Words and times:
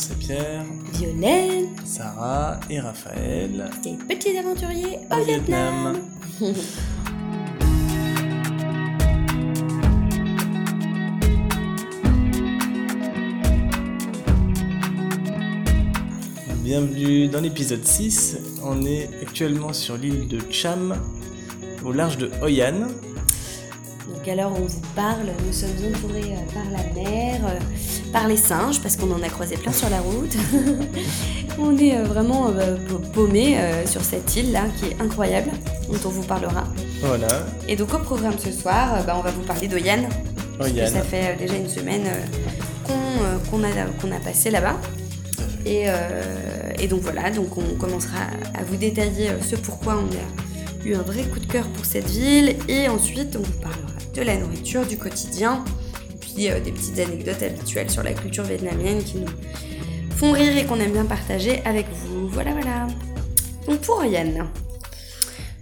C'est 0.00 0.18
Pierre, 0.18 0.64
Violaine, 0.94 1.76
Sarah 1.84 2.58
et 2.70 2.80
Raphaël. 2.80 3.70
des 3.82 3.98
petits 4.08 4.34
aventuriers 4.38 4.98
au, 5.10 5.22
Vietnam. 5.22 5.98
Bienvenue 16.64 17.28
dans 17.28 17.42
l'épisode 17.42 17.84
6. 17.84 18.38
On 18.64 18.86
est 18.86 19.10
actuellement 19.20 19.74
sur 19.74 19.98
l'île 19.98 20.28
de 20.28 20.38
Cham, 20.50 20.96
au 21.84 21.92
large 21.92 22.16
de 22.16 22.30
Hoi 22.40 22.64
An. 22.70 22.86
Alors 24.30 24.52
on 24.56 24.66
vous 24.66 24.80
parle, 24.94 25.26
nous 25.44 25.52
sommes 25.52 25.70
entourés 25.92 26.34
euh, 26.34 26.54
par 26.54 26.62
la 26.70 26.84
mer, 26.94 27.40
euh, 27.46 27.58
par 28.12 28.28
les 28.28 28.36
singes, 28.36 28.80
parce 28.80 28.94
qu'on 28.94 29.10
en 29.10 29.20
a 29.24 29.28
croisé 29.28 29.56
plein 29.56 29.72
sur 29.72 29.90
la 29.90 29.98
route. 30.00 30.36
on 31.58 31.76
est 31.76 31.96
euh, 31.96 32.04
vraiment 32.04 32.52
paumés 33.12 33.58
euh, 33.58 33.84
sur 33.86 34.04
cette 34.04 34.36
île-là 34.36 34.66
qui 34.78 34.86
est 34.86 35.00
incroyable, 35.00 35.50
dont 35.88 35.98
on 36.04 36.10
vous 36.10 36.22
parlera. 36.22 36.62
Voilà, 37.00 37.44
Et 37.66 37.74
donc 37.74 37.92
au 37.92 37.98
programme 37.98 38.38
ce 38.38 38.52
soir, 38.52 39.02
bah, 39.04 39.16
on 39.18 39.22
va 39.22 39.32
vous 39.32 39.42
parler 39.42 39.66
d'Oyan. 39.66 40.08
Hoi 40.60 40.70
que 40.70 40.86
ça 40.86 41.02
fait 41.02 41.36
déjà 41.36 41.56
une 41.56 41.68
semaine 41.68 42.04
qu'on 42.86 43.64
a, 43.64 44.14
a 44.14 44.20
passé 44.20 44.50
là-bas. 44.50 44.76
Et, 45.66 45.86
euh, 45.86 46.70
et 46.78 46.86
donc 46.86 47.00
voilà, 47.00 47.32
donc 47.32 47.58
on 47.58 47.74
commencera 47.74 48.20
à 48.54 48.62
vous 48.62 48.76
détailler 48.76 49.30
ce 49.42 49.56
pourquoi 49.56 49.96
on 49.96 50.06
a 50.06 50.86
eu 50.88 50.94
un 50.94 51.02
vrai 51.02 51.24
coup 51.24 51.40
de 51.40 51.46
cœur 51.46 51.66
pour 51.66 51.84
cette 51.84 52.08
ville. 52.08 52.54
Et 52.68 52.88
ensuite, 52.88 53.36
on 53.36 53.42
vous 53.42 53.60
parlera 53.60 53.99
de 54.14 54.22
la 54.22 54.36
nourriture, 54.36 54.86
du 54.86 54.96
quotidien, 54.98 55.64
et 56.12 56.16
puis 56.18 56.50
euh, 56.50 56.60
des 56.60 56.72
petites 56.72 56.98
anecdotes 56.98 57.42
habituelles 57.42 57.90
sur 57.90 58.02
la 58.02 58.12
culture 58.12 58.44
vietnamienne 58.44 59.02
qui 59.02 59.18
nous 59.18 59.28
font 60.16 60.32
rire 60.32 60.56
et 60.56 60.64
qu'on 60.66 60.78
aime 60.80 60.92
bien 60.92 61.04
partager 61.06 61.62
avec 61.64 61.86
vous. 61.92 62.28
Voilà, 62.28 62.52
voilà. 62.52 62.86
Donc 63.66 63.80
pour 63.80 64.04
Yann, 64.04 64.48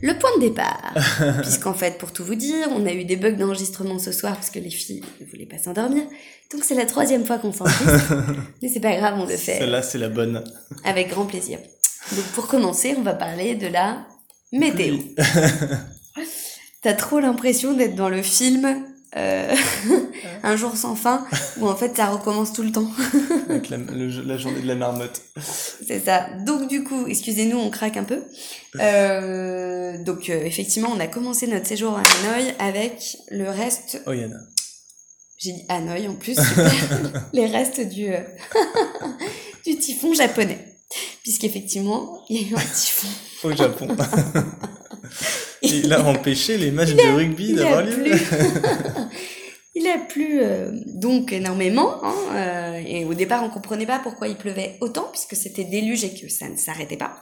le 0.01 0.15
point 0.19 0.31
de 0.37 0.41
départ, 0.43 0.95
puisqu'en 1.43 1.75
fait, 1.75 1.99
pour 1.99 2.13
tout 2.13 2.25
vous 2.25 2.37
dire, 2.37 2.69
on 2.71 2.87
a 2.87 2.93
eu 2.93 3.05
des 3.05 3.17
bugs 3.17 3.33
d'enregistrement 3.33 3.99
ce 3.99 4.13
soir 4.13 4.35
parce 4.35 4.51
que 4.51 4.59
les 4.59 4.71
filles 4.71 5.03
ne 5.21 5.27
voulaient 5.27 5.47
pas 5.47 5.59
s'endormir. 5.59 6.05
Donc 6.53 6.65
c'est 6.65 6.75
la 6.75 6.87
troisième 6.87 7.25
fois 7.25 7.39
qu'on 7.39 7.53
s'enregistre. 7.53 8.15
Mais 8.63 8.69
c'est 8.69 8.81
pas 8.81 8.97
grave, 8.97 9.15
on 9.19 9.27
le 9.27 9.37
fait 9.37 9.59
Celle-là, 9.59 9.83
c'est 9.83 9.99
la 9.99 10.09
bonne. 10.09 10.43
avec 10.85 11.11
grand 11.11 11.27
plaisir. 11.27 11.59
Donc 12.15 12.25
pour 12.35 12.47
commencer, 12.47 12.95
on 12.97 13.03
va 13.03 13.13
parler 13.15 13.55
de 13.55 13.67
la 13.67 14.07
météo. 14.53 14.97
T'as 16.83 16.95
trop 16.95 17.19
l'impression 17.21 17.73
d'être 17.75 17.95
dans 17.97 18.09
le 18.09 18.23
film 18.23 18.85
euh, 19.17 19.55
Un 20.43 20.57
jour 20.57 20.77
sans 20.77 20.95
fin, 20.95 21.27
où 21.59 21.67
en 21.69 21.75
fait 21.75 21.97
ça 21.97 22.07
recommence 22.07 22.53
tout 22.53 22.63
le 22.63 22.71
temps. 22.71 22.89
Avec 23.49 23.69
la, 23.71 23.79
le- 23.79 24.23
la 24.23 24.37
journée 24.39 24.61
de 24.61 24.67
la 24.67 24.75
marmotte. 24.77 25.23
C'est 25.41 26.05
ça. 26.05 26.29
Donc 26.47 26.69
du 26.69 26.85
coup, 26.85 27.07
excusez-nous, 27.07 27.57
on 27.59 27.71
craque 27.71 27.97
un 27.97 28.05
peu. 28.05 28.23
Euh, 28.81 29.99
donc 30.05 30.29
euh, 30.31 30.45
effectivement, 30.45 30.91
on 30.95 31.01
a 31.01 31.07
commencé 31.09 31.47
notre 31.47 31.67
séjour 31.67 31.97
à 31.99 32.03
Hanoï 32.03 32.55
avec 32.59 33.17
le 33.31 33.49
reste. 33.51 34.01
An. 34.07 34.13
J'ai 35.39 35.53
dit 35.53 35.65
Hanoï 35.69 36.07
en 36.09 36.15
plus. 36.15 36.37
les 37.33 37.47
restes 37.47 37.81
du 37.81 38.09
euh, 38.13 38.21
du 39.67 39.79
typhon 39.79 40.13
japonais, 40.15 40.77
puisqu'effectivement, 41.23 42.23
il 42.29 42.43
y 42.43 42.45
a 42.45 42.49
eu 42.49 42.55
un 42.55 42.61
typhon. 42.75 43.09
Au 43.45 43.53
Japon. 43.57 43.89
Il 45.63 45.93
a 45.93 46.05
empêché 46.05 46.57
les 46.59 46.71
matchs 46.71 46.95
de 46.95 47.15
rugby 47.15 47.55
d'avoir 47.55 47.83
lieu. 47.83 47.97
il 49.75 49.87
a 49.87 49.99
plu 49.99 50.41
euh, 50.41 50.71
donc 50.87 51.33
énormément. 51.33 52.05
hein, 52.05 52.15
euh, 52.35 52.83
et 52.87 53.05
au 53.05 53.15
départ, 53.15 53.43
on 53.45 53.51
comprenait 53.51 53.87
pas 53.87 53.99
pourquoi 53.99 54.29
il 54.29 54.37
pleuvait 54.37 54.77
autant, 54.81 55.09
puisque 55.13 55.37
c'était 55.37 55.65
déluge 55.65 56.05
et 56.05 56.15
que 56.15 56.29
ça 56.29 56.49
ne 56.49 56.57
s'arrêtait 56.57 56.97
pas. 56.97 57.21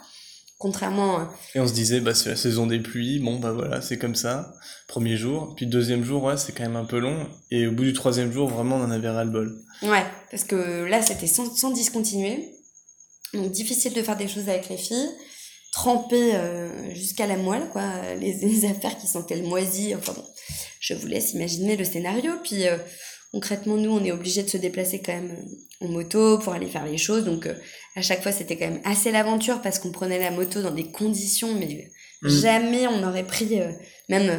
Contrairement. 0.58 1.28
Et 1.54 1.60
on 1.60 1.66
se 1.66 1.74
disait, 1.74 2.00
bah, 2.00 2.14
c'est 2.14 2.30
la 2.30 2.36
saison 2.36 2.66
des 2.66 2.78
pluies, 2.80 3.18
bon, 3.18 3.38
bah 3.38 3.52
voilà, 3.52 3.82
c'est 3.82 3.98
comme 3.98 4.14
ça. 4.14 4.54
Premier 4.88 5.16
jour. 5.16 5.52
Puis 5.54 5.66
deuxième 5.66 6.02
jour, 6.02 6.22
ouais, 6.22 6.38
c'est 6.38 6.52
quand 6.52 6.62
même 6.62 6.76
un 6.76 6.86
peu 6.86 6.98
long. 6.98 7.28
Et 7.50 7.66
au 7.66 7.72
bout 7.72 7.84
du 7.84 7.92
troisième 7.92 8.32
jour, 8.32 8.48
vraiment, 8.48 8.76
on 8.76 8.84
en 8.84 8.90
avait 8.90 9.10
ras-le-bol. 9.10 9.54
Ouais, 9.82 10.04
parce 10.30 10.44
que 10.44 10.84
là, 10.84 11.02
c'était 11.02 11.26
sans, 11.26 11.54
sans 11.54 11.70
discontinuer. 11.72 12.54
Donc, 13.34 13.50
difficile 13.50 13.92
de 13.92 14.02
faire 14.02 14.16
des 14.16 14.28
choses 14.28 14.48
avec 14.48 14.70
les 14.70 14.78
filles. 14.78 15.10
Tremper 15.76 16.30
euh, 16.32 16.94
jusqu'à 16.94 17.26
la 17.26 17.36
moelle, 17.36 17.68
quoi. 17.70 17.82
Les, 18.18 18.32
les 18.40 18.64
affaires 18.64 18.96
qui 18.96 19.06
sentaient 19.06 19.36
le 19.36 19.46
moisi. 19.46 19.94
Enfin 19.94 20.14
bon, 20.14 20.24
je 20.80 20.94
vous 20.94 21.06
laisse 21.06 21.34
imaginer 21.34 21.76
le 21.76 21.84
scénario. 21.84 22.32
Puis, 22.42 22.66
euh, 22.66 22.78
concrètement, 23.30 23.76
nous, 23.76 23.90
on 23.90 24.02
est 24.02 24.10
obligés 24.10 24.42
de 24.42 24.48
se 24.48 24.56
déplacer 24.56 25.02
quand 25.02 25.12
même 25.12 25.36
euh, 25.82 25.84
en 25.84 25.88
moto 25.88 26.38
pour 26.38 26.54
aller 26.54 26.66
faire 26.66 26.86
les 26.86 26.96
choses. 26.96 27.26
Donc, 27.26 27.44
euh, 27.44 27.52
à 27.94 28.00
chaque 28.00 28.22
fois, 28.22 28.32
c'était 28.32 28.56
quand 28.56 28.70
même 28.70 28.80
assez 28.84 29.10
l'aventure 29.10 29.60
parce 29.60 29.78
qu'on 29.78 29.90
prenait 29.92 30.18
la 30.18 30.30
moto 30.30 30.62
dans 30.62 30.70
des 30.70 30.90
conditions, 30.90 31.54
mais 31.54 31.90
Mm. 32.22 32.28
jamais 32.30 32.86
on 32.86 33.06
aurait 33.06 33.26
pris 33.26 33.60
même 34.08 34.30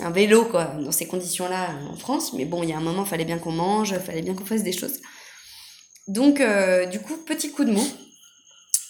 un 0.00 0.10
vélo, 0.10 0.46
quoi, 0.46 0.74
dans 0.82 0.90
ces 0.90 1.06
conditions-là 1.06 1.78
en 1.92 1.96
France. 1.96 2.32
Mais 2.32 2.46
bon, 2.46 2.62
il 2.62 2.70
y 2.70 2.72
a 2.72 2.78
un 2.78 2.80
moment, 2.80 3.04
fallait 3.04 3.26
bien 3.26 3.38
qu'on 3.38 3.52
mange, 3.52 3.94
fallait 3.98 4.22
bien 4.22 4.32
qu'on 4.32 4.46
fasse 4.46 4.62
des 4.62 4.72
choses. 4.72 4.98
Donc, 6.06 6.40
du 6.90 7.00
coup, 7.00 7.18
petit 7.26 7.50
coup 7.50 7.64
de 7.66 7.72
mou. 7.72 7.86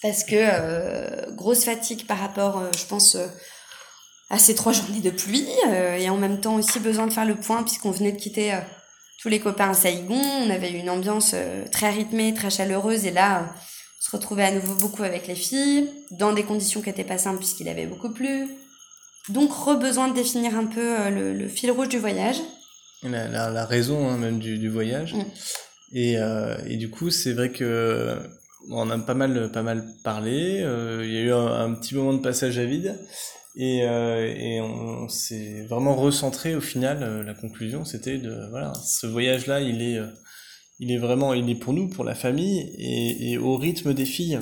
Parce 0.01 0.23
que 0.23 0.35
euh, 0.35 1.31
grosse 1.31 1.65
fatigue 1.65 2.05
par 2.07 2.19
rapport, 2.19 2.57
euh, 2.59 2.69
je 2.77 2.85
pense, 2.85 3.15
euh, 3.15 3.27
à 4.29 4.37
ces 4.39 4.55
trois 4.55 4.71
journées 4.71 5.01
de 5.01 5.09
pluie. 5.09 5.47
euh, 5.67 5.97
et 5.97 6.09
en 6.09 6.17
même 6.17 6.39
temps 6.39 6.55
aussi 6.55 6.79
besoin 6.79 7.07
de 7.07 7.13
faire 7.13 7.25
le 7.25 7.35
point 7.35 7.63
puisqu'on 7.63 7.91
venait 7.91 8.11
de 8.13 8.17
quitter 8.17 8.57
tous 9.21 9.27
les 9.29 9.39
copains 9.39 9.71
à 9.71 9.73
Saïgon. 9.73 10.21
On 10.45 10.49
avait 10.49 10.71
eu 10.71 10.77
une 10.77 10.89
ambiance 10.89 11.35
très 11.71 11.89
rythmée, 11.89 12.33
très 12.33 12.49
chaleureuse. 12.49 13.05
Et 13.05 13.11
là, 13.11 13.51
on 13.51 14.05
se 14.05 14.11
retrouvait 14.15 14.45
à 14.45 14.51
nouveau 14.51 14.75
beaucoup 14.75 15.03
avec 15.03 15.27
les 15.27 15.35
filles, 15.35 15.89
dans 16.11 16.31
des 16.31 16.43
conditions 16.43 16.81
qui 16.81 16.87
n'étaient 16.87 17.03
pas 17.03 17.17
simples 17.17 17.39
puisqu'il 17.39 17.67
avait 17.67 17.87
beaucoup 17.87 18.11
plu. 18.11 18.47
Donc, 19.27 19.51
re-besoin 19.51 20.07
de 20.07 20.13
définir 20.13 20.55
un 20.57 20.65
peu 20.65 21.09
le, 21.09 21.33
le 21.33 21.47
fil 21.49 21.71
rouge 21.71 21.89
du 21.89 21.99
voyage. 21.99 22.37
La, 23.03 23.27
la, 23.27 23.49
la 23.49 23.65
raison, 23.65 24.09
hein, 24.09 24.17
même, 24.17 24.39
du, 24.39 24.57
du 24.57 24.69
voyage. 24.69 25.13
Mm. 25.13 25.23
Et, 25.93 26.17
euh, 26.17 26.57
et 26.67 26.77
du 26.77 26.89
coup, 26.89 27.09
c'est 27.09 27.33
vrai 27.33 27.49
que 27.51 28.17
on 28.67 28.89
a 28.89 28.99
pas 28.99 29.13
mal, 29.13 29.51
pas 29.51 29.63
mal 29.63 29.85
parlé. 30.03 30.61
euh, 30.61 31.03
Il 31.05 31.13
y 31.13 31.17
a 31.17 31.21
eu 31.21 31.31
un, 31.31 31.73
petit 31.75 31.95
moment 31.95 32.13
de 32.13 32.21
passage 32.21 32.57
à 32.57 32.65
vide. 32.65 32.97
Et, 33.55 33.83
euh, 33.83 34.33
et 34.37 34.61
on, 34.61 35.09
s'est 35.09 35.65
vraiment 35.69 35.95
recentré 35.95 36.55
au 36.55 36.61
final. 36.61 37.03
euh, 37.03 37.23
la 37.23 37.33
conclusion, 37.33 37.85
c'était 37.85 38.17
de 38.17 38.47
voilà, 38.49 38.73
ce 38.85 39.07
voyage-là, 39.07 39.61
il 39.61 39.81
est, 39.81 39.99
il 40.79 40.91
est 40.91 40.97
vraiment, 40.97 41.33
il 41.33 41.49
est 41.49 41.55
pour 41.55 41.73
nous, 41.73 41.89
pour 41.89 42.03
la 42.03 42.15
famille, 42.15 42.73
et, 42.77 43.37
au 43.37 43.57
rythme 43.57 43.93
des 43.93 44.05
filles. 44.05 44.39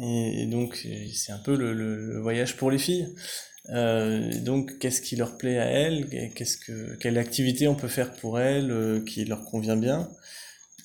Et, 0.00 0.46
donc, 0.46 0.86
c'est 1.14 1.32
un 1.32 1.38
peu 1.38 1.56
le, 1.56 1.72
le, 1.72 2.20
voyage 2.20 2.56
pour 2.56 2.70
les 2.70 2.78
filles. 2.78 3.08
Donc, 3.68 4.78
qu'est-ce 4.78 5.00
qui 5.00 5.16
leur 5.16 5.38
plaît 5.38 5.58
à 5.58 5.66
elles? 5.66 6.08
Que, 6.34 6.96
quelle 6.96 7.18
activité 7.18 7.68
on 7.68 7.74
peut 7.74 7.88
faire 7.88 8.12
pour 8.12 8.38
elles 8.38 9.02
qui 9.06 9.24
leur 9.24 9.44
convient 9.44 9.76
bien? 9.76 10.08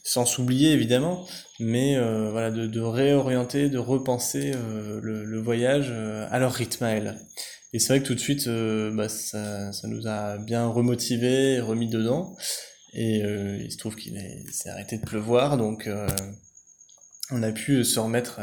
Sans 0.09 0.25
s'oublier 0.25 0.72
évidemment, 0.72 1.25
mais 1.59 1.97
euh, 1.97 2.29
voilà, 2.31 2.50
de, 2.50 2.66
de 2.66 2.79
réorienter, 2.79 3.68
de 3.68 3.78
repenser 3.78 4.53
euh, 4.56 5.01
le, 5.03 5.25
le 5.25 5.41
voyage 5.41 5.88
euh, 5.90 6.25
à 6.31 6.40
leur 6.40 6.53
rythme 6.53 6.85
à 6.85 6.91
elles. 6.91 7.18
Et 7.73 7.79
c'est 7.79 7.90
vrai 7.90 8.00
que 8.01 8.07
tout 8.07 8.16
de 8.16 8.19
suite, 8.19 8.47
euh, 8.47 8.90
bah, 8.95 9.09
ça, 9.09 9.73
ça 9.73 9.88
nous 9.90 10.07
a 10.07 10.38
bien 10.38 10.66
remotivé, 10.68 11.59
remis 11.59 11.90
dedans. 11.90 12.38
Et 12.94 13.22
euh, 13.22 13.57
il 13.62 13.69
se 13.69 13.78
trouve 13.78 13.97
qu'il 13.97 14.16
est- 14.16 14.44
il 14.48 14.54
s'est 14.54 14.69
arrêté 14.69 14.98
de 14.98 15.04
pleuvoir, 15.06 15.57
donc 15.57 15.88
euh, 15.88 16.07
on 17.31 17.44
a 17.44 17.51
pu 17.51 17.83
se 17.83 18.00
remettre 18.00 18.39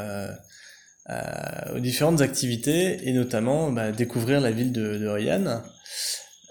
aux 1.75 1.81
différentes 1.81 2.21
activités 2.21 3.09
et 3.09 3.13
notamment 3.15 3.73
bah, 3.73 3.91
découvrir 3.91 4.43
la 4.43 4.51
ville 4.51 4.73
de, 4.73 4.99
de 4.99 5.09
Hoi 5.09 5.33
An 5.35 5.63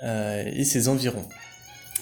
euh, 0.03 0.43
et 0.51 0.63
ses 0.63 0.87
environs. 0.87 1.29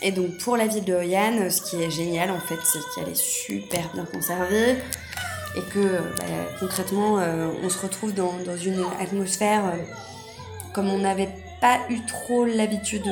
Et 0.02 0.12
donc 0.12 0.38
pour 0.38 0.58
la 0.58 0.68
ville 0.68 0.84
de 0.84 0.94
Hoi 0.94 1.16
An, 1.16 1.50
ce 1.50 1.62
qui 1.62 1.82
est 1.82 1.92
génial 1.92 2.32
en 2.32 2.40
fait, 2.40 2.58
c'est 2.64 2.80
qu'elle 2.96 3.12
est 3.12 3.18
super 3.18 3.90
bien 3.94 4.06
conservée 4.06 4.78
et 5.56 5.62
que 5.74 5.98
bah, 6.18 6.26
concrètement 6.60 7.20
euh, 7.20 7.50
on 7.64 7.70
se 7.70 7.80
retrouve 7.80 8.14
dans, 8.14 8.34
dans 8.46 8.58
une 8.58 8.84
atmosphère 9.00 9.66
euh, 9.66 9.78
comme 10.74 10.90
on 10.90 11.00
n'avait 11.00 11.30
pas 11.60 11.80
eu 11.90 12.00
trop 12.06 12.46
l'habitude 12.46 13.04
de, 13.04 13.12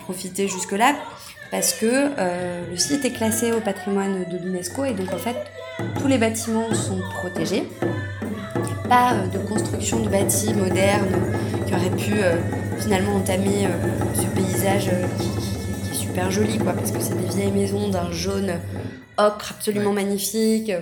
profiter 0.00 0.48
jusque-là 0.48 0.94
parce 1.52 1.74
que 1.74 1.86
euh, 1.86 2.64
le 2.68 2.76
site 2.76 3.04
est 3.04 3.12
classé 3.12 3.52
au 3.52 3.60
patrimoine 3.60 4.24
de 4.28 4.36
l'UNESCO 4.36 4.84
et 4.84 4.94
donc 4.94 5.12
en 5.12 5.18
fait 5.18 5.36
tous 6.00 6.08
les 6.08 6.18
bâtiments 6.18 6.74
sont 6.74 7.00
protégés. 7.20 7.68
Il 8.56 8.62
n'y 8.62 8.72
a 8.72 8.88
pas 8.88 9.14
de 9.32 9.38
construction 9.38 10.00
de 10.00 10.08
bâtis 10.08 10.54
modernes 10.54 11.06
qui 11.66 11.74
auraient 11.74 11.96
pu 11.96 12.14
finalement 12.80 13.14
entamer 13.16 13.66
euh, 13.66 14.14
ce 14.14 14.26
paysage 14.34 14.88
euh, 14.88 15.06
qui, 15.18 15.28
qui- 15.28 15.88
qui 15.88 15.90
est 15.90 16.00
super 16.08 16.30
joli, 16.30 16.58
quoi, 16.58 16.72
parce 16.72 16.90
que 16.92 17.00
c'est 17.00 17.16
des 17.20 17.28
vieilles 17.34 17.52
maisons 17.52 17.88
d'un 17.88 18.10
jaune 18.12 18.52
ocre 19.18 19.52
absolument 19.56 19.92
magnifique. 19.92 20.72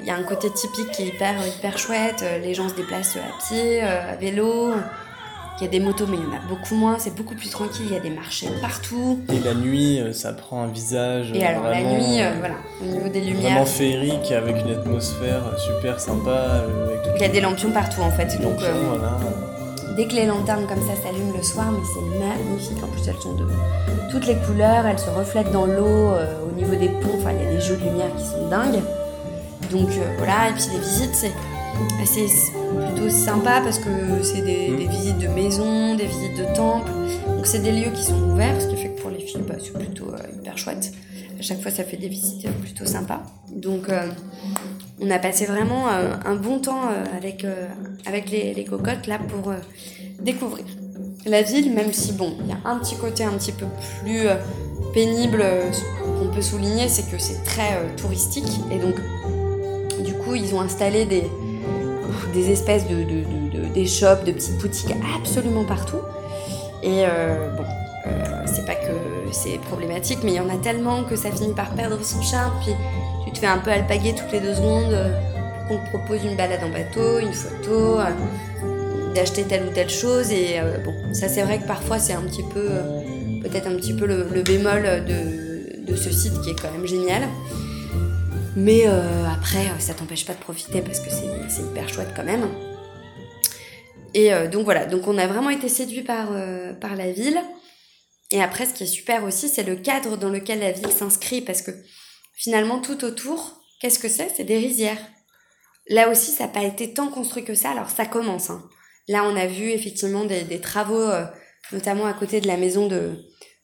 Il 0.00 0.04
y 0.06 0.10
a 0.10 0.16
un 0.16 0.22
côté 0.24 0.48
typique 0.50 0.90
qui 0.92 1.02
est 1.02 1.06
hyper, 1.08 1.34
hyper 1.46 1.78
chouette. 1.78 2.22
Euh, 2.22 2.38
Les 2.38 2.54
gens 2.54 2.68
se 2.68 2.74
déplacent 2.74 3.16
à 3.16 3.46
pied, 3.48 3.82
euh, 3.84 4.12
à 4.12 4.16
vélo. 4.16 4.72
il 5.60 5.64
y 5.64 5.66
a 5.66 5.70
des 5.70 5.78
motos, 5.80 6.06
mais 6.08 6.16
il 6.16 6.22
y 6.24 6.26
en 6.26 6.36
a 6.36 6.40
beaucoup 6.48 6.74
moins. 6.74 6.96
C'est 6.98 7.14
beaucoup 7.14 7.34
plus 7.36 7.48
tranquille. 7.50 7.86
Il 7.88 7.92
y 7.94 7.96
a 7.96 8.00
des 8.00 8.10
marchés 8.10 8.48
partout. 8.60 9.20
Et 9.32 9.38
la 9.38 9.54
nuit, 9.54 10.00
euh, 10.00 10.12
ça 10.12 10.32
prend 10.32 10.62
un 10.64 10.66
visage. 10.68 11.30
Et 11.34 11.44
alors, 11.46 11.64
la 11.64 11.82
nuit, 11.82 12.20
euh, 12.20 12.30
euh, 12.30 12.34
voilà, 12.40 12.54
au 12.82 12.84
niveau 12.86 13.08
des 13.08 13.20
lumières, 13.20 13.42
Vraiment 13.52 13.66
féerique, 13.66 14.32
avec 14.32 14.56
une 14.64 14.70
atmosphère 14.72 15.42
super 15.58 16.00
sympa. 16.00 16.30
euh, 16.30 16.86
avec 16.88 17.00
il 17.16 17.22
y 17.22 17.24
a 17.24 17.28
des 17.28 17.40
lampions 17.40 17.70
partout 17.70 18.00
en 18.00 18.10
fait. 18.10 18.40
Donc, 18.40 18.60
lampions, 18.60 18.66
euh, 18.66 18.98
voilà. 18.98 19.18
Dès 19.98 20.06
que 20.06 20.14
les 20.14 20.26
lanternes 20.26 20.64
comme 20.68 20.80
ça 20.80 20.94
s'allument 21.02 21.36
le 21.36 21.42
soir, 21.42 21.72
mais 21.72 21.84
c'est 21.92 22.18
magnifique. 22.18 22.82
En 22.82 22.86
plus, 22.86 23.06
elles 23.08 23.20
sont 23.20 23.34
de 23.34 23.46
toutes 24.12 24.26
les 24.28 24.36
couleurs. 24.36 24.86
Elles 24.86 24.98
se 24.98 25.10
reflètent 25.10 25.50
dans 25.50 25.66
l'eau, 25.66 26.12
euh, 26.12 26.48
au 26.48 26.54
niveau 26.54 26.76
des 26.76 26.88
ponts. 26.88 27.18
Enfin, 27.18 27.32
il 27.32 27.44
y 27.44 27.46
a 27.46 27.50
des 27.50 27.60
jeux 27.60 27.76
de 27.76 27.82
lumière 27.82 28.14
qui 28.16 28.24
sont 28.24 28.48
dingues. 28.48 28.80
Donc 29.72 29.88
euh, 29.90 30.14
voilà, 30.16 30.48
et 30.48 30.52
puis 30.52 30.64
les 30.72 30.78
visites, 30.78 31.14
c'est 31.14 31.32
assez 32.00 32.26
plutôt 32.86 33.10
sympa 33.10 33.60
parce 33.62 33.78
que 33.78 34.22
c'est 34.22 34.42
des, 34.42 34.68
des 34.76 34.86
visites 34.86 35.18
de 35.18 35.28
maisons, 35.28 35.96
des 35.96 36.06
visites 36.06 36.38
de 36.38 36.54
temples. 36.54 36.92
Donc 37.26 37.46
c'est 37.46 37.58
des 37.58 37.72
lieux 37.72 37.90
qui 37.90 38.04
sont 38.04 38.22
ouverts, 38.30 38.60
ce 38.60 38.68
qui 38.68 38.76
fait 38.76 38.90
que 38.90 39.00
pour 39.00 39.10
les 39.10 39.18
filles, 39.18 39.42
bah, 39.46 39.56
c'est 39.58 39.72
plutôt 39.72 40.10
euh, 40.12 40.18
hyper 40.32 40.56
chouette. 40.56 40.92
À 41.38 41.42
chaque 41.42 41.60
fois, 41.60 41.72
ça 41.72 41.82
fait 41.82 41.96
des 41.96 42.08
visites 42.08 42.48
plutôt 42.60 42.86
sympas. 42.86 43.22
Donc 43.52 43.90
on 45.00 45.10
a 45.10 45.18
passé 45.18 45.46
vraiment 45.46 45.88
euh, 45.88 46.14
un 46.24 46.34
bon 46.34 46.58
temps 46.58 46.82
euh, 46.90 47.16
avec, 47.16 47.44
euh, 47.44 47.66
avec 48.06 48.30
les, 48.30 48.64
cocottes 48.64 49.06
là 49.06 49.18
pour 49.18 49.52
découvrir 50.20 50.64
la 51.26 51.42
ville, 51.42 51.72
même 51.74 51.92
si 51.92 52.12
bon, 52.12 52.34
il 52.40 52.48
y 52.48 52.52
a 52.52 52.58
un 52.64 52.78
petit 52.78 52.96
côté 52.96 53.24
un 53.24 53.32
petit 53.32 53.52
peu 53.52 53.66
plus 54.00 54.26
pénible 54.94 55.44
qu'on 56.18 56.28
peut 56.28 56.42
souligner, 56.42 56.88
c'est 56.88 57.10
que 57.10 57.18
c'est 57.18 57.42
très 57.44 57.78
touristique 57.96 58.48
et 58.72 58.78
donc 58.78 58.94
du 60.04 60.14
coup 60.14 60.34
ils 60.34 60.54
ont 60.54 60.60
installé 60.60 61.04
des, 61.04 61.24
des 62.32 62.50
espèces 62.50 62.86
de, 62.88 62.96
de, 62.96 63.02
de- 63.02 63.62
de- 63.62 63.74
des 63.74 63.86
shops, 63.86 64.24
de 64.24 64.32
petites 64.32 64.58
boutiques 64.58 64.94
absolument 65.16 65.64
partout. 65.64 65.98
Et 66.82 67.04
bon, 67.56 67.64
c'est 68.46 68.64
pas 68.64 68.74
que 68.74 68.92
c'est 69.32 69.58
problématique, 69.58 70.20
mais 70.24 70.32
il 70.32 70.36
y 70.36 70.40
en 70.40 70.48
a 70.48 70.56
tellement 70.56 71.04
que 71.04 71.16
ça 71.16 71.30
finit 71.30 71.52
par 71.52 71.70
perdre 71.70 72.02
son 72.02 72.22
charme. 72.22 72.52
Puis 72.64 72.72
tu 73.28 73.34
te 73.34 73.38
fais 73.40 73.46
un 73.46 73.58
peu 73.58 73.70
alpaguer 73.70 74.14
toutes 74.14 74.32
les 74.32 74.40
deux 74.40 74.54
secondes 74.54 74.92
euh, 74.92 75.10
pour 75.66 75.78
qu'on 75.78 75.84
te 75.84 75.88
propose 75.90 76.24
une 76.24 76.34
balade 76.34 76.64
en 76.64 76.70
bateau, 76.70 77.18
une 77.18 77.34
photo, 77.34 78.00
euh, 78.00 79.12
d'acheter 79.14 79.44
telle 79.44 79.66
ou 79.68 79.70
telle 79.70 79.90
chose. 79.90 80.30
Et 80.32 80.58
euh, 80.58 80.78
bon, 80.78 80.94
ça 81.12 81.28
c'est 81.28 81.42
vrai 81.42 81.58
que 81.58 81.66
parfois 81.66 81.98
c'est 81.98 82.14
un 82.14 82.22
petit 82.22 82.42
peu, 82.42 82.70
peut-être 83.42 83.66
un 83.66 83.76
petit 83.76 83.92
peu 83.92 84.06
le, 84.06 84.42
bémol 84.42 85.04
de, 85.04 85.84
de 85.84 85.96
ce 85.96 86.10
site 86.10 86.40
qui 86.40 86.50
est 86.50 86.60
quand 86.60 86.72
même 86.72 86.86
génial. 86.86 87.28
Mais 88.56 88.86
après, 88.86 89.66
ça 89.78 89.94
t'empêche 89.94 90.26
pas 90.26 90.32
de 90.32 90.38
profiter 90.38 90.80
parce 90.80 90.98
que 90.98 91.10
c'est 91.10 91.62
hyper 91.62 91.88
chouette 91.88 92.08
quand 92.16 92.24
même. 92.24 92.48
Et 94.14 94.30
donc 94.50 94.64
voilà, 94.64 94.86
donc 94.86 95.06
on 95.06 95.16
a 95.16 95.28
vraiment 95.28 95.50
été 95.50 95.68
séduit 95.68 96.02
par, 96.02 96.30
par 96.80 96.96
la 96.96 97.12
ville. 97.12 97.38
Et 98.32 98.42
après, 98.42 98.66
ce 98.66 98.74
qui 98.74 98.82
est 98.82 98.88
super 98.88 99.22
aussi, 99.22 99.48
c'est 99.48 99.62
le 99.62 99.76
cadre 99.76 100.16
dans 100.16 100.30
lequel 100.30 100.58
la 100.58 100.72
ville 100.72 100.90
s'inscrit 100.90 101.40
parce 101.40 101.62
que 101.62 101.70
finalement, 102.38 102.80
tout 102.80 103.04
autour, 103.04 103.60
qu'est-ce 103.80 103.98
que 103.98 104.08
c'est? 104.08 104.30
C'est 104.34 104.44
des 104.44 104.58
rizières. 104.58 105.04
Là 105.88 106.08
aussi, 106.08 106.30
ça 106.30 106.44
n'a 106.44 106.52
pas 106.52 106.62
été 106.62 106.94
tant 106.94 107.08
construit 107.08 107.44
que 107.44 107.54
ça, 107.54 107.70
alors 107.70 107.90
ça 107.90 108.06
commence. 108.06 108.50
hein. 108.50 108.68
Là, 109.08 109.24
on 109.24 109.36
a 109.36 109.46
vu 109.46 109.70
effectivement 109.70 110.24
des, 110.24 110.60
travaux, 110.60 111.00
euh, 111.00 111.24
notamment 111.72 112.06
à 112.06 112.12
côté 112.12 112.40
de 112.40 112.46
la 112.46 112.58
maison 112.58 112.86
de, 112.86 113.16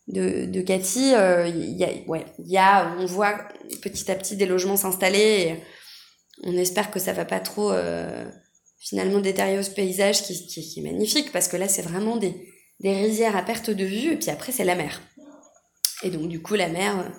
de, 0.08 0.60
Cathy. 0.62 1.14
euh, 1.14 1.46
y 1.48 1.84
a, 1.84 1.90
ouais, 2.08 2.24
y 2.38 2.56
a, 2.56 2.96
on 2.98 3.04
voit 3.06 3.46
petit 3.82 4.10
à 4.10 4.14
petit 4.14 4.36
des 4.36 4.46
logements 4.46 4.76
s'installer. 4.76 5.62
On 6.42 6.56
espère 6.56 6.90
que 6.90 6.98
ça 6.98 7.12
va 7.12 7.26
pas 7.26 7.40
trop 7.40 7.72
euh, 7.72 8.24
finalement 8.80 9.20
détériorer 9.20 9.62
ce 9.62 9.70
paysage 9.70 10.22
qui, 10.22 10.46
qui, 10.46 10.62
qui 10.66 10.80
est 10.80 10.82
magnifique 10.82 11.30
parce 11.30 11.46
que 11.46 11.58
là, 11.58 11.68
c'est 11.68 11.82
vraiment 11.82 12.16
des, 12.16 12.34
des 12.80 12.94
rizières 12.94 13.36
à 13.36 13.42
perte 13.42 13.68
de 13.70 13.84
vue 13.84 14.12
et 14.12 14.16
puis 14.16 14.30
après, 14.30 14.50
c'est 14.50 14.64
la 14.64 14.74
mer. 14.76 15.02
Et 16.02 16.10
donc, 16.10 16.28
du 16.28 16.40
coup, 16.40 16.54
la 16.54 16.68
mer, 16.68 17.12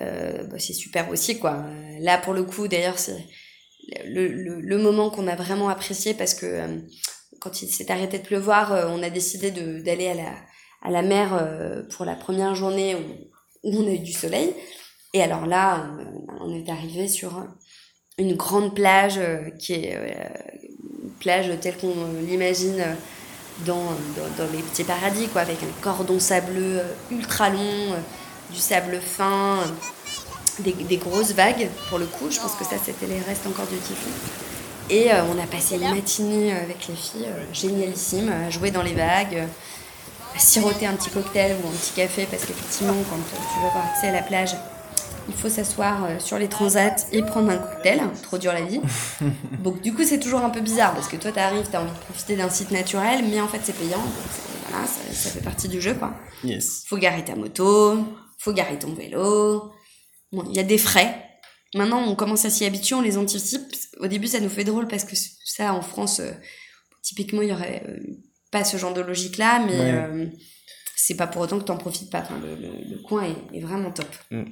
euh, 0.00 0.44
bah, 0.44 0.58
c'est 0.58 0.72
super 0.72 1.08
aussi, 1.10 1.38
quoi. 1.38 1.64
Là, 2.00 2.18
pour 2.18 2.34
le 2.34 2.44
coup, 2.44 2.68
d'ailleurs, 2.68 2.98
c'est 2.98 3.24
le, 4.04 4.28
le, 4.60 4.78
moment 4.78 5.10
qu'on 5.10 5.26
a 5.26 5.34
vraiment 5.34 5.68
apprécié 5.68 6.14
parce 6.14 6.34
que 6.34 6.46
euh, 6.46 6.78
quand 7.40 7.62
il 7.62 7.68
s'est 7.68 7.90
arrêté 7.90 8.18
de 8.18 8.24
pleuvoir, 8.24 8.72
euh, 8.72 8.86
on 8.88 9.02
a 9.02 9.10
décidé 9.10 9.50
d'aller 9.50 10.08
à 10.08 10.14
la, 10.14 10.34
à 10.82 10.90
la 10.90 11.02
mer 11.02 11.86
pour 11.90 12.04
la 12.04 12.14
première 12.14 12.54
journée 12.54 12.94
où, 12.94 13.00
on 13.64 13.86
a 13.86 13.90
eu 13.90 13.98
du 13.98 14.12
soleil. 14.12 14.54
Et 15.14 15.22
alors 15.22 15.46
là, 15.46 15.90
on 16.40 16.54
est 16.54 16.70
arrivé 16.70 17.08
sur 17.08 17.44
une 18.18 18.36
grande 18.36 18.74
plage 18.74 19.20
qui 19.58 19.72
est 19.72 19.94
une 19.94 21.10
plage 21.18 21.50
telle 21.60 21.76
qu'on 21.76 21.94
l'imagine 22.26 22.84
dans, 23.66 23.74
dans, 23.76 24.44
dans 24.44 24.52
les 24.52 24.62
petits 24.62 24.84
paradis, 24.84 25.26
quoi, 25.28 25.40
avec 25.40 25.56
un 25.62 25.82
cordon 25.82 26.20
sableux 26.20 26.80
ultra 27.10 27.50
long, 27.50 27.96
du 28.52 28.58
sable 28.58 29.00
fin, 29.00 29.58
des, 30.60 30.72
des 30.72 30.96
grosses 30.96 31.32
vagues 31.32 31.68
pour 31.88 31.98
le 31.98 32.06
coup. 32.06 32.30
Je 32.30 32.38
pense 32.38 32.52
que 32.52 32.64
ça, 32.64 32.76
c'était 32.82 33.06
les 33.06 33.20
restes 33.20 33.46
encore 33.46 33.66
du 33.66 33.76
typhon. 33.76 34.10
Et 34.90 35.12
euh, 35.12 35.22
on 35.24 35.42
a 35.42 35.46
passé 35.46 35.76
une 35.76 35.94
matinée 35.94 36.52
euh, 36.52 36.62
avec 36.62 36.88
les 36.88 36.94
filles, 36.94 37.26
euh, 37.26 37.44
génialissime, 37.52 38.30
à 38.30 38.50
jouer 38.50 38.70
dans 38.70 38.82
les 38.82 38.94
vagues, 38.94 39.46
à 40.34 40.38
siroter 40.38 40.86
un 40.86 40.94
petit 40.94 41.10
cocktail 41.10 41.56
ou 41.62 41.68
un 41.68 41.72
petit 41.72 41.92
café, 41.92 42.26
parce 42.30 42.44
qu'effectivement, 42.44 42.94
quand 43.10 43.16
tu 43.16 43.60
veux 43.60 43.66
avoir 43.66 43.84
accès 43.84 44.08
à 44.08 44.12
la 44.12 44.22
plage, 44.22 44.56
il 45.28 45.34
faut 45.34 45.50
s'asseoir 45.50 46.04
euh, 46.04 46.18
sur 46.18 46.38
les 46.38 46.48
transats 46.48 47.06
et 47.12 47.22
prendre 47.22 47.50
un 47.50 47.58
cocktail, 47.58 48.00
trop 48.22 48.38
dur 48.38 48.52
la 48.52 48.62
vie. 48.62 48.80
Donc 49.62 49.82
du 49.82 49.92
coup, 49.92 50.04
c'est 50.04 50.18
toujours 50.18 50.40
un 50.40 50.50
peu 50.50 50.60
bizarre, 50.60 50.94
parce 50.94 51.08
que 51.08 51.16
toi, 51.16 51.32
t'arrives, 51.32 51.66
t'as 51.70 51.80
envie 51.80 51.90
de 51.90 51.96
profiter 51.96 52.36
d'un 52.36 52.48
site 52.48 52.70
naturel, 52.70 53.24
mais 53.30 53.42
en 53.42 53.48
fait, 53.48 53.60
c'est 53.62 53.76
payant, 53.76 53.98
donc 53.98 54.70
voilà, 54.70 54.86
ça, 54.86 55.00
ça 55.12 55.30
fait 55.30 55.44
partie 55.44 55.68
du 55.68 55.82
jeu, 55.82 55.94
quoi. 55.94 56.12
Yes. 56.44 56.84
Faut 56.86 56.96
garer 56.96 57.24
ta 57.24 57.34
moto, 57.36 57.98
faut 58.38 58.52
garer 58.52 58.78
ton 58.78 58.92
vélo. 58.94 59.72
Bon, 60.32 60.44
il 60.48 60.56
y 60.56 60.60
a 60.60 60.62
des 60.64 60.78
frais. 60.78 61.24
Maintenant, 61.74 62.02
on 62.08 62.14
commence 62.14 62.44
à 62.44 62.50
s'y 62.50 62.64
habituer, 62.64 62.94
on 62.94 63.02
les 63.02 63.18
anticipe. 63.18 63.60
Au 63.98 64.06
début, 64.06 64.26
ça 64.26 64.40
nous 64.40 64.48
fait 64.48 64.64
drôle 64.64 64.88
parce 64.88 65.04
que 65.04 65.14
ça, 65.16 65.74
en 65.74 65.82
France, 65.82 66.20
euh, 66.20 66.32
typiquement, 67.02 67.42
il 67.42 67.48
y 67.48 67.52
aurait 67.52 67.82
euh, 67.88 67.98
pas 68.50 68.64
ce 68.64 68.76
genre 68.78 68.94
de 68.94 69.00
logique-là, 69.02 69.64
mais 69.66 69.78
Ouais. 69.78 69.92
euh, 69.92 70.26
c'est 70.96 71.16
pas 71.16 71.26
pour 71.26 71.42
autant 71.42 71.58
que 71.58 71.64
t'en 71.64 71.76
profites 71.76 72.10
pas. 72.10 72.20
Enfin, 72.20 72.38
le, 72.42 72.54
le- 72.56 72.90
le 72.96 72.98
coin 73.02 73.24
est, 73.24 73.56
est 73.58 73.60
vraiment 73.60 73.90
top. 73.90 74.08
Mm. 74.30 74.44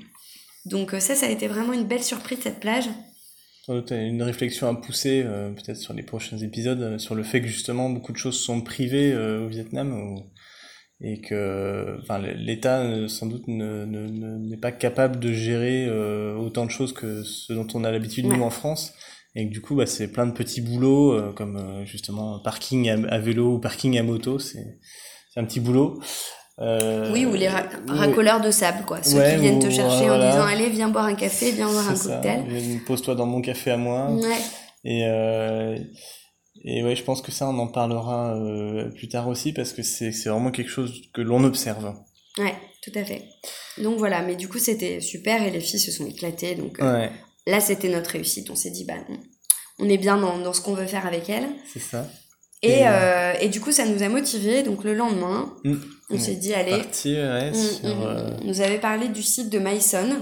Donc 0.66 0.94
euh, 0.94 1.00
ça, 1.00 1.14
ça 1.14 1.26
a 1.26 1.30
été 1.30 1.46
vraiment 1.48 1.72
une 1.72 1.84
belle 1.84 2.02
surprise 2.02 2.38
cette 2.42 2.60
plage. 2.60 2.88
Tu 3.66 3.92
as 3.94 4.02
une 4.02 4.22
réflexion 4.22 4.68
à 4.68 4.74
pousser, 4.76 5.24
peut-être 5.24 5.76
sur 5.78 5.92
les 5.92 6.04
prochains 6.04 6.38
épisodes, 6.38 6.98
sur 7.00 7.16
le 7.16 7.24
fait 7.24 7.40
que 7.40 7.48
justement 7.48 7.90
beaucoup 7.90 8.12
de 8.12 8.16
choses 8.16 8.38
sont 8.40 8.60
privées 8.60 9.16
au 9.16 9.48
Vietnam 9.48 9.92
ou- 9.92 10.22
et 11.00 11.20
que 11.20 11.98
enfin, 12.02 12.18
l'État 12.18 12.80
euh, 12.80 13.06
sans 13.08 13.26
doute 13.26 13.46
ne- 13.48 13.84
ne- 13.84 14.08
ne- 14.08 14.38
n'est 14.38 14.56
pas 14.56 14.72
capable 14.72 15.18
de 15.20 15.32
gérer 15.32 15.84
euh, 15.86 16.34
autant 16.36 16.64
de 16.64 16.70
choses 16.70 16.92
que 16.94 17.22
ce 17.22 17.52
dont 17.52 17.66
on 17.74 17.84
a 17.84 17.90
l'habitude 17.90 18.26
Ouais. 18.26 18.36
nous 18.36 18.42
en 18.44 18.50
France. 18.50 18.92
Et 19.38 19.46
que 19.46 19.52
du 19.52 19.60
coup, 19.60 19.74
bah, 19.74 19.84
c'est 19.84 20.08
plein 20.10 20.26
de 20.26 20.32
petits 20.32 20.62
boulots, 20.62 21.12
euh, 21.12 21.32
comme 21.34 21.56
euh, 21.58 21.84
justement 21.84 22.38
parking 22.38 22.88
à, 22.88 23.14
à 23.14 23.18
vélo 23.18 23.56
ou 23.56 23.58
parking 23.58 23.98
à 23.98 24.02
moto, 24.02 24.38
c'est 24.38 24.78
c'est 25.34 25.40
un 25.40 25.44
petit 25.44 25.60
boulot. 25.60 26.00
Euh, 26.58 27.10
oui, 27.12 27.26
ou 27.26 27.34
les 27.34 27.48
ra- 27.48 27.68
racoleurs 27.86 28.40
de 28.40 28.50
sable, 28.50 28.86
quoi. 28.86 29.02
Ceux 29.02 29.18
Ouais, 29.18 29.34
qui 29.34 29.42
viennent 29.42 29.58
te 29.58 29.68
chercher 29.68 30.06
voilà. 30.06 30.28
en 30.28 30.30
disant 30.30 30.46
allez, 30.46 30.70
viens 30.70 30.88
boire 30.88 31.04
un 31.04 31.14
café, 31.14 31.50
viens 31.52 31.68
boire 31.70 31.90
un 31.90 31.94
ça. 31.94 32.14
cocktail. 32.14 32.44
Pose-toi 32.86 33.14
dans 33.14 33.26
mon 33.26 33.42
café 33.42 33.72
à 33.72 33.76
moi. 33.76 34.10
Ouais. 34.10 34.38
Et, 34.84 35.04
euh, 35.06 35.76
et 36.64 36.82
ouais, 36.82 36.96
je 36.96 37.02
pense 37.04 37.22
que 37.22 37.30
ça, 37.32 37.48
on 37.48 37.58
en 37.58 37.66
parlera 37.68 38.34
euh, 38.36 38.90
plus 38.90 39.08
tard 39.08 39.28
aussi 39.28 39.52
parce 39.52 39.72
que 39.72 39.82
c'est 39.82 40.12
c'est 40.12 40.28
vraiment 40.28 40.50
quelque 40.50 40.70
chose 40.70 41.02
que 41.14 41.20
l'on 41.20 41.42
observe. 41.44 41.94
Ouais, 42.38 42.54
tout 42.82 42.92
à 42.94 43.04
fait. 43.04 43.22
Donc 43.78 43.98
voilà, 43.98 44.22
mais 44.22 44.36
du 44.36 44.48
coup 44.48 44.58
c'était 44.58 45.00
super 45.00 45.42
et 45.42 45.50
les 45.50 45.60
filles 45.60 45.80
se 45.80 45.90
sont 45.92 46.06
éclatées. 46.06 46.54
Donc 46.54 46.80
euh, 46.80 46.92
Ouais, 46.92 47.10
là 47.46 47.60
c'était 47.60 47.88
notre 47.88 48.10
réussite. 48.10 48.50
On 48.50 48.56
s'est 48.56 48.70
dit, 48.70 48.84
bah 48.84 48.94
on- 49.08 49.18
on 49.78 49.88
est 49.90 49.98
bien 49.98 50.16
dans, 50.16 50.38
dans 50.38 50.52
ce 50.54 50.60
qu'on 50.62 50.74
veut 50.74 50.86
faire 50.86 51.06
avec 51.06 51.28
elles. 51.28 51.48
c'est 51.72 51.80
ça. 51.80 52.06
Et, 52.62 52.70
Et, 52.80 52.88
euh, 52.88 53.34
et 53.40 53.48
du 53.48 53.60
coup 53.60 53.70
ça 53.72 53.84
nous 53.86 54.02
a 54.02 54.08
motivés. 54.08 54.62
Donc 54.62 54.82
le 54.84 54.94
lendemain, 54.94 55.54
Mm. 55.64 55.74
on 56.10 56.18
s'est 56.18 56.36
dit, 56.36 56.54
allez, 56.54 56.72
ouais, 56.72 57.50
on, 57.52 57.54
sur, 57.54 57.84
on- 57.84 58.38
on 58.40 58.44
nous 58.44 58.60
avait 58.62 58.78
parlé 58.78 59.08
du 59.08 59.22
site 59.22 59.50
de 59.50 59.58
Myson 59.58 60.16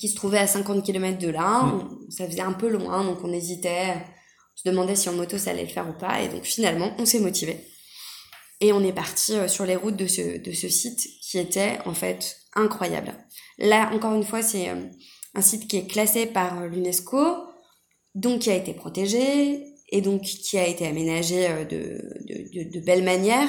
qui 0.00 0.08
se 0.08 0.14
trouvait 0.16 0.38
à 0.38 0.46
50 0.46 0.84
km 0.84 1.18
de 1.18 1.28
là. 1.28 1.62
Mm. 1.62 1.80
On- 2.06 2.10
ça 2.10 2.26
faisait 2.26 2.40
un 2.42 2.52
peu 2.52 2.68
loin, 2.68 3.04
donc 3.04 3.18
on 3.24 3.32
hésitait. 3.32 3.94
Se 4.58 4.68
demandait 4.68 4.96
si 4.96 5.08
en 5.08 5.12
moto 5.12 5.38
ça 5.38 5.50
allait 5.50 5.62
le 5.62 5.68
faire 5.68 5.88
ou 5.88 5.92
pas. 5.92 6.20
Et 6.20 6.28
donc 6.28 6.42
finalement, 6.42 6.92
on 6.98 7.06
s'est 7.06 7.20
motivé. 7.20 7.64
Et 8.60 8.72
on 8.72 8.82
est 8.82 8.92
parti 8.92 9.34
euh, 9.34 9.46
sur 9.46 9.64
les 9.66 9.76
routes 9.76 9.94
de 9.94 10.08
ce, 10.08 10.38
de 10.38 10.52
ce 10.52 10.68
site 10.68 10.98
qui 11.22 11.38
était 11.38 11.78
en 11.86 11.94
fait 11.94 12.36
incroyable. 12.54 13.14
Là, 13.58 13.88
encore 13.92 14.14
une 14.14 14.24
fois, 14.24 14.42
c'est 14.42 14.68
euh, 14.70 14.82
un 15.36 15.42
site 15.42 15.68
qui 15.68 15.76
est 15.76 15.86
classé 15.86 16.26
par 16.26 16.62
euh, 16.62 16.66
l'UNESCO, 16.66 17.20
donc 18.16 18.40
qui 18.40 18.50
a 18.50 18.56
été 18.56 18.74
protégé 18.74 19.62
et 19.90 20.00
donc 20.00 20.22
qui 20.22 20.58
a 20.58 20.66
été 20.66 20.88
aménagé 20.88 21.48
de, 21.70 22.02
de, 22.26 22.64
de, 22.64 22.70
de 22.70 22.84
belle 22.84 23.04
manière. 23.04 23.48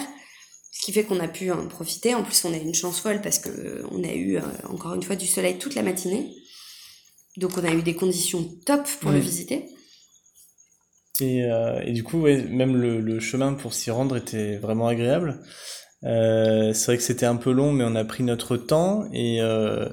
Ce 0.71 0.85
qui 0.85 0.93
fait 0.93 1.03
qu'on 1.03 1.19
a 1.19 1.27
pu 1.27 1.51
en 1.51 1.67
profiter. 1.67 2.13
En 2.13 2.23
plus, 2.23 2.45
on 2.45 2.53
a 2.53 2.57
eu 2.57 2.61
une 2.61 2.75
chance 2.75 3.01
folle 3.01 3.21
parce 3.21 3.39
que 3.39 3.83
on 3.91 4.03
a 4.03 4.13
eu 4.13 4.37
euh, 4.37 4.41
encore 4.69 4.93
une 4.93 5.03
fois 5.03 5.15
du 5.15 5.25
soleil 5.25 5.57
toute 5.57 5.73
la 5.73 5.81
matinée. 5.81 6.31
Donc, 7.37 7.57
on 7.57 7.63
a 7.65 7.73
eu 7.73 7.81
des 7.81 7.95
conditions 7.95 8.43
top 8.65 8.87
pour 9.01 9.11
le 9.11 9.19
visiter. 9.19 9.65
Et, 11.21 11.41
et 11.85 11.91
du 11.93 12.03
coup, 12.03 12.21
ouais, 12.21 12.43
même 12.43 12.75
le, 12.77 13.01
le 13.01 13.19
chemin 13.19 13.53
pour 13.53 13.73
s'y 13.73 13.91
rendre 13.91 14.15
était 14.17 14.57
vraiment 14.57 14.87
agréable. 14.87 15.39
Euh, 16.05 16.73
c'est 16.73 16.85
vrai 16.87 16.97
que 16.97 17.03
c'était 17.03 17.25
un 17.25 17.35
peu 17.35 17.51
long, 17.51 17.71
mais 17.73 17.83
on 17.85 17.95
a 17.95 18.05
pris 18.05 18.23
notre 18.23 18.57
temps 18.57 19.05
et, 19.13 19.41
euh, 19.41 19.87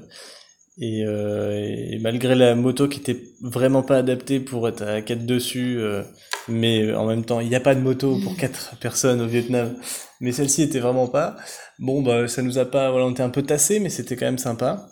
et, 0.79 1.05
euh, 1.05 1.53
et, 1.93 1.99
malgré 2.01 2.35
la 2.35 2.55
moto 2.55 2.89
qui 2.89 3.01
était 3.01 3.21
vraiment 3.41 3.83
pas 3.83 3.99
adaptée 3.99 4.41
pour 4.41 4.69
être 4.69 4.83
à 4.83 5.03
quatre 5.03 5.27
dessus, 5.27 5.79
euh, 5.79 6.03
mais 6.49 6.93
en 6.95 7.07
même 7.07 7.25
temps 7.25 7.41
il 7.41 7.49
n'y 7.49 7.55
a 7.57 7.61
pas 7.61 7.75
de 7.75 7.81
moto 7.81 8.19
pour 8.23 8.37
quatre 8.39 8.77
personnes 8.79 9.21
au 9.21 9.27
Vietnam, 9.27 9.75
mais 10.21 10.33
celle-ci 10.33 10.63
était 10.63 10.81
vraiment 10.81 11.09
pas. 11.09 11.37
Bon 11.79 12.03
bah 12.03 12.29
ça 12.29 12.43
nous 12.43 12.59
a 12.59 12.67
pas, 12.67 12.91
voilà 12.91 13.07
on 13.07 13.11
était 13.13 13.23
un 13.23 13.31
peu 13.31 13.43
tassé, 13.43 13.81
mais 13.81 13.91
c'était 13.91 14.17
quand 14.17 14.27
même 14.27 14.39
sympa. 14.39 14.89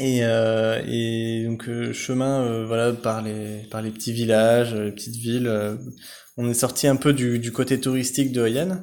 Et, 0.00 0.24
euh, 0.24 0.82
et 0.88 1.44
donc 1.44 1.68
chemin 1.92 2.64
voilà 2.64 2.92
par 2.92 3.22
les 3.22 3.62
par 3.70 3.80
les 3.80 3.90
petits 3.90 4.12
villages, 4.12 4.74
les 4.74 4.90
petites 4.90 5.16
villes. 5.16 5.50
on 6.36 6.50
est 6.50 6.54
sorti 6.54 6.88
un 6.88 6.96
peu 6.96 7.12
du, 7.12 7.38
du 7.38 7.52
côté 7.52 7.80
touristique 7.80 8.32
de 8.32 8.42
An 8.58 8.80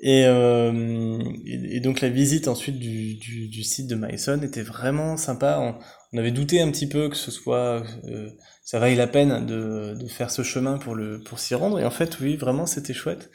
et, 0.00 0.26
euh, 0.26 1.18
et, 1.44 1.80
donc 1.80 2.00
la 2.00 2.08
visite 2.08 2.46
ensuite 2.46 2.78
du, 2.78 3.14
du, 3.16 3.48
du 3.48 3.64
site 3.64 3.88
de 3.88 3.96
Myson 3.96 4.40
était 4.42 4.62
vraiment 4.62 5.16
sympa. 5.16 5.58
On, 5.60 5.74
on, 6.12 6.18
avait 6.18 6.30
douté 6.30 6.60
un 6.60 6.70
petit 6.70 6.86
peu 6.88 7.08
que 7.08 7.16
ce 7.16 7.32
soit, 7.32 7.82
euh, 8.04 8.30
ça 8.64 8.78
vaille 8.78 8.94
la 8.94 9.08
peine 9.08 9.44
de, 9.46 9.94
de, 9.94 10.06
faire 10.06 10.30
ce 10.30 10.42
chemin 10.42 10.78
pour 10.78 10.94
le 10.94 11.20
pour 11.20 11.40
s'y 11.40 11.54
rendre. 11.56 11.80
Et 11.80 11.84
en 11.84 11.90
fait, 11.90 12.20
oui, 12.20 12.36
vraiment, 12.36 12.66
c'était 12.66 12.94
chouette. 12.94 13.30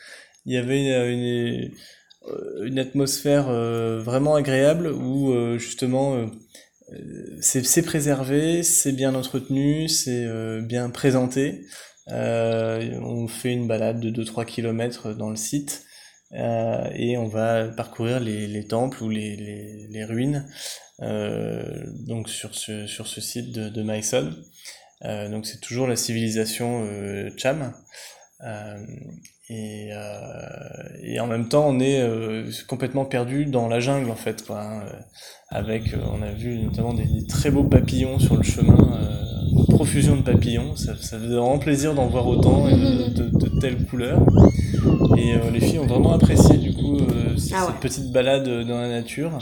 Il 0.45 0.53
y 0.53 0.57
avait 0.57 0.79
une, 0.79 1.19
une, 1.19 1.71
euh, 2.29 2.65
une 2.65 2.79
atmosphère 2.79 3.49
euh, 3.49 3.99
vraiment 4.01 4.35
agréable 4.35 4.87
où 4.87 5.33
euh, 5.33 5.57
justement 5.57 6.29
c'est 7.41 7.81
préservé, 7.83 8.63
c'est 8.63 8.91
bien 8.91 9.15
entretenu, 9.15 9.87
c'est 9.89 10.27
bien 10.61 10.89
présenté. 10.89 11.65
on 12.07 13.27
fait 13.27 13.53
une 13.53 13.67
balade 13.67 13.99
de 13.99 14.23
2-3 14.23 14.45
km 14.45 15.13
dans 15.13 15.29
le 15.29 15.35
site. 15.35 15.85
Euh, 16.35 16.89
et 16.95 17.17
on 17.17 17.27
va 17.27 17.67
parcourir 17.67 18.19
les, 18.19 18.47
les 18.47 18.65
temples 18.65 19.03
ou 19.03 19.09
les, 19.09 19.35
les, 19.89 20.03
ruines 20.03 20.49
euh, 21.01 21.85
donc 22.07 22.27
sur 22.27 22.55
ce, 22.55 22.87
sur 22.87 23.07
ce 23.07 23.21
site 23.21 23.51
de, 23.51 23.69
de 23.69 23.83
Mysol. 23.83 24.33
Euh, 25.05 25.29
donc 25.29 25.45
c'est 25.45 25.59
toujours 25.59 25.87
la 25.87 25.95
civilisation 25.95 26.85
euh, 26.85 27.29
Euh, 29.51 29.93
et, 31.03 31.19
en 31.19 31.27
même 31.27 31.49
temps, 31.49 31.67
on 31.67 31.79
est 31.79 32.01
complètement 32.67 33.05
perdu 33.05 33.45
dans 33.45 33.67
la 33.67 33.79
jungle 33.79 34.09
en 34.09 34.15
fait, 34.15 34.45
quoi. 34.45 34.61
Hein, 34.61 34.85
avec, 35.49 35.93
on 36.11 36.21
a 36.21 36.31
vu 36.31 36.57
notamment 36.59 36.93
des, 36.93 37.05
des, 37.05 37.27
très 37.27 37.51
beaux 37.51 37.65
papillons 37.65 38.17
sur 38.19 38.37
le 38.37 38.43
chemin, 38.43 38.97
une 39.51 39.65
profusion 39.67 40.15
de 40.15 40.21
papillons. 40.21 40.75
Ça, 40.75 40.95
ça 40.95 41.19
faisait 41.19 41.35
vraiment 41.35 41.59
plaisir 41.59 41.93
d'en 41.93 42.07
voir 42.07 42.27
autant 42.27 42.67
et 42.67 42.73
de, 42.73 43.09
de, 43.09 43.29
de 43.29 43.59
telles 43.59 43.85
couleurs. 43.85 44.21
Et 45.17 45.33
euh, 45.33 45.51
les 45.51 45.59
filles 45.59 45.79
ont 45.79 45.85
vraiment 45.85 46.13
apprécié 46.13 46.57
du 46.57 46.73
coup 46.73 46.97
euh, 46.97 47.37
cette 47.37 47.53
ah 47.55 47.67
ouais. 47.67 47.73
petite 47.79 48.11
balade 48.11 48.47
dans 48.65 48.79
la 48.79 48.89
nature, 48.89 49.39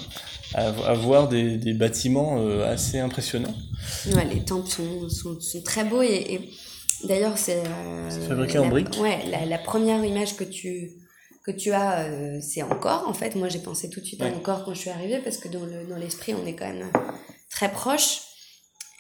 à, 0.53 0.67
à 0.67 0.93
voir 0.93 1.29
des, 1.29 1.57
des 1.57 1.73
bâtiments 1.73 2.37
euh, 2.39 2.71
assez 2.71 2.99
impressionnants. 2.99 3.55
Ouais, 4.13 4.25
les 4.25 4.41
temples 4.41 4.69
sont, 4.69 5.09
sont, 5.09 5.39
sont 5.39 5.61
très 5.63 5.83
beaux 5.83 6.01
et, 6.01 6.25
et 6.29 6.49
d'ailleurs 7.05 7.37
c'est 7.37 7.63
fabriqué 8.27 8.59
en 8.59 8.67
briques. 8.69 8.97
Ouais, 8.99 9.19
la, 9.29 9.45
la, 9.45 9.57
première 9.57 10.03
image 10.03 10.35
que 10.35 10.43
tu 10.43 10.91
que 11.45 11.51
tu 11.51 11.71
as, 11.71 12.07
c'est 12.41 12.63
encore 12.63 13.07
en 13.07 13.13
fait. 13.13 13.35
Moi 13.35 13.49
j'ai 13.49 13.59
pensé 13.59 13.89
tout 13.89 13.99
de 13.99 14.05
suite 14.05 14.21
ouais. 14.21 14.31
à 14.31 14.35
encore 14.35 14.63
quand 14.63 14.73
je 14.73 14.79
suis 14.79 14.89
arrivée 14.89 15.19
parce 15.23 15.37
que 15.37 15.47
dans 15.47 15.65
le 15.65 15.85
dans 15.89 15.97
l'esprit 15.97 16.33
on 16.33 16.45
est 16.45 16.55
quand 16.55 16.67
même 16.67 16.91
très 17.49 17.71
proche. 17.71 18.21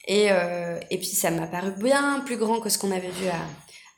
Et, 0.07 0.29
et 0.89 0.97
puis 0.97 1.05
ça 1.05 1.29
m'a 1.29 1.45
paru 1.45 1.71
bien 1.77 2.23
plus 2.25 2.37
grand 2.37 2.59
que 2.59 2.69
ce 2.69 2.79
qu'on 2.79 2.91
avait 2.91 3.11
vu 3.11 3.27
à, 3.27 3.39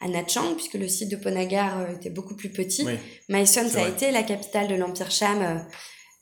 à 0.04 0.08
Nha 0.08 0.24
Trang, 0.24 0.54
puisque 0.56 0.74
le 0.74 0.88
site 0.88 1.10
de 1.10 1.16
Ponagar 1.16 1.80
euh, 1.80 1.96
était 1.96 2.10
beaucoup 2.10 2.36
plus 2.36 2.50
petit. 2.50 2.86
Oui, 2.86 3.48
ça 3.48 3.64
vrai. 3.64 3.84
a 3.84 3.88
été 3.88 4.12
la 4.12 4.24
capitale 4.24 4.68
de 4.68 4.76
l'Empire 4.76 5.12
Cham, 5.12 5.42
euh, 5.42 5.56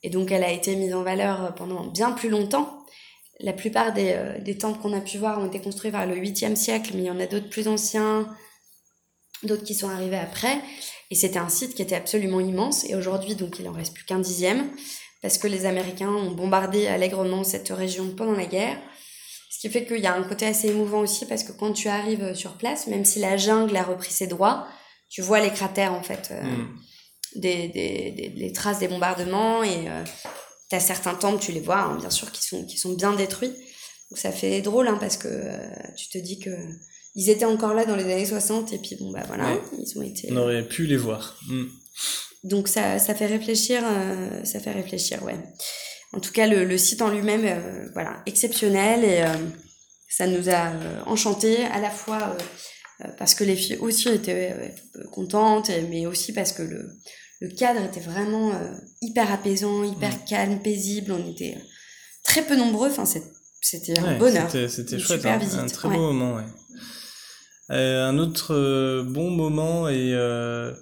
et 0.02 0.10
donc 0.10 0.30
elle 0.30 0.44
a 0.44 0.50
été 0.50 0.76
mise 0.76 0.94
en 0.94 1.02
valeur 1.02 1.44
euh, 1.44 1.50
pendant 1.50 1.86
bien 1.86 2.12
plus 2.12 2.28
longtemps. 2.28 2.81
La 3.40 3.52
plupart 3.52 3.92
des, 3.92 4.16
des 4.40 4.56
temples 4.56 4.80
qu'on 4.80 4.96
a 4.96 5.00
pu 5.00 5.18
voir 5.18 5.40
ont 5.40 5.46
été 5.46 5.60
construits 5.60 5.90
vers 5.90 6.06
le 6.06 6.16
8e 6.16 6.54
siècle, 6.54 6.92
mais 6.94 7.02
il 7.02 7.06
y 7.06 7.10
en 7.10 7.18
a 7.18 7.26
d'autres 7.26 7.48
plus 7.48 7.66
anciens, 7.66 8.28
d'autres 9.42 9.64
qui 9.64 9.74
sont 9.74 9.88
arrivés 9.88 10.18
après. 10.18 10.58
Et 11.10 11.14
c'était 11.14 11.38
un 11.38 11.48
site 11.48 11.74
qui 11.74 11.82
était 11.82 11.96
absolument 11.96 12.40
immense, 12.40 12.84
et 12.88 12.94
aujourd'hui, 12.94 13.34
donc, 13.34 13.58
il 13.58 13.68
en 13.68 13.72
reste 13.72 13.94
plus 13.94 14.04
qu'un 14.04 14.20
dixième, 14.20 14.70
parce 15.22 15.38
que 15.38 15.48
les 15.48 15.66
Américains 15.66 16.10
ont 16.10 16.30
bombardé 16.30 16.86
allègrement 16.86 17.42
cette 17.42 17.70
région 17.70 18.14
pendant 18.14 18.32
la 18.32 18.46
guerre 18.46 18.78
qui 19.62 19.70
fait 19.70 19.84
qu'il 19.84 20.00
y 20.00 20.08
a 20.08 20.14
un 20.16 20.24
côté 20.24 20.44
assez 20.44 20.70
émouvant 20.70 20.98
aussi 20.98 21.24
parce 21.24 21.44
que 21.44 21.52
quand 21.52 21.72
tu 21.72 21.86
arrives 21.86 22.34
sur 22.34 22.54
place, 22.54 22.88
même 22.88 23.04
si 23.04 23.20
la 23.20 23.36
jungle 23.36 23.76
a 23.76 23.84
repris 23.84 24.10
ses 24.10 24.26
droits, 24.26 24.66
tu 25.08 25.22
vois 25.22 25.38
les 25.38 25.50
cratères 25.50 25.92
en 25.92 26.02
fait, 26.02 26.30
euh, 26.32 26.42
mm. 26.42 26.80
des, 27.36 27.68
des, 27.68 28.10
des, 28.10 28.32
les 28.34 28.52
traces 28.52 28.80
des 28.80 28.88
bombardements 28.88 29.62
et 29.62 29.88
euh, 29.88 30.02
tu 30.72 30.76
as 30.76 30.80
certains 30.80 31.14
temples, 31.14 31.42
tu 31.42 31.52
les 31.52 31.60
vois 31.60 31.80
hein, 31.80 31.96
bien 31.98 32.10
sûr, 32.10 32.30
qui 32.32 32.44
sont, 32.44 32.64
qui 32.64 32.78
sont 32.78 32.92
bien 32.94 33.12
détruits. 33.14 33.52
Donc 34.10 34.18
ça 34.18 34.32
fait 34.32 34.60
drôle 34.60 34.88
hein, 34.88 34.98
parce 35.00 35.16
que 35.16 35.28
euh, 35.28 35.56
tu 35.96 36.08
te 36.08 36.18
dis 36.18 36.38
que 36.38 36.50
ils 37.14 37.28
étaient 37.28 37.44
encore 37.44 37.74
là 37.74 37.84
dans 37.84 37.96
les 37.96 38.04
années 38.04 38.26
60 38.26 38.72
et 38.72 38.78
puis 38.78 38.96
bon 38.96 39.10
bah 39.10 39.22
voilà, 39.26 39.52
ouais. 39.52 39.60
ils 39.78 39.98
ont 39.98 40.02
été. 40.02 40.28
On 40.32 40.36
aurait 40.36 40.66
pu 40.66 40.86
les 40.86 40.96
voir. 40.96 41.38
Mm. 41.46 41.64
Donc 42.44 42.68
ça, 42.68 42.98
ça 42.98 43.14
fait 43.14 43.26
réfléchir, 43.26 43.82
euh, 43.84 44.44
ça 44.44 44.60
fait 44.60 44.72
réfléchir, 44.72 45.22
ouais 45.22 45.38
en 46.12 46.20
tout 46.20 46.32
cas 46.32 46.46
le, 46.46 46.64
le 46.64 46.78
site 46.78 47.02
en 47.02 47.10
lui-même 47.10 47.44
euh, 47.44 47.88
voilà 47.92 48.22
exceptionnel 48.26 49.04
et 49.04 49.22
euh, 49.22 49.34
ça 50.08 50.26
nous 50.26 50.48
a 50.48 50.68
euh, 50.68 51.00
enchanté 51.06 51.64
à 51.64 51.80
la 51.80 51.90
fois 51.90 52.36
euh, 53.00 53.08
parce 53.18 53.34
que 53.34 53.44
les 53.44 53.56
filles 53.56 53.78
aussi 53.78 54.08
étaient 54.08 54.74
contentes 55.10 55.70
mais 55.90 56.06
aussi 56.06 56.32
parce 56.32 56.52
que 56.52 56.62
le, 56.62 56.90
le 57.42 57.48
cadre 57.48 57.82
était 57.82 58.00
vraiment 58.00 58.52
hyper 59.00 59.32
apaisant 59.32 59.82
hyper 59.84 60.14
mmh. 60.14 60.24
calme 60.28 60.62
paisible 60.62 61.12
on 61.12 61.30
était 61.30 61.58
très 62.24 62.42
peu 62.42 62.56
nombreux 62.56 62.88
enfin 62.88 63.04
c'était 63.60 63.98
un 63.98 64.04
ouais, 64.04 64.18
bonheur 64.18 64.50
c'était 64.50 64.98
chouette 64.98 65.26
hein, 65.26 65.40
un 65.58 65.66
très 65.66 65.88
beau 65.88 66.12
moment. 66.12 66.40
Euh, 67.70 68.06
un 68.06 68.18
autre 68.18 68.54
euh, 68.54 69.02
bon 69.02 69.30
moment 69.30 69.88
et 69.88 70.12
euh, 70.14 70.72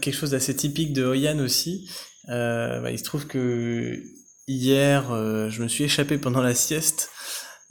quelque 0.00 0.14
chose 0.14 0.32
d'assez 0.32 0.54
typique 0.54 0.92
de 0.92 1.04
Hoyan 1.04 1.38
aussi, 1.38 1.88
euh, 2.28 2.80
bah, 2.80 2.90
il 2.90 2.98
se 2.98 3.04
trouve 3.04 3.26
que 3.26 4.02
hier, 4.46 5.12
euh, 5.12 5.48
je 5.50 5.62
me 5.62 5.68
suis 5.68 5.84
échappé 5.84 6.18
pendant 6.18 6.42
la 6.42 6.54
sieste. 6.54 7.10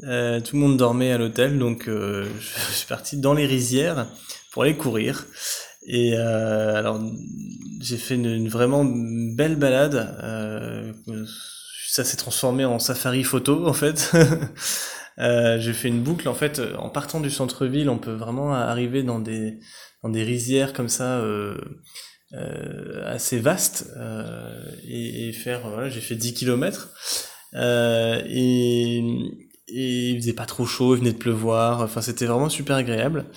Euh, 0.04 0.40
tout 0.40 0.56
le 0.56 0.62
monde 0.62 0.78
dormait 0.78 1.12
à 1.12 1.18
l'hôtel, 1.18 1.58
donc 1.58 1.88
euh, 1.88 2.30
je 2.40 2.74
suis 2.74 2.88
parti 2.88 3.18
dans 3.18 3.34
les 3.34 3.46
rizières 3.46 4.08
pour 4.52 4.64
aller 4.64 4.78
courir. 4.78 5.26
Et 5.88 6.14
euh, 6.16 6.76
alors, 6.76 7.02
j'ai 7.82 7.98
fait 7.98 8.16
une, 8.16 8.26
une, 8.26 8.50
vraiment 8.50 8.86
belle 8.86 9.56
balade. 9.56 10.16
Euh, 10.24 10.94
ça 11.90 12.04
s'est 12.04 12.18
transformé 12.18 12.66
en 12.66 12.80
safari 12.80 13.24
photo, 13.24 13.68
en 13.68 13.74
fait. 13.74 14.12
j'ai 15.18 15.74
fait 15.74 15.88
une 15.88 16.04
boucle, 16.04 16.28
en 16.28 16.36
fait, 16.36 16.62
en 16.78 16.90
partant 16.90 17.20
du 17.20 17.32
centre-ville, 17.32 17.90
on 17.90 17.98
peut 17.98 18.14
vraiment 18.14 18.54
arriver 18.54 19.04
dans 19.04 19.20
des 19.20 19.60
dans 20.04 20.10
des 20.10 20.24
rizières 20.24 20.74
comme 20.74 20.90
ça. 20.90 21.20
Euh, 21.20 21.58
euh, 22.34 23.04
assez 23.06 23.40
vaste 23.40 23.90
euh, 23.96 24.62
et, 24.86 25.30
et, 25.30 25.32
faire 25.32 25.62
voilà 25.70 25.88
j'ai 25.88 26.02
fait 26.02 26.16
10 26.16 26.34
km 26.34 26.90
euh, 27.54 28.22
et, 28.28 28.98
et 29.70 30.10
il 30.10 30.18
faisait 30.20 30.34
pas 30.34 30.46
trop 30.46 30.66
chaud 30.66 30.96
il 30.96 31.00
venait 31.00 31.14
de 31.14 31.18
pleuvoir 31.18 31.80
enfin 31.80 32.02
c'était 32.02 32.26
vraiment 32.26 32.50
super 32.50 32.76
agréable 32.76 33.28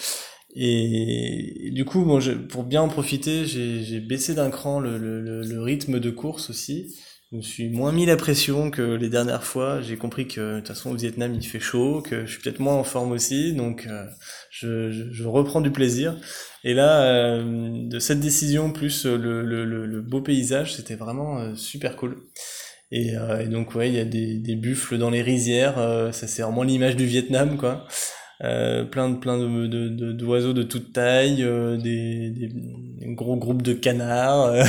et, 0.54 1.70
du 1.72 1.84
coup 1.84 2.04
bon, 2.04 2.20
je, 2.20 2.32
pour 2.32 2.64
bien 2.64 2.82
en 2.82 2.88
profiter 2.88 3.44
j'ai 3.44 4.00
baissé 4.00 4.34
d'un 4.34 4.50
cran 4.50 4.80
le, 4.80 4.98
le, 4.98 5.20
le, 5.42 5.62
rythme 5.62 6.00
de 6.00 6.10
course 6.10 6.50
aussi 6.50 6.94
je 7.30 7.36
me 7.36 7.42
suis 7.42 7.68
moins 7.68 7.92
mis 7.92 8.06
la 8.06 8.16
pression 8.16 8.72
que 8.72 8.82
les 8.82 9.08
dernières 9.08 9.44
fois. 9.44 9.80
J'ai 9.80 9.96
compris 9.96 10.26
que 10.26 10.54
de 10.54 10.58
toute 10.58 10.66
façon 10.68 10.90
au 10.90 10.96
Vietnam 10.96 11.32
il 11.32 11.46
fait 11.46 11.60
chaud, 11.60 12.02
que 12.02 12.26
je 12.26 12.32
suis 12.32 12.42
peut-être 12.42 12.58
moins 12.58 12.74
en 12.74 12.82
forme 12.82 13.12
aussi, 13.12 13.52
donc 13.52 13.86
euh, 13.86 14.04
je, 14.50 14.90
je, 14.90 15.12
je, 15.12 15.24
reprends 15.24 15.60
du 15.60 15.70
plaisir. 15.70 16.16
Et 16.64 16.74
là, 16.74 17.02
euh, 17.04 17.88
de 17.88 17.98
cette 18.00 18.18
décision 18.18 18.72
plus 18.72 19.06
le, 19.06 19.44
le, 19.44 19.64
le 19.64 20.00
beau 20.02 20.20
paysage, 20.20 20.74
c'était 20.74 20.96
vraiment 20.96 21.38
euh, 21.38 21.54
super 21.54 21.94
cool. 21.94 22.16
Et, 22.90 23.16
euh, 23.16 23.38
et, 23.38 23.46
donc 23.46 23.76
ouais, 23.76 23.88
il 23.88 23.94
y 23.94 24.00
a 24.00 24.04
des, 24.04 24.38
des 24.38 24.56
buffles 24.56 24.98
dans 24.98 25.10
les 25.10 25.22
rizières, 25.22 25.76
ça 26.12 26.26
c'est 26.26 26.42
vraiment 26.42 26.64
l'image 26.64 26.96
du 26.96 27.06
Vietnam 27.06 27.56
quoi. 27.56 27.86
Euh, 28.42 28.84
plein 28.84 29.10
de 29.10 29.16
plein 29.18 29.38
de, 29.38 29.66
de, 29.66 30.12
d'oiseaux 30.12 30.54
de, 30.54 30.62
de 30.62 30.68
toute 30.68 30.92
taille, 30.92 31.42
euh, 31.42 31.76
des, 31.76 32.30
des, 32.30 32.48
gros 33.14 33.36
groupes 33.36 33.62
de 33.62 33.74
canards. 33.74 34.54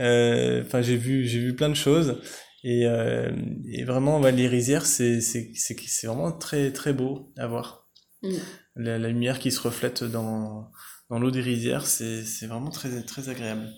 Euh, 0.00 0.62
enfin, 0.64 0.80
j'ai 0.80 0.96
vu 0.96 1.26
j'ai 1.26 1.40
vu 1.40 1.56
plein 1.56 1.68
de 1.68 1.74
choses 1.74 2.20
et, 2.62 2.82
et 2.82 3.82
vraiment 3.82 4.20
ouais, 4.20 4.30
les 4.30 4.46
rizières 4.46 4.86
c'est 4.86 5.20
c'est 5.20 5.50
c'est 5.56 6.06
vraiment 6.06 6.30
très 6.30 6.70
très 6.70 6.92
beau 6.92 7.32
à 7.36 7.48
voir. 7.48 7.88
Mm 8.22 8.28
la, 8.78 8.98
la, 8.98 9.08
lumière 9.08 9.38
qui 9.38 9.50
se 9.50 9.60
reflète 9.60 10.04
dans, 10.04 10.70
dans 11.10 11.18
l'eau 11.18 11.30
des 11.30 11.40
rizières, 11.40 11.86
c'est 11.86 12.22
vraiment 12.46 12.70
très, 12.70 13.02
très 13.02 13.28
agréable. 13.28 13.68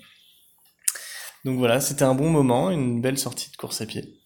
Donc 1.44 1.58
voilà, 1.58 1.80
c'était 1.80 2.02
un 2.02 2.14
bon 2.14 2.28
moment, 2.28 2.70
une 2.70 3.00
belle 3.00 3.18
sortie 3.18 3.50
de 3.50 3.56
course 3.56 3.80
à 3.80 3.86
pied. 3.86 4.20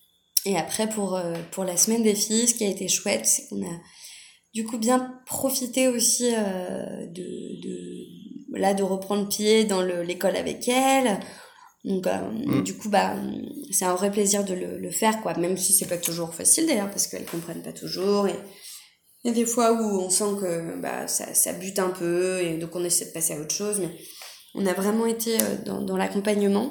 Et 0.45 0.59
après, 0.59 0.89
pour, 0.89 1.15
euh, 1.15 1.35
pour 1.53 1.65
la 1.65 1.77
semaine 1.77 2.03
des 2.03 2.15
filles, 2.15 2.49
ce 2.49 2.55
qui 2.55 2.65
a 2.65 2.69
été 2.69 2.89
chouette, 2.89 3.25
c'est 3.25 3.49
qu'on 3.49 3.63
a 3.63 3.81
du 4.55 4.65
coup 4.65 4.79
bien 4.79 5.21
profiter 5.27 5.89
aussi 5.89 6.31
de, 6.31 7.63
de, 7.63 8.59
là 8.59 8.73
de 8.73 8.83
reprendre 8.83 9.29
pied 9.29 9.65
dans 9.65 9.83
l'école 9.83 10.37
avec 10.37 10.69
elle. 10.69 11.21
Donc 11.85 12.07
mm. 12.07 12.63
du 12.63 12.77
coup 12.79 12.89
bah 12.89 13.15
c'est 13.71 13.85
un 13.85 13.95
vrai 13.95 14.11
plaisir 14.11 14.45
de 14.45 14.55
le, 14.55 14.79
le 14.79 14.91
faire 14.91 15.21
quoi, 15.21 15.37
même 15.37 15.59
si 15.59 15.73
c'est 15.75 15.89
pas 15.89 15.99
toujours 15.99 16.35
facile 16.35 16.67
d'ailleurs 16.67 16.89
parce 16.89 17.07
qu'elles 17.07 17.27
comprennent 17.27 17.63
pas 17.63 17.73
toujours 17.73 18.27
et 18.27 18.37
il 19.25 19.29
y 19.29 19.31
a 19.31 19.35
des 19.35 19.47
fois 19.47 19.73
où 19.73 20.01
on 20.03 20.11
sent 20.11 20.37
que 20.39 20.81
bah, 20.81 21.09
ça, 21.09 21.33
ça 21.33 21.55
bute 21.55 21.79
un 21.79 21.89
peu 21.89 22.43
et 22.43 22.59
donc 22.59 22.77
on 22.77 22.85
essaie 22.85 23.07
de 23.07 23.13
passer 23.13 23.33
à 23.33 23.41
autre 23.41 23.55
chose, 23.55 23.81
mais 23.81 23.89
on 24.55 24.67
a 24.67 24.75
vraiment 24.75 25.07
été 25.07 25.39
dans, 25.65 25.81
dans 25.81 25.97
l'accompagnement. 25.97 26.71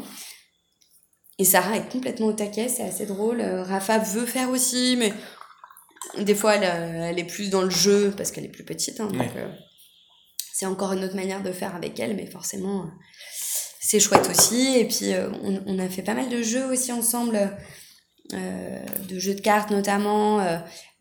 Et 1.40 1.46
Sarah 1.46 1.78
est 1.78 1.92
complètement 1.92 2.28
au 2.28 2.34
taquet, 2.34 2.70
c'est 2.70 2.84
assez 2.84 3.08
drôle. 3.08 3.42
Rafa 3.42 3.98
veut 3.98 4.28
faire 4.28 4.52
aussi, 4.52 4.96
mais 5.00 5.12
des 6.20 6.36
fois, 6.36 6.56
elle, 6.56 6.64
euh, 6.64 7.10
elle, 7.10 7.20
est 7.20 7.24
plus 7.24 7.50
dans 7.50 7.62
le 7.62 7.70
jeu 7.70 8.14
parce 8.16 8.32
qu'elle 8.32 8.46
est 8.46 8.50
plus 8.50 8.64
petite. 8.64 9.00
Hein, 9.00 9.08
donc, 9.08 9.22
euh, 9.36 9.48
c'est 10.54 10.66
encore 10.66 10.94
une 10.94 11.04
autre 11.04 11.16
manière 11.16 11.42
de 11.42 11.52
faire 11.52 11.76
avec 11.76 12.00
elle, 12.00 12.16
mais 12.16 12.28
forcément, 12.28 12.86
c'est 13.80 14.00
chouette 14.00 14.30
aussi. 14.30 14.78
Et 14.78 14.86
puis, 14.86 15.14
euh, 15.14 15.30
on, 15.44 15.62
on, 15.66 15.80
a 15.80 15.90
fait 15.90 16.04
pas 16.04 16.14
mal 16.14 16.30
de 16.30 16.42
jeux 16.42 16.66
aussi 16.66 16.92
ensemble, 16.92 17.58
de 18.32 19.20
jeux 19.20 19.36
de 19.36 19.42
cartes 19.42 19.72
notamment. 19.72 20.38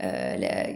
La, 0.00 0.66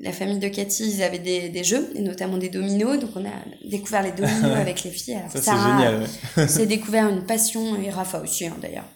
la, 0.00 0.12
famille 0.12 0.38
de 0.38 0.48
Cathy, 0.48 0.90
ils 0.96 1.02
avaient 1.02 1.18
des, 1.18 1.48
des, 1.48 1.62
jeux, 1.62 1.92
et 1.94 2.00
notamment 2.00 2.38
des 2.38 2.48
dominos. 2.48 2.98
Donc, 2.98 3.10
on 3.14 3.24
a 3.24 3.32
découvert 3.68 4.02
les 4.02 4.12
dominos 4.12 4.56
avec 4.56 4.82
les 4.82 4.90
filles. 4.90 5.14
Alors, 5.14 5.30
Ça, 5.30 5.40
c'est 5.40 5.50
génial. 5.52 6.48
c'est 6.48 6.66
découvert 6.76 7.08
une 7.08 7.24
passion, 7.24 7.80
et 7.80 7.90
Rafa 7.90 8.20
aussi, 8.20 8.46
hein, 8.46 8.56
d'ailleurs. 8.60 8.88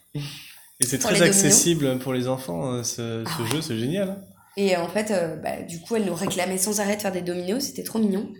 Et 0.80 0.86
c'est 0.86 0.98
très 0.98 1.22
accessible 1.22 1.82
dominos. 1.82 2.02
pour 2.02 2.12
les 2.12 2.28
enfants, 2.28 2.82
ce, 2.82 3.24
ce 3.24 3.42
ah 3.42 3.52
jeu, 3.52 3.60
c'est 3.62 3.78
génial. 3.78 4.20
Et 4.56 4.76
en 4.76 4.88
fait, 4.88 5.10
euh, 5.10 5.36
bah, 5.36 5.62
du 5.62 5.80
coup, 5.80 5.96
elle 5.96 6.04
nous 6.04 6.14
réclamait 6.14 6.58
sans 6.58 6.80
arrêt 6.80 6.96
de 6.96 7.02
faire 7.02 7.12
des 7.12 7.20
dominos, 7.22 7.64
c'était 7.64 7.82
trop 7.82 7.98
mignon. 7.98 8.32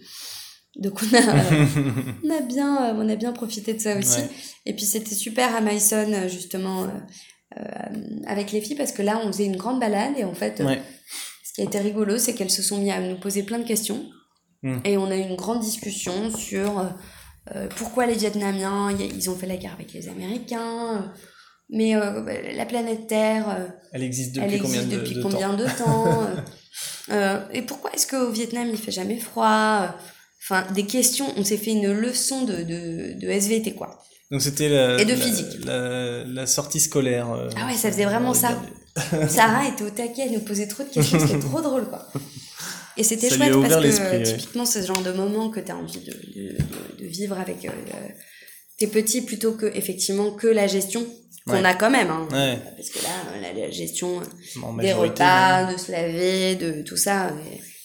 Donc 0.77 1.01
on 1.03 1.17
a, 1.17 1.21
on 2.25 2.31
a, 2.31 2.41
bien, 2.41 2.91
euh, 2.91 2.95
on 2.97 3.09
a 3.09 3.17
bien 3.17 3.33
profité 3.33 3.75
de 3.75 3.81
ça 3.81 3.97
aussi. 3.97 4.21
Ouais. 4.21 4.31
Et 4.67 4.75
puis 4.75 4.85
c'était 4.85 5.15
super 5.15 5.55
à 5.55 5.61
Mason, 5.61 6.29
justement, 6.29 6.89
euh, 7.57 7.63
avec 8.27 8.53
les 8.53 8.61
filles, 8.61 8.77
parce 8.77 8.93
que 8.93 9.03
là, 9.03 9.21
on 9.25 9.29
faisait 9.29 9.47
une 9.47 9.57
grande 9.57 9.81
balade. 9.81 10.15
Et 10.17 10.25
en 10.25 10.35
fait, 10.35 10.61
ouais. 10.61 10.83
ce 11.45 11.53
qui 11.53 11.61
a 11.61 11.65
été 11.65 11.79
rigolo, 11.79 12.19
c'est 12.19 12.35
qu'elles 12.35 12.51
se 12.51 12.63
sont 12.63 12.79
mis 12.79 12.91
à 12.91 13.01
nous 13.01 13.19
poser 13.19 13.43
plein 13.43 13.59
de 13.59 13.67
questions. 13.67 14.05
Mm. 14.63 14.79
Et 14.85 14.97
on 14.97 15.11
a 15.11 15.17
eu 15.17 15.23
une 15.23 15.37
grande 15.37 15.61
discussion 15.61 16.35
sur 16.35 16.85
pourquoi 17.77 18.05
les 18.05 18.15
Vietnamiens, 18.15 18.91
ils 18.91 19.31
ont 19.31 19.35
fait 19.35 19.47
la 19.47 19.57
guerre 19.57 19.73
avec 19.73 19.95
les 19.95 20.09
Américains 20.09 21.11
mais 21.71 21.95
euh, 21.95 22.23
la 22.55 22.65
planète 22.65 23.07
Terre, 23.07 23.49
euh, 23.51 23.67
elle 23.93 24.03
existe 24.03 24.35
depuis 24.35 24.49
elle 24.49 24.55
existe 24.55 24.75
combien 24.75 24.83
de, 24.85 24.97
depuis 24.97 25.15
de 25.17 25.23
combien 25.23 25.51
temps, 25.51 25.57
de 25.57 25.67
temps 25.67 26.27
euh, 27.11 27.41
Et 27.53 27.63
pourquoi 27.63 27.93
est-ce 27.93 28.07
qu'au 28.07 28.31
Vietnam 28.31 28.69
il 28.71 28.79
fait 28.79 28.91
jamais 28.93 29.19
froid 29.19 29.95
Enfin, 30.41 30.65
des 30.73 30.87
questions. 30.87 31.27
On 31.37 31.45
s'est 31.45 31.59
fait 31.59 31.73
une 31.73 31.93
leçon 31.93 32.45
de, 32.45 32.63
de, 32.63 33.29
SVT 33.29 33.75
quoi. 33.75 34.03
Donc 34.31 34.41
c'était 34.41 34.69
la, 34.69 35.01
et 35.01 35.05
de 35.05 35.15
physique. 35.15 35.65
La, 35.65 36.25
la, 36.25 36.47
sortie 36.47 36.81
scolaire. 36.81 37.27
ah 37.57 37.67
ouais, 37.67 37.75
ça 37.75 37.91
faisait 37.91 38.05
vraiment 38.05 38.33
ça. 38.33 38.59
Sarah 39.29 39.69
était 39.69 39.85
au 39.85 39.91
taquet, 39.91 40.23
elle 40.27 40.33
nous 40.33 40.41
posait 40.41 40.67
trop 40.67 40.85
de 40.85 40.89
questions, 40.89 41.19
c'était 41.21 41.39
trop 41.39 41.61
drôle 41.61 41.89
quoi. 41.89 42.07
Et 42.97 43.03
c'était 43.03 43.29
chouette 43.29 43.53
parce 43.53 43.99
que 43.99 44.25
typiquement 44.25 44.65
c'est 44.65 44.83
ce 44.83 44.87
genre 44.87 45.03
de 45.03 45.13
moment 45.13 45.51
que 45.51 45.61
tu 45.61 45.71
as 45.71 45.77
envie 45.77 46.01
de, 46.01 47.05
vivre 47.05 47.39
avec 47.39 47.67
tes 48.79 48.87
petits 48.87 49.23
plutôt 49.23 49.53
que 49.53 49.67
effectivement 49.67 50.31
que 50.31 50.47
la 50.47 50.67
gestion 50.67 51.07
qu'on 51.47 51.55
ouais. 51.55 51.65
a 51.65 51.75
quand 51.75 51.91
même. 51.91 52.11
Hein. 52.11 52.29
Ouais. 52.31 52.59
Parce 52.77 52.91
que 52.91 53.03
là, 53.03 53.41
la, 53.41 53.53
la 53.53 53.71
gestion 53.71 54.21
des 54.81 54.93
repas, 54.93 55.67
même. 55.67 55.75
de 55.75 55.81
se 55.81 55.91
laver, 55.91 56.57
de 56.57 56.83
tout 56.83 56.97
ça. 56.97 57.33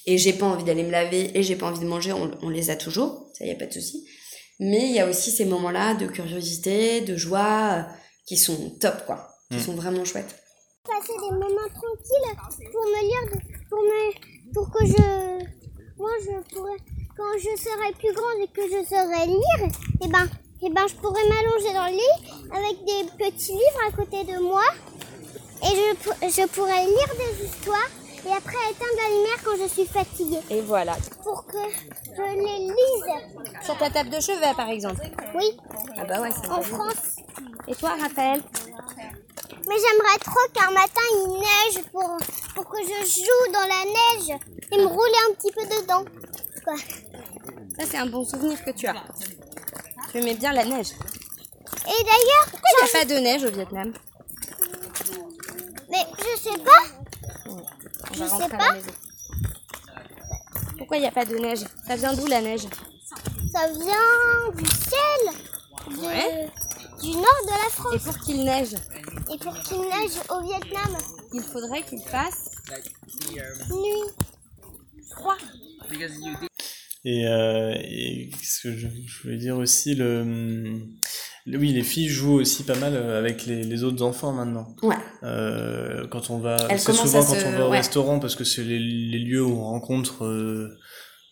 Et, 0.06 0.14
et 0.14 0.18
j'ai 0.18 0.34
pas 0.34 0.46
envie 0.46 0.64
d'aller 0.64 0.84
me 0.84 0.92
laver 0.92 1.38
et 1.38 1.44
j'ai 1.44 1.56
pas 1.56 1.68
envie 1.68 1.80
de 1.80 1.86
manger, 1.86 2.12
on, 2.12 2.32
on 2.42 2.50
les 2.50 2.70
a 2.70 2.76
toujours, 2.76 3.32
ça 3.34 3.46
y 3.46 3.52
a 3.52 3.56
pas 3.56 3.66
de 3.66 3.74
souci. 3.74 4.06
Mais 4.60 4.90
il 4.90 4.92
y 4.92 5.00
a 5.00 5.08
aussi 5.10 5.32
ces 5.32 5.46
moments-là 5.46 5.96
de 5.96 6.08
curiosité, 6.08 7.02
de 7.02 7.16
joie, 7.16 7.78
euh, 7.78 7.94
qui 8.26 8.38
sont 8.38 8.72
top, 8.80 9.06
quoi. 9.06 9.30
Qui 9.50 9.58
mm. 9.58 9.62
sont 9.62 9.76
vraiment 9.76 10.06
chouettes. 10.06 10.36
Passer 10.86 11.14
des 11.14 11.36
moments 11.36 11.70
tranquilles 11.74 12.70
pour 12.72 12.84
me 12.84 13.02
lire, 13.04 13.42
pour, 13.70 13.80
me, 13.80 14.54
pour 14.54 14.72
que 14.72 14.86
je. 14.86 15.46
Moi, 15.98 16.12
je 16.22 16.56
pourrais. 16.56 16.78
Quand 17.16 17.38
je 17.38 17.62
serai 17.62 17.94
plus 18.00 18.12
grande 18.12 18.42
et 18.44 18.48
que 18.48 18.64
je 18.64 18.88
saurai 18.88 19.28
lire, 19.28 19.70
et 19.70 20.06
eh 20.06 20.08
ben, 20.08 20.28
et 20.66 20.70
ben 20.70 20.88
je 20.88 20.96
pourrais 20.96 21.28
m'allonger 21.28 21.74
dans 21.74 21.86
le 21.88 21.94
lit 21.94 22.52
avec 22.52 22.86
des 22.86 23.26
petits 23.26 23.52
livres 23.52 23.82
à 23.88 23.92
côté 23.92 24.24
de 24.24 24.40
moi 24.40 24.64
et 25.62 25.68
je, 25.68 26.30
je 26.30 26.48
pourrais 26.48 26.86
lire 26.86 27.14
des 27.18 27.46
histoires 27.46 27.90
et 28.26 28.32
après 28.32 28.56
éteindre 28.72 28.98
la 28.98 29.10
lumière 29.10 29.44
quand 29.44 29.58
je 29.62 29.68
suis 29.68 29.86
fatiguée. 29.86 30.40
Et 30.50 30.62
voilà. 30.62 30.96
Pour 31.24 31.46
que 31.46 31.58
je 32.16 32.22
les 32.22 32.60
lise. 32.68 33.64
Sur 33.66 33.78
ta 33.78 33.90
table 33.90 34.10
de 34.10 34.20
chevet 34.22 34.54
par 34.56 34.70
exemple 34.70 35.02
Oui. 35.36 35.58
Ah 35.98 36.06
bah 36.06 36.22
ouais, 36.22 36.30
En 36.50 36.62
France. 36.62 37.18
Et 37.68 37.76
toi 37.76 37.96
Raphaël? 38.00 38.42
Mais 39.68 39.76
j'aimerais 39.76 40.20
trop 40.20 40.52
qu'un 40.54 40.72
matin 40.72 41.02
il 41.14 41.32
neige 41.34 41.86
pour, 41.92 42.18
pour 42.56 42.70
que 42.70 42.78
je 42.82 43.06
joue 43.06 43.52
dans 43.52 43.60
la 43.60 43.86
neige 43.86 44.40
et 44.72 44.78
me 44.78 44.86
rouler 44.86 45.20
un 45.30 45.34
petit 45.34 45.52
peu 45.52 45.64
dedans. 45.66 46.06
Quoi. 46.64 46.76
Ça 47.78 47.86
c'est 47.90 47.98
un 47.98 48.06
bon 48.08 48.26
souvenir 48.26 48.64
que 48.64 48.72
tu 48.72 48.88
as. 48.88 48.96
Tu 50.14 50.20
aimais 50.20 50.36
bien 50.36 50.54
la 50.54 50.64
neige. 50.64 50.92
Et 50.92 52.04
d'ailleurs, 52.04 52.48
pourquoi 52.52 52.70
il 52.70 52.84
n'y 52.84 52.90
a 52.90 53.00
pas 53.00 53.06
de 53.06 53.16
neige 53.16 53.44
au 53.46 53.52
Vietnam? 53.52 53.94
Mais 55.90 56.06
je 56.20 56.40
sais 56.40 56.60
pas. 56.60 57.50
Ouais. 57.50 57.64
On 58.12 58.14
je 58.14 58.24
va 58.24 58.38
sais 58.38 58.50
pas. 58.50 58.76
Pourquoi 60.78 60.98
il 60.98 61.00
n'y 61.00 61.08
a 61.08 61.12
pas 61.12 61.26
de 61.26 61.36
neige? 61.36 61.62
Ça 61.88 61.96
vient 61.96 62.14
d'où 62.14 62.28
la 62.28 62.42
neige? 62.42 62.68
Ça 63.52 63.68
vient 63.70 64.52
du 64.56 64.66
ciel, 64.70 65.34
de, 65.88 66.06
ouais. 66.06 66.52
du 67.02 67.10
nord 67.16 67.42
de 67.48 67.64
la 67.64 67.70
France. 67.72 67.96
Et 67.96 68.00
pour 68.00 68.18
qu'il 68.20 68.44
neige? 68.44 68.76
Et 69.34 69.38
pour 69.40 69.60
qu'il 69.62 69.80
neige 69.80 70.20
au 70.30 70.42
Vietnam 70.44 70.96
Il 71.34 71.42
faudrait 71.42 71.82
qu'il 71.82 72.04
fasse 72.04 72.52
nuit, 73.72 74.14
froid. 75.10 75.38
Et, 77.06 77.28
euh, 77.28 77.74
et 77.76 78.30
ce 78.42 78.68
que 78.68 78.78
je, 78.78 78.88
je, 78.88 79.24
voulais 79.24 79.38
dire 79.38 79.58
aussi, 79.58 79.94
le, 79.94 80.24
le, 81.46 81.58
oui, 81.58 81.74
les 81.74 81.84
filles 81.84 82.08
jouent 82.08 82.40
aussi 82.40 82.64
pas 82.64 82.78
mal 82.78 82.96
avec 82.96 83.46
les, 83.46 83.64
les 83.64 83.84
autres 83.84 84.04
enfants 84.04 84.32
maintenant. 84.32 84.74
Ouais. 84.82 84.96
Euh, 85.24 86.08
quand 86.08 86.30
on 86.30 86.38
va, 86.38 86.56
c'est 86.78 86.94
souvent 86.94 87.24
quand 87.24 87.36
se... 87.36 87.46
on 87.46 87.52
va 87.52 87.68
au 87.68 87.72
ouais. 87.72 87.78
restaurant 87.78 88.20
parce 88.20 88.36
que 88.36 88.46
c'est 88.46 88.64
les, 88.64 88.80
les, 88.80 89.20
lieux 89.20 89.44
où 89.44 89.52
on 89.52 89.66
rencontre 89.66 90.24
euh, 90.24 90.78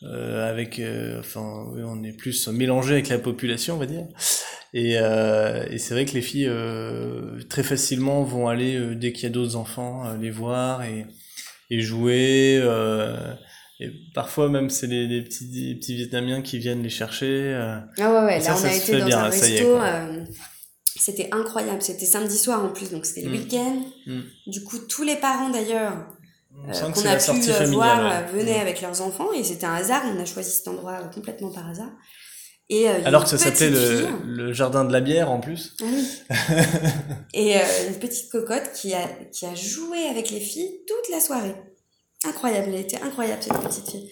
euh 0.03 0.49
avec, 0.49 0.79
euh, 0.79 1.21
enfin, 1.21 1.65
oui, 1.73 1.81
on 1.85 2.03
est 2.03 2.17
plus 2.17 2.49
mélangé 2.49 2.95
avec 2.95 3.07
la 3.07 3.19
population, 3.19 3.75
on 3.75 3.79
va 3.79 3.85
dire. 3.85 4.07
Et, 4.73 4.97
euh, 4.97 5.65
et 5.69 5.77
c'est 5.77 5.93
vrai 5.93 6.03
que 6.03 6.13
les 6.13 6.21
filles 6.21 6.51
très 7.49 7.63
facilement 7.63 8.23
vont 8.23 8.49
aller 8.49 8.95
dès 8.95 9.13
qu'il 9.13 9.23
y 9.23 9.27
a 9.27 9.29
d'autres 9.29 9.55
enfants 9.55 10.13
les 10.19 10.31
voir 10.31 10.83
et, 10.83 11.05
et 11.69 11.79
jouer. 11.79 12.61
Et 13.81 13.91
parfois 14.13 14.47
même 14.47 14.69
c'est 14.69 14.85
les, 14.85 15.23
petits, 15.23 15.75
petits 15.75 15.95
Vietnamiens 15.95 16.43
qui 16.43 16.59
viennent 16.59 16.83
les 16.83 16.89
chercher. 16.89 17.51
Euh, 17.55 17.79
ah 17.97 18.13
ouais, 18.13 18.25
ouais, 18.25 18.37
là 18.37 18.41
ça, 18.41 18.53
on 18.53 18.57
ça 18.57 18.67
a 18.67 18.75
été 18.75 18.99
dans 18.99 19.05
bien, 19.07 19.17
un 19.17 19.23
resto. 19.23 19.75
Euh, 19.75 20.23
c'était 20.85 21.29
incroyable, 21.31 21.81
c'était 21.81 22.05
samedi 22.05 22.37
soir 22.37 22.63
en 22.63 22.69
plus, 22.69 22.91
donc 22.91 23.07
c'était 23.07 23.23
le 23.23 23.29
mm. 23.29 23.33
week-end. 23.33 23.81
Mm. 24.05 24.19
Du 24.45 24.63
coup, 24.63 24.77
tous 24.87 25.01
les 25.01 25.15
parents 25.15 25.49
d'ailleurs 25.49 25.93
euh, 26.67 26.91
qu'on 26.91 27.05
a 27.05 27.15
pu 27.15 27.65
voir 27.71 28.27
ouais. 28.31 28.39
venaient 28.39 28.59
mm. 28.59 28.61
avec 28.61 28.81
leurs 28.81 29.01
enfants 29.01 29.33
et 29.33 29.43
c'était 29.43 29.65
un 29.65 29.73
hasard, 29.73 30.03
on 30.15 30.19
a 30.21 30.25
choisi 30.25 30.51
cet 30.51 30.67
endroit 30.67 30.99
complètement 31.11 31.51
par 31.51 31.67
hasard. 31.67 31.89
Et, 32.69 32.87
Alors 32.87 33.23
que 33.23 33.31
ça 33.31 33.39
s'appelait 33.39 33.71
le, 33.71 34.07
le, 34.23 34.53
jardin 34.53 34.85
de 34.85 34.93
la 34.93 35.01
bière 35.01 35.29
en 35.31 35.39
plus. 35.39 35.75
Ah 35.81 35.85
oui. 35.91 36.07
et 37.33 37.55
une 37.87 37.99
petite 37.99 38.31
cocotte 38.31 38.71
qui 38.73 38.93
a, 38.93 39.07
qui 39.33 39.45
a 39.45 39.55
joué 39.55 40.05
avec 40.05 40.29
les 40.29 40.39
filles 40.39 40.71
toute 40.87 41.11
la 41.11 41.19
soirée 41.19 41.55
incroyable, 42.25 42.69
elle 42.69 42.81
était 42.81 43.01
incroyable 43.01 43.41
cette 43.41 43.53
petite 43.53 43.89
fille. 43.89 44.09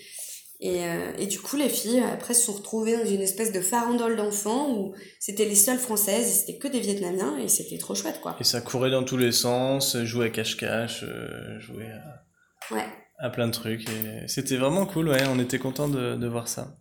Et, 0.62 0.84
euh, 0.84 1.13
et 1.17 1.28
du 1.28 1.39
coup, 1.39 1.56
les 1.56 1.69
filles, 1.69 2.02
après, 2.02 2.34
se 2.34 2.41
sont 2.48 2.54
retrouvées 2.54 2.98
dans 2.98 3.10
une 3.10 3.22
espèce 3.22 3.54
de 3.54 3.62
farandole 3.62 4.17
d'enfants 4.17 4.69
où 4.72 4.93
c'était 5.17 5.45
les 5.45 5.56
seules 5.56 5.78
françaises 5.78 6.26
c'était 6.28 6.58
que 6.58 6.67
des 6.67 6.82
Vietnamiens 6.82 7.38
et 7.38 7.48
c'était 7.48 7.78
trop 7.78 7.95
chouette, 7.95 8.19
quoi. 8.22 8.36
Et 8.41 8.43
ça 8.43 8.60
courait 8.60 8.91
dans 8.91 9.04
tous 9.04 9.15
les 9.15 9.32
sens, 9.32 9.95
jouait 10.04 10.26
à 10.26 10.30
cache-cache, 10.30 11.04
euh, 11.04 11.60
jouait 11.62 11.91
à, 11.91 12.76
ouais. 12.76 12.86
à 13.19 13.30
plein 13.30 13.48
de 13.48 13.54
trucs. 13.54 13.86
C'était 14.28 14.58
vraiment 14.58 14.86
cool, 14.86 15.08
ouais, 15.08 15.24
on 15.30 15.39
était 15.39 15.60
content 15.60 15.88
de, 15.88 16.15
de 16.15 16.28
voir 16.28 16.50
ça. 16.50 16.78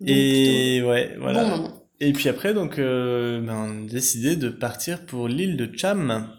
Donc, 0.00 0.08
et 0.08 0.82
ouais, 0.82 1.16
voilà. 1.18 1.44
Bon 1.44 1.50
moment. 1.50 1.88
Et 2.00 2.12
puis 2.12 2.28
après, 2.28 2.54
donc, 2.54 2.78
euh, 2.78 3.40
ben, 3.40 3.54
on 3.54 3.84
a 3.84 3.90
décidé 3.90 4.36
de 4.36 4.48
partir 4.48 5.04
pour 5.04 5.28
l'île 5.28 5.56
de 5.56 5.68
Cham. 5.76 6.32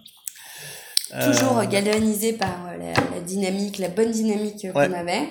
Toujours 1.26 1.60
euh... 1.60 1.66
galvanisé 1.66 2.34
par 2.34 2.68
euh, 2.68 2.78
la, 2.78 2.94
la, 2.94 3.22
dynamique, 3.22 3.78
la 3.78 3.90
bonne 3.90 4.12
dynamique 4.12 4.64
ouais. 4.64 4.72
qu'on 4.72 4.94
avait. 4.94 5.28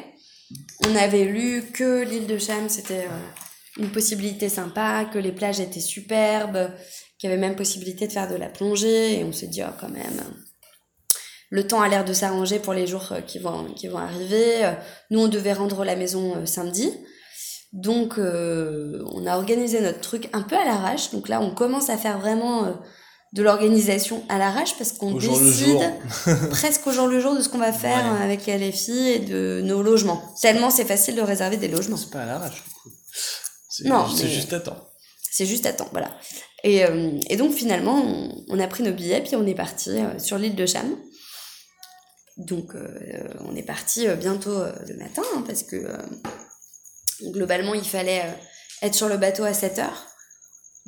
On 0.87 0.97
avait 0.97 1.25
lu 1.25 1.63
que 1.73 2.03
l'île 2.03 2.27
de 2.27 2.39
Cham, 2.39 2.69
c'était 2.69 3.05
euh, 3.05 3.79
une 3.83 3.91
possibilité 3.91 4.49
sympa, 4.49 5.05
que 5.13 5.19
les 5.19 5.33
plages 5.33 5.61
étaient 5.61 5.81
superbes, 5.81 6.71
qu'il 7.19 7.29
y 7.29 7.33
avait 7.33 7.41
même 7.41 7.57
possibilité 7.57 8.07
de 8.07 8.13
faire 8.13 8.29
de 8.29 8.37
la 8.37 8.49
plongée, 8.49 9.21
et 9.21 9.25
on 9.25 9.33
s'est 9.33 9.47
dit, 9.47 9.63
oh, 9.63 9.73
quand 9.81 9.91
même, 9.91 10.23
le 11.51 11.67
temps 11.67 11.81
a 11.81 11.89
l'air 11.89 12.05
de 12.05 12.13
s'arranger 12.13 12.59
pour 12.59 12.73
les 12.73 12.87
jours 12.87 13.13
qui 13.27 13.39
vont, 13.39 13.65
qui 13.75 13.89
vont 13.89 13.99
arriver. 13.99 14.71
Nous, 15.11 15.21
on 15.21 15.29
devait 15.29 15.53
rendre 15.53 15.85
la 15.85 15.97
maison 15.97 16.47
samedi. 16.47 16.93
Donc, 17.73 18.19
euh, 18.19 19.05
on 19.13 19.27
a 19.27 19.37
organisé 19.37 19.81
notre 19.81 20.01
truc 20.01 20.29
un 20.33 20.43
peu 20.43 20.57
à 20.57 20.65
l'arrache. 20.65 21.11
Donc 21.11 21.29
là, 21.29 21.41
on 21.41 21.55
commence 21.55 21.91
à 21.91 21.99
faire 21.99 22.19
vraiment 22.19 22.65
euh, 22.65 22.73
de 23.35 23.43
l'organisation 23.43 24.25
à 24.29 24.39
l'arrache 24.39 24.77
parce 24.79 24.93
qu'on 24.93 25.13
décide 25.15 25.79
presque 26.51 26.87
au 26.87 26.93
jour 26.93 27.07
le 27.09 27.21
jour 27.21 27.35
de 27.37 27.43
ce 27.43 27.49
qu'on 27.49 27.59
va 27.59 27.73
faire 27.73 28.15
Ouais. 28.15 28.25
avec 28.25 28.47
les 28.47 28.73
filles 28.73 29.09
et 29.11 29.19
de 29.19 29.61
nos 29.65 29.83
logements. 29.83 30.23
Tellement 30.41 30.71
c'est 30.71 30.87
facile 30.87 31.15
de 31.15 31.21
réserver 31.23 31.57
des 31.59 31.69
logements. 31.69 31.97
C'est 31.99 32.11
pas 32.11 32.23
à 32.23 32.27
l'arrache, 32.27 32.63
Non, 33.85 34.09
c'est 34.09 34.29
juste 34.29 34.53
à 34.55 34.61
temps. 34.61 34.89
C'est 35.31 35.47
juste 35.47 35.67
à 35.67 35.73
temps, 35.73 35.89
voilà. 35.93 36.11
Et, 36.65 36.85
euh, 36.85 37.19
et 37.29 37.37
donc 37.37 37.53
finalement, 37.53 38.03
on, 38.03 38.45
on 38.49 38.59
a 38.59 38.67
pris 38.67 38.83
nos 38.83 38.93
billets, 38.93 39.21
puis 39.21 39.37
on 39.37 39.47
est 39.47 39.55
parti 39.55 39.91
euh, 39.91 40.19
sur 40.19 40.37
l'île 40.39 40.57
de 40.57 40.67
Cham. 40.67 40.97
Donc 42.39 42.75
euh, 42.75 42.89
on 43.45 43.55
est 43.55 43.63
parti 43.63 44.09
bientôt 44.17 44.59
le 44.87 44.97
matin, 44.97 45.23
hein, 45.37 45.45
parce 45.47 45.63
que 45.65 45.77
globalement, 47.33 47.75
il 47.75 47.85
fallait 47.85 48.23
être 48.83 48.95
sur 48.95 49.09
le 49.09 49.17
bateau 49.17 49.45
à 49.45 49.53
7 49.53 49.79
heures. 49.81 50.07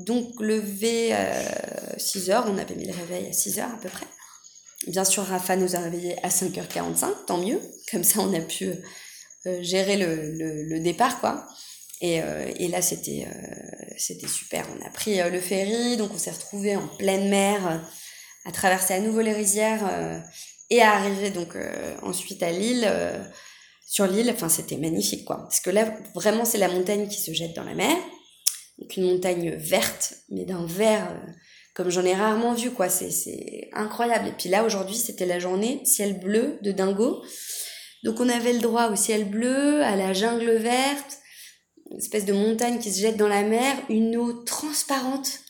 Donc 0.05 0.41
lever 0.41 1.13
à 1.13 1.99
6 1.99 2.31
heures, 2.31 2.47
on 2.49 2.59
avait 2.59 2.75
mis 2.75 2.87
le 2.87 2.95
réveil 2.95 3.29
à 3.29 3.33
6 3.33 3.59
heures 3.59 3.71
à 3.73 3.81
peu 3.81 3.89
près. 3.89 4.07
Bien 4.87 5.05
sûr, 5.05 5.25
Rafa 5.25 5.57
nous 5.57 5.77
a 5.77 5.81
réveillés 5.81 6.17
à 6.25 6.29
5h45, 6.29 7.27
tant 7.27 7.39
mieux. 7.39 7.61
Comme 7.91 8.05
ça, 8.05 8.21
on 8.21 8.33
a 8.33 8.41
pu 8.41 8.73
euh, 9.47 9.63
gérer 9.63 9.97
le, 9.97 10.65
le, 10.65 10.81
départ, 10.81 11.21
quoi. 11.21 11.47
Et, 12.01 12.23
euh, 12.23 12.51
et 12.57 12.69
là, 12.69 12.81
c'était 12.81 13.27
euh, 13.27 13.85
c'était 13.99 14.29
super. 14.29 14.67
On 14.75 14.87
a 14.87 14.91
pris 14.91 15.21
euh, 15.21 15.29
le 15.29 15.41
ferry, 15.41 15.97
donc 15.99 16.13
on 16.15 16.19
s'est 16.19 16.31
retrouvé 16.31 16.77
en 16.77 16.89
pleine 16.89 17.29
mer, 17.29 17.67
euh, 17.67 17.77
à 18.47 18.53
traverser 18.53 18.95
à 18.95 19.01
nouveau 19.01 19.21
les 19.21 19.35
rizières 19.35 19.87
euh, 19.91 20.19
et 20.71 20.81
à 20.81 20.93
arriver 20.93 21.31
donc 21.31 21.57
euh, 21.57 21.97
ensuite 22.03 22.43
à 22.43 22.49
euh, 22.49 23.25
sur 23.87 24.07
l'île, 24.07 24.31
enfin, 24.31 24.49
c'était 24.49 24.77
magnifique, 24.77 25.25
quoi. 25.25 25.39
Parce 25.39 25.59
que 25.59 25.69
là, 25.71 25.93
vraiment, 26.15 26.45
c'est 26.45 26.59
la 26.59 26.69
montagne 26.69 27.09
qui 27.09 27.21
se 27.21 27.33
jette 27.33 27.57
dans 27.57 27.65
la 27.65 27.75
mer. 27.75 27.97
Donc 28.81 28.97
une 28.97 29.05
montagne 29.05 29.51
verte, 29.57 30.15
mais 30.31 30.45
d'un 30.45 30.65
vert 30.67 31.09
euh, 31.11 31.33
comme 31.75 31.91
j'en 31.91 32.05
ai 32.05 32.15
rarement 32.15 32.55
vu, 32.55 32.71
quoi. 32.71 32.89
C'est 32.89 33.71
incroyable. 33.73 34.29
Et 34.29 34.33
puis 34.33 34.49
là, 34.49 34.65
aujourd'hui, 34.65 34.97
c'était 34.97 35.27
la 35.27 35.39
journée 35.39 35.81
ciel 35.85 36.19
bleu 36.19 36.59
de 36.63 36.73
dingo. 36.73 37.23
Donc 38.05 38.21
on 38.21 38.29
avait 38.29 38.53
le 38.53 38.61
droit 38.61 38.91
au 38.91 38.97
ciel 38.97 39.25
bleu, 39.25 39.83
à 39.83 39.97
la 39.97 40.13
jungle 40.13 40.51
verte, 40.53 41.19
une 41.91 41.99
espèce 41.99 42.25
de 42.25 42.33
montagne 42.33 42.79
qui 42.79 42.93
se 42.93 43.01
jette 43.01 43.17
dans 43.17 43.29
la 43.29 43.43
mer, 43.43 43.77
une 43.89 44.17
eau 44.17 44.33
transparente, 44.33 45.41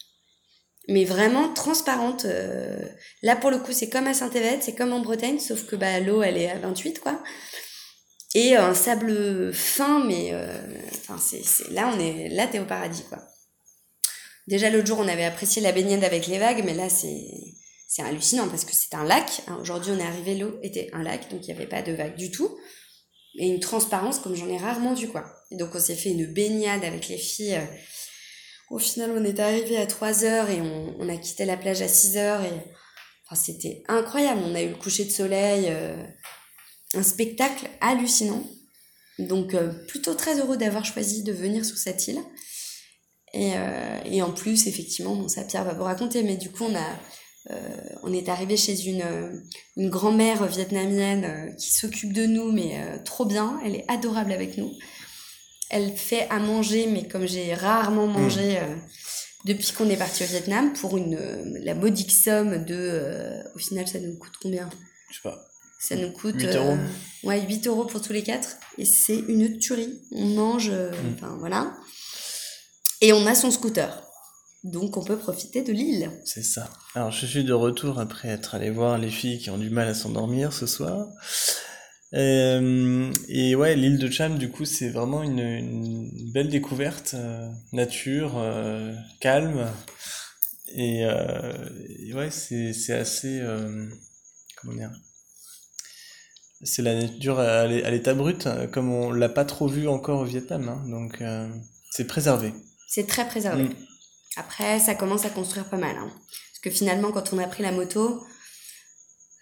mais 0.88 1.04
vraiment 1.04 1.52
transparente. 1.52 2.24
euh. 2.24 2.80
Là, 3.22 3.36
pour 3.36 3.50
le 3.50 3.58
coup, 3.58 3.72
c'est 3.72 3.88
comme 3.88 4.06
à 4.06 4.14
Saint-Évête, 4.14 4.62
c'est 4.62 4.74
comme 4.74 4.92
en 4.92 5.00
Bretagne, 5.00 5.38
sauf 5.38 5.64
que 5.66 5.76
bah, 5.76 6.00
l'eau, 6.00 6.22
elle 6.22 6.36
est 6.36 6.50
à 6.50 6.58
28, 6.58 7.00
quoi. 7.00 7.22
Et 8.34 8.54
un 8.54 8.74
sable 8.74 9.52
fin, 9.52 10.04
mais 10.04 10.30
euh, 10.32 10.62
c'est, 11.18 11.70
là, 11.70 11.90
on 11.92 11.98
est, 11.98 12.28
là, 12.28 12.46
t'es 12.46 12.60
au 12.60 12.64
paradis, 12.64 13.02
quoi. 13.08 13.18
Déjà, 14.46 14.70
l'autre 14.70 14.86
jour, 14.86 14.98
on 15.00 15.08
avait 15.08 15.24
apprécié 15.24 15.60
la 15.62 15.72
baignade 15.72 16.04
avec 16.04 16.26
les 16.26 16.38
vagues, 16.38 16.62
mais 16.64 16.74
là, 16.74 16.88
c'est, 16.88 17.24
c'est 17.88 18.02
hallucinant 18.02 18.48
parce 18.48 18.64
que 18.64 18.72
c'est 18.72 18.94
un 18.94 19.04
lac. 19.04 19.42
hein. 19.48 19.58
Aujourd'hui, 19.60 19.92
on 19.92 19.98
est 19.98 20.06
arrivé, 20.06 20.36
l'eau 20.36 20.58
était 20.62 20.90
un 20.92 21.02
lac, 21.02 21.28
donc 21.30 21.40
il 21.42 21.52
n'y 21.52 21.56
avait 21.56 21.68
pas 21.68 21.82
de 21.82 21.92
vagues 21.92 22.16
du 22.16 22.30
tout. 22.30 22.56
Et 23.38 23.46
une 23.48 23.60
transparence 23.60 24.18
comme 24.18 24.34
j'en 24.34 24.48
ai 24.48 24.58
rarement 24.58 24.94
vu, 24.94 25.08
quoi. 25.08 25.24
Donc, 25.52 25.74
on 25.74 25.80
s'est 25.80 25.94
fait 25.96 26.10
une 26.10 26.32
baignade 26.32 26.84
avec 26.84 27.08
les 27.08 27.18
filles. 27.18 27.56
euh. 27.56 27.64
Au 28.70 28.78
final, 28.78 29.10
on 29.16 29.24
est 29.24 29.40
arrivé 29.40 29.76
à 29.76 29.86
3 29.86 30.24
heures 30.24 30.48
et 30.50 30.60
on, 30.60 30.94
on 31.00 31.08
a 31.08 31.16
quitté 31.16 31.44
la 31.44 31.56
plage 31.56 31.82
à 31.82 31.88
6 31.88 32.16
heures. 32.16 32.42
Et... 32.44 32.52
Enfin, 33.26 33.40
c'était 33.40 33.82
incroyable. 33.88 34.40
On 34.44 34.54
a 34.54 34.62
eu 34.62 34.68
le 34.68 34.76
coucher 34.76 35.04
de 35.04 35.10
soleil, 35.10 35.66
euh, 35.68 35.96
un 36.94 37.02
spectacle 37.02 37.68
hallucinant. 37.80 38.44
Donc, 39.18 39.54
euh, 39.54 39.72
plutôt 39.86 40.14
très 40.14 40.40
heureux 40.40 40.56
d'avoir 40.56 40.84
choisi 40.84 41.22
de 41.22 41.32
venir 41.32 41.64
sur 41.64 41.76
cette 41.76 42.08
île. 42.08 42.20
Et, 43.32 43.52
euh, 43.54 43.98
et 44.04 44.22
en 44.22 44.32
plus, 44.32 44.66
effectivement, 44.66 45.14
bon, 45.14 45.28
ça 45.28 45.44
Pierre 45.44 45.64
va 45.64 45.74
vous 45.74 45.84
raconter, 45.84 46.22
mais 46.22 46.36
du 46.36 46.50
coup, 46.50 46.64
on 46.64 46.74
a, 46.74 46.98
euh, 47.50 47.78
on 48.02 48.12
est 48.12 48.28
arrivé 48.28 48.56
chez 48.56 48.88
une, 48.88 49.04
une 49.76 49.90
grand-mère 49.90 50.46
vietnamienne 50.46 51.54
qui 51.56 51.72
s'occupe 51.72 52.12
de 52.12 52.26
nous, 52.26 52.50
mais 52.50 53.02
trop 53.04 53.24
bien. 53.24 53.60
Elle 53.64 53.76
est 53.76 53.84
adorable 53.88 54.32
avec 54.32 54.56
nous. 54.56 54.72
Elle 55.70 55.96
fait 55.96 56.26
à 56.30 56.40
manger, 56.40 56.88
mais 56.88 57.06
comme 57.06 57.26
j'ai 57.26 57.54
rarement 57.54 58.08
mangé 58.08 58.58
euh, 58.58 58.76
depuis 59.44 59.72
qu'on 59.72 59.88
est 59.88 59.96
parti 59.96 60.24
au 60.24 60.26
Vietnam, 60.26 60.72
pour 60.72 60.96
une, 60.96 61.16
la 61.62 61.74
modique 61.74 62.10
somme 62.10 62.64
de. 62.64 63.40
au 63.54 63.58
final, 63.58 63.86
ça 63.86 64.00
nous 64.00 64.18
coûte 64.18 64.32
combien? 64.42 64.68
Je 65.10 65.14
sais 65.14 65.22
pas. 65.22 65.49
Ça 65.80 65.96
nous 65.96 66.12
coûte. 66.12 66.34
8 66.36 66.46
euros. 66.56 66.76
euh, 66.76 67.26
ouais, 67.28 67.40
8 67.40 67.66
euros 67.66 67.84
pour 67.86 68.02
tous 68.02 68.12
les 68.12 68.22
quatre. 68.22 68.56
Et 68.78 68.84
c'est 68.84 69.18
une 69.18 69.58
tuerie. 69.58 70.00
On 70.12 70.26
mange. 70.26 70.68
euh, 70.70 70.90
Mm. 70.92 71.14
Enfin, 71.14 71.36
voilà. 71.40 71.74
Et 73.00 73.12
on 73.14 73.26
a 73.26 73.34
son 73.34 73.50
scooter. 73.50 74.06
Donc, 74.62 74.98
on 74.98 75.02
peut 75.04 75.16
profiter 75.16 75.62
de 75.62 75.72
l'île. 75.72 76.10
C'est 76.26 76.42
ça. 76.42 76.68
Alors, 76.94 77.10
je 77.12 77.24
suis 77.24 77.44
de 77.44 77.54
retour 77.54 77.98
après 77.98 78.28
être 78.28 78.54
allé 78.54 78.68
voir 78.70 78.98
les 78.98 79.08
filles 79.10 79.38
qui 79.38 79.48
ont 79.48 79.56
du 79.56 79.70
mal 79.70 79.88
à 79.88 79.94
s'endormir 79.94 80.52
ce 80.52 80.66
soir. 80.66 81.08
Euh, 82.12 83.10
et 83.28 83.54
ouais, 83.54 83.74
l'île 83.76 83.98
de 83.98 84.10
Cham, 84.10 84.36
du 84.36 84.50
coup, 84.50 84.66
c'est 84.66 84.90
vraiment 84.90 85.22
une, 85.22 85.38
une 85.38 86.10
belle 86.32 86.48
découverte. 86.50 87.14
nature, 87.72 88.32
calme. 89.20 89.66
Et, 90.74 91.00
et 91.02 92.12
ouais, 92.14 92.30
c'est 92.30 92.72
c'est 92.74 92.92
assez. 92.94 93.40
comment 94.60 94.74
dire 94.74 94.90
C'est 96.62 96.82
la 96.82 96.94
nature 96.94 97.38
à 97.40 97.66
l'é- 97.66 97.84
à 97.84 97.90
l'état 97.90 98.12
brut, 98.14 98.46
euh, 98.46 98.66
comme 98.66 98.92
on 98.92 99.10
l'a 99.12 99.28
pas 99.30 99.44
trop 99.44 99.66
vu 99.66 99.88
encore 99.88 100.20
au 100.20 100.24
Vietnam. 100.24 100.68
hein, 100.68 100.82
donc, 100.90 101.20
euh, 101.22 101.48
c'est 101.90 102.06
préservé. 102.06 102.52
C'est 102.86 103.06
très 103.06 103.26
préservé. 103.26 103.64
Mm. 103.64 103.74
Après, 104.36 104.78
ça 104.78 104.94
commence 104.94 105.24
à 105.24 105.30
construire 105.30 105.64
pas 105.70 105.78
mal. 105.78 105.96
hein. 105.96 106.08
Parce 106.10 106.60
que 106.62 106.70
finalement, 106.70 107.12
quand 107.12 107.32
on 107.32 107.38
a 107.38 107.46
pris 107.46 107.62
la 107.62 107.72
moto, 107.72 108.22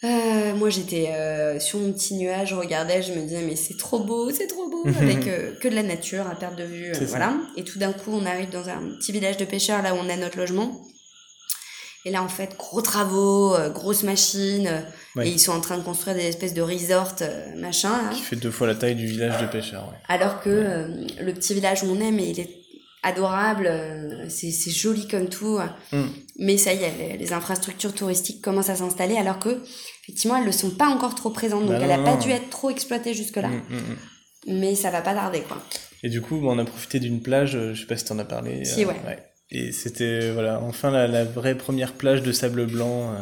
euh, 0.05 0.55
moi 0.55 0.71
j'étais 0.71 1.09
euh, 1.11 1.59
sur 1.59 1.81
mon 1.81 1.93
petit 1.93 2.15
nuage, 2.15 2.51
je 2.51 2.55
regardais, 2.55 3.03
je 3.03 3.13
me 3.13 3.21
disais, 3.21 3.43
mais 3.43 3.57
c'est 3.57 3.77
trop 3.77 3.99
beau, 4.05 4.31
c'est 4.31 4.47
trop 4.47 4.69
beau, 4.71 4.85
avec 5.01 5.25
que 5.59 5.69
de 5.69 5.75
la 5.75 5.83
nature 5.83 6.27
à 6.29 6.37
perte 6.37 6.55
de 6.57 6.63
vue. 6.65 6.95
ça. 6.95 7.05
voilà. 7.07 7.37
Et 7.57 7.65
tout 7.65 7.81
d'un 7.81 7.93
coup, 7.93 8.13
on 8.13 8.25
arrive 8.25 8.51
dans 8.51 8.69
un 8.69 8.81
petit 8.99 9.11
village 9.11 9.37
de 9.39 9.45
pêcheurs, 9.45 9.83
là 9.83 9.95
où 9.95 9.99
on 9.99 10.09
a 10.09 10.17
notre 10.17 10.39
logement. 10.39 10.81
Et 12.05 12.11
là, 12.13 12.23
en 12.23 12.29
fait, 12.29 12.57
gros 12.57 12.81
travaux, 12.81 13.57
grosses 13.75 14.05
machines, 14.05 14.87
et 15.25 15.31
ils 15.31 15.39
sont 15.39 15.53
en 15.53 15.61
train 15.61 15.79
de 15.79 15.83
construire 15.83 16.17
des 16.17 16.25
espèces 16.27 16.55
de 16.55 16.63
resorts, 16.63 17.15
euh, 17.23 17.57
machin, 17.57 17.91
là. 17.91 18.11
Qui 18.15 18.23
fait 18.23 18.37
deux 18.37 18.51
fois 18.51 18.67
la 18.67 18.75
taille 18.75 18.95
du 18.95 19.07
village 19.07 19.41
de 19.41 19.47
pêcheurs. 19.47 19.89
Ouais. 19.89 19.99
Alors 20.09 20.41
que 20.41 20.51
euh, 20.51 20.89
le 21.21 21.33
petit 21.35 21.55
village 21.55 21.83
où 21.83 21.87
on 21.87 22.01
est, 22.01 22.11
mais 22.11 22.31
il 22.31 22.41
est 22.41 22.51
adorable, 23.03 23.67
euh, 23.71 24.29
c'est 24.29 24.51
joli 24.71 25.07
comme 25.09 25.29
tout. 25.29 25.59
Mm. 25.93 26.03
Mais 26.39 26.57
ça 26.57 26.73
y 26.73 26.83
est, 26.83 26.93
les, 26.99 27.17
les 27.17 27.33
infrastructures 27.33 27.95
touristiques 27.95 28.43
commencent 28.43 28.71
à 28.71 28.77
s'installer 28.77 29.17
alors 29.17 29.39
que, 29.39 29.61
effectivement, 30.03 30.37
elles 30.37 30.47
ne 30.47 30.53
sont 30.53 30.71
pas 30.71 30.89
encore 30.89 31.15
trop 31.15 31.31
présentes. 31.31 31.63
Donc 31.67 31.71
Bah 31.71 31.79
elle 31.81 31.89
n'a 31.89 31.99
pas 31.99 32.15
non. 32.17 32.19
dû 32.19 32.31
être 32.31 32.51
trop 32.51 32.71
exploitée 32.71 33.15
jusque-là. 33.15 33.49
Mm, 33.49 33.63
mm, 33.71 33.77
mm. 33.77 33.97
Mais 34.61 34.75
ça 34.75 34.91
va 34.91 35.01
pas 35.01 35.15
tarder, 35.15 35.41
quoi. 35.41 35.63
Et 36.03 36.09
du 36.09 36.21
coup, 36.21 36.41
on 36.45 36.59
a 36.59 36.65
profité 36.65 37.01
d'une 37.01 37.21
plage, 37.21 37.57
euh, 37.57 37.75
je 37.75 37.81
sais 37.81 37.87
pas 37.87 37.97
si 37.97 38.05
t'en 38.05 38.19
as 38.19 38.25
parlé. 38.25 38.65
Si, 38.65 38.85
euh, 38.85 38.89
ouais. 38.89 39.19
Et 39.51 39.73
c'était, 39.73 40.31
voilà, 40.31 40.61
enfin 40.63 40.91
la, 40.91 41.07
la 41.09 41.25
vraie 41.25 41.57
première 41.57 41.93
plage 41.95 42.23
de 42.23 42.33
sable 42.33 42.67
blanc. 42.67 43.13
euh, 43.13 43.17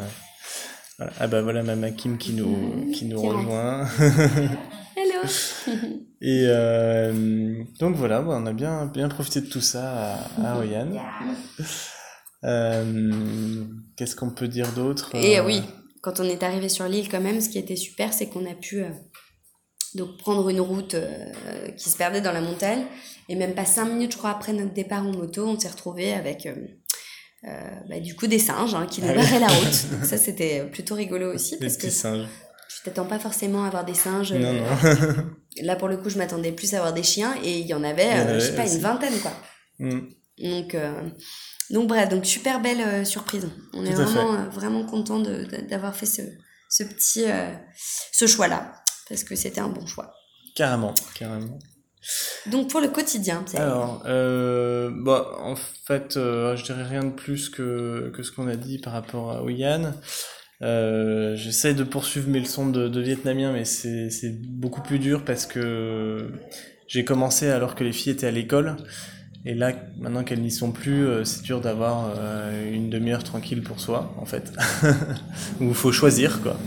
voilà. 0.97 1.13
Ah 1.19 1.27
bah 1.27 1.41
voilà, 1.41 1.63
Mama 1.63 1.91
Kim 1.91 2.17
qui 2.17 2.33
nous, 2.33 2.91
qui 2.93 3.05
nous 3.05 3.21
rejoint. 3.21 3.87
Hello 4.95 5.21
Et 6.21 6.45
euh, 6.47 7.63
donc 7.79 7.95
voilà, 7.95 8.23
on 8.23 8.45
a 8.47 8.53
bien, 8.53 8.87
bien 8.87 9.07
profité 9.07 9.41
de 9.41 9.45
tout 9.47 9.61
ça 9.61 10.15
à, 10.15 10.53
à 10.53 10.57
Hoi 10.59 10.65
An. 10.77 10.89
Euh, 12.43 13.63
Qu'est-ce 13.95 14.15
qu'on 14.15 14.29
peut 14.29 14.47
dire 14.47 14.71
d'autre 14.73 15.09
Et 15.15 15.39
Euh, 15.39 15.45
oui, 15.45 15.63
quand 16.01 16.19
on 16.19 16.23
est 16.23 16.43
arrivé 16.43 16.69
sur 16.69 16.87
l'île, 16.87 17.09
quand 17.09 17.19
même, 17.19 17.41
ce 17.41 17.49
qui 17.49 17.57
était 17.57 17.75
super, 17.75 18.13
c'est 18.13 18.27
qu'on 18.27 18.45
a 18.45 18.53
pu 18.53 18.83
euh, 18.83 18.89
donc 19.95 20.17
prendre 20.17 20.47
une 20.47 20.61
route 20.61 20.93
euh, 20.93 21.71
qui 21.77 21.89
se 21.89 21.97
perdait 21.97 22.21
dans 22.21 22.31
la 22.31 22.41
montagne. 22.41 22.85
Et 23.27 23.35
même 23.35 23.55
pas 23.55 23.65
cinq 23.65 23.85
minutes, 23.85 24.11
je 24.13 24.17
crois, 24.17 24.29
après 24.29 24.53
notre 24.53 24.71
départ 24.71 25.05
en 25.05 25.11
moto, 25.11 25.47
on 25.47 25.59
s'est 25.59 25.67
retrouvé 25.67 26.13
avec 26.13 26.47
bah, 27.43 27.99
du 27.99 28.15
coup 28.15 28.27
des 28.27 28.39
singes 28.39 28.75
hein, 28.75 28.87
qui 28.89 29.01
nous 29.01 29.09
Ah 29.11 29.13
barraient 29.15 29.39
la 29.39 29.47
route. 29.47 29.73
Ça, 30.03 30.17
c'était 30.17 30.65
plutôt 30.71 30.95
rigolo 30.95 31.33
aussi 31.33 31.51
Des 31.57 31.65
parce 31.67 31.77
que 31.77 31.87
petits 31.87 31.95
singes. 31.95 32.27
tu 32.69 32.83
t'attends 32.83 33.05
pas 33.05 33.19
forcément 33.19 33.63
à 33.63 33.67
avoir 33.67 33.85
des 33.85 33.93
singes. 33.93 34.33
Non, 34.33 34.49
euh, 34.49 34.95
non. 35.15 35.23
Là, 35.63 35.75
pour 35.75 35.87
le 35.87 35.97
coup, 35.97 36.09
je 36.09 36.17
m'attendais 36.17 36.51
plus 36.51 36.73
à 36.73 36.77
avoir 36.77 36.93
des 36.93 37.03
chiens 37.03 37.33
et 37.43 37.59
il 37.59 37.67
y 37.67 37.73
en 37.73 37.83
avait, 37.83 38.05
Il 38.05 38.17
y 38.17 38.21
en 38.21 38.27
euh, 38.27 38.39
je 38.39 38.45
sais 38.45 38.55
pas, 38.55 38.65
aussi. 38.65 38.75
une 38.75 38.81
vingtaine 38.81 39.19
quoi. 39.19 39.31
Mm. 39.79 39.99
Donc, 40.39 40.75
euh, 40.75 41.01
donc 41.71 41.87
bref, 41.87 42.09
donc 42.09 42.25
super 42.25 42.61
belle 42.61 42.81
euh, 42.81 43.03
surprise. 43.05 43.49
On 43.73 43.85
est 43.85 43.89
Tout 43.93 44.01
vraiment, 44.03 44.33
euh, 44.35 44.49
vraiment 44.49 44.85
content 44.85 45.19
d'avoir 45.19 45.95
fait 45.95 46.05
ce, 46.05 46.21
ce 46.69 46.83
petit, 46.83 47.25
euh, 47.25 47.51
ce 48.11 48.27
choix-là, 48.27 48.71
parce 49.09 49.23
que 49.23 49.35
c'était 49.35 49.61
un 49.61 49.69
bon 49.69 49.85
choix. 49.87 50.13
Carrément, 50.55 50.93
carrément. 51.15 51.57
Donc 52.51 52.69
pour 52.69 52.79
le 52.79 52.87
quotidien, 52.87 53.43
c'est- 53.45 53.57
Alors, 53.57 54.03
euh, 54.07 54.89
bah, 54.93 55.31
en 55.39 55.55
fait, 55.55 56.15
euh, 56.17 56.55
je 56.55 56.63
dirais 56.63 56.83
rien 56.83 57.03
de 57.03 57.09
plus 57.11 57.49
que, 57.49 58.11
que 58.15 58.23
ce 58.23 58.31
qu'on 58.31 58.47
a 58.47 58.55
dit 58.55 58.79
par 58.79 58.93
rapport 58.93 59.31
à 59.31 59.43
Oyan. 59.43 59.93
Euh, 60.61 61.35
J'essaie 61.35 61.73
de 61.73 61.83
poursuivre 61.83 62.29
mes 62.29 62.39
leçons 62.39 62.67
de, 62.69 62.87
de 62.87 63.01
vietnamien, 63.01 63.51
mais 63.51 63.65
c'est 63.65 64.09
beaucoup 64.49 64.81
plus 64.81 64.99
dur 64.99 65.23
parce 65.25 65.45
que 65.45 66.29
j'ai 66.87 67.03
commencé 67.05 67.49
alors 67.49 67.75
que 67.75 67.83
les 67.83 67.91
filles 67.91 68.13
étaient 68.13 68.27
à 68.27 68.31
l'école. 68.31 68.77
Et 69.45 69.53
là, 69.53 69.71
maintenant 69.99 70.23
qu'elles 70.23 70.41
n'y 70.41 70.51
sont 70.51 70.71
plus, 70.71 71.05
euh, 71.05 71.23
c'est 71.23 71.41
dur 71.43 71.61
d'avoir 71.61 72.11
une 72.73 72.89
demi-heure 72.89 73.23
tranquille 73.23 73.61
pour 73.61 73.79
soi, 73.79 74.13
en 74.19 74.25
fait. 74.25 74.51
Où 75.61 75.65
il 75.69 75.73
faut 75.75 75.91
choisir, 75.91 76.41
quoi, 76.41 76.57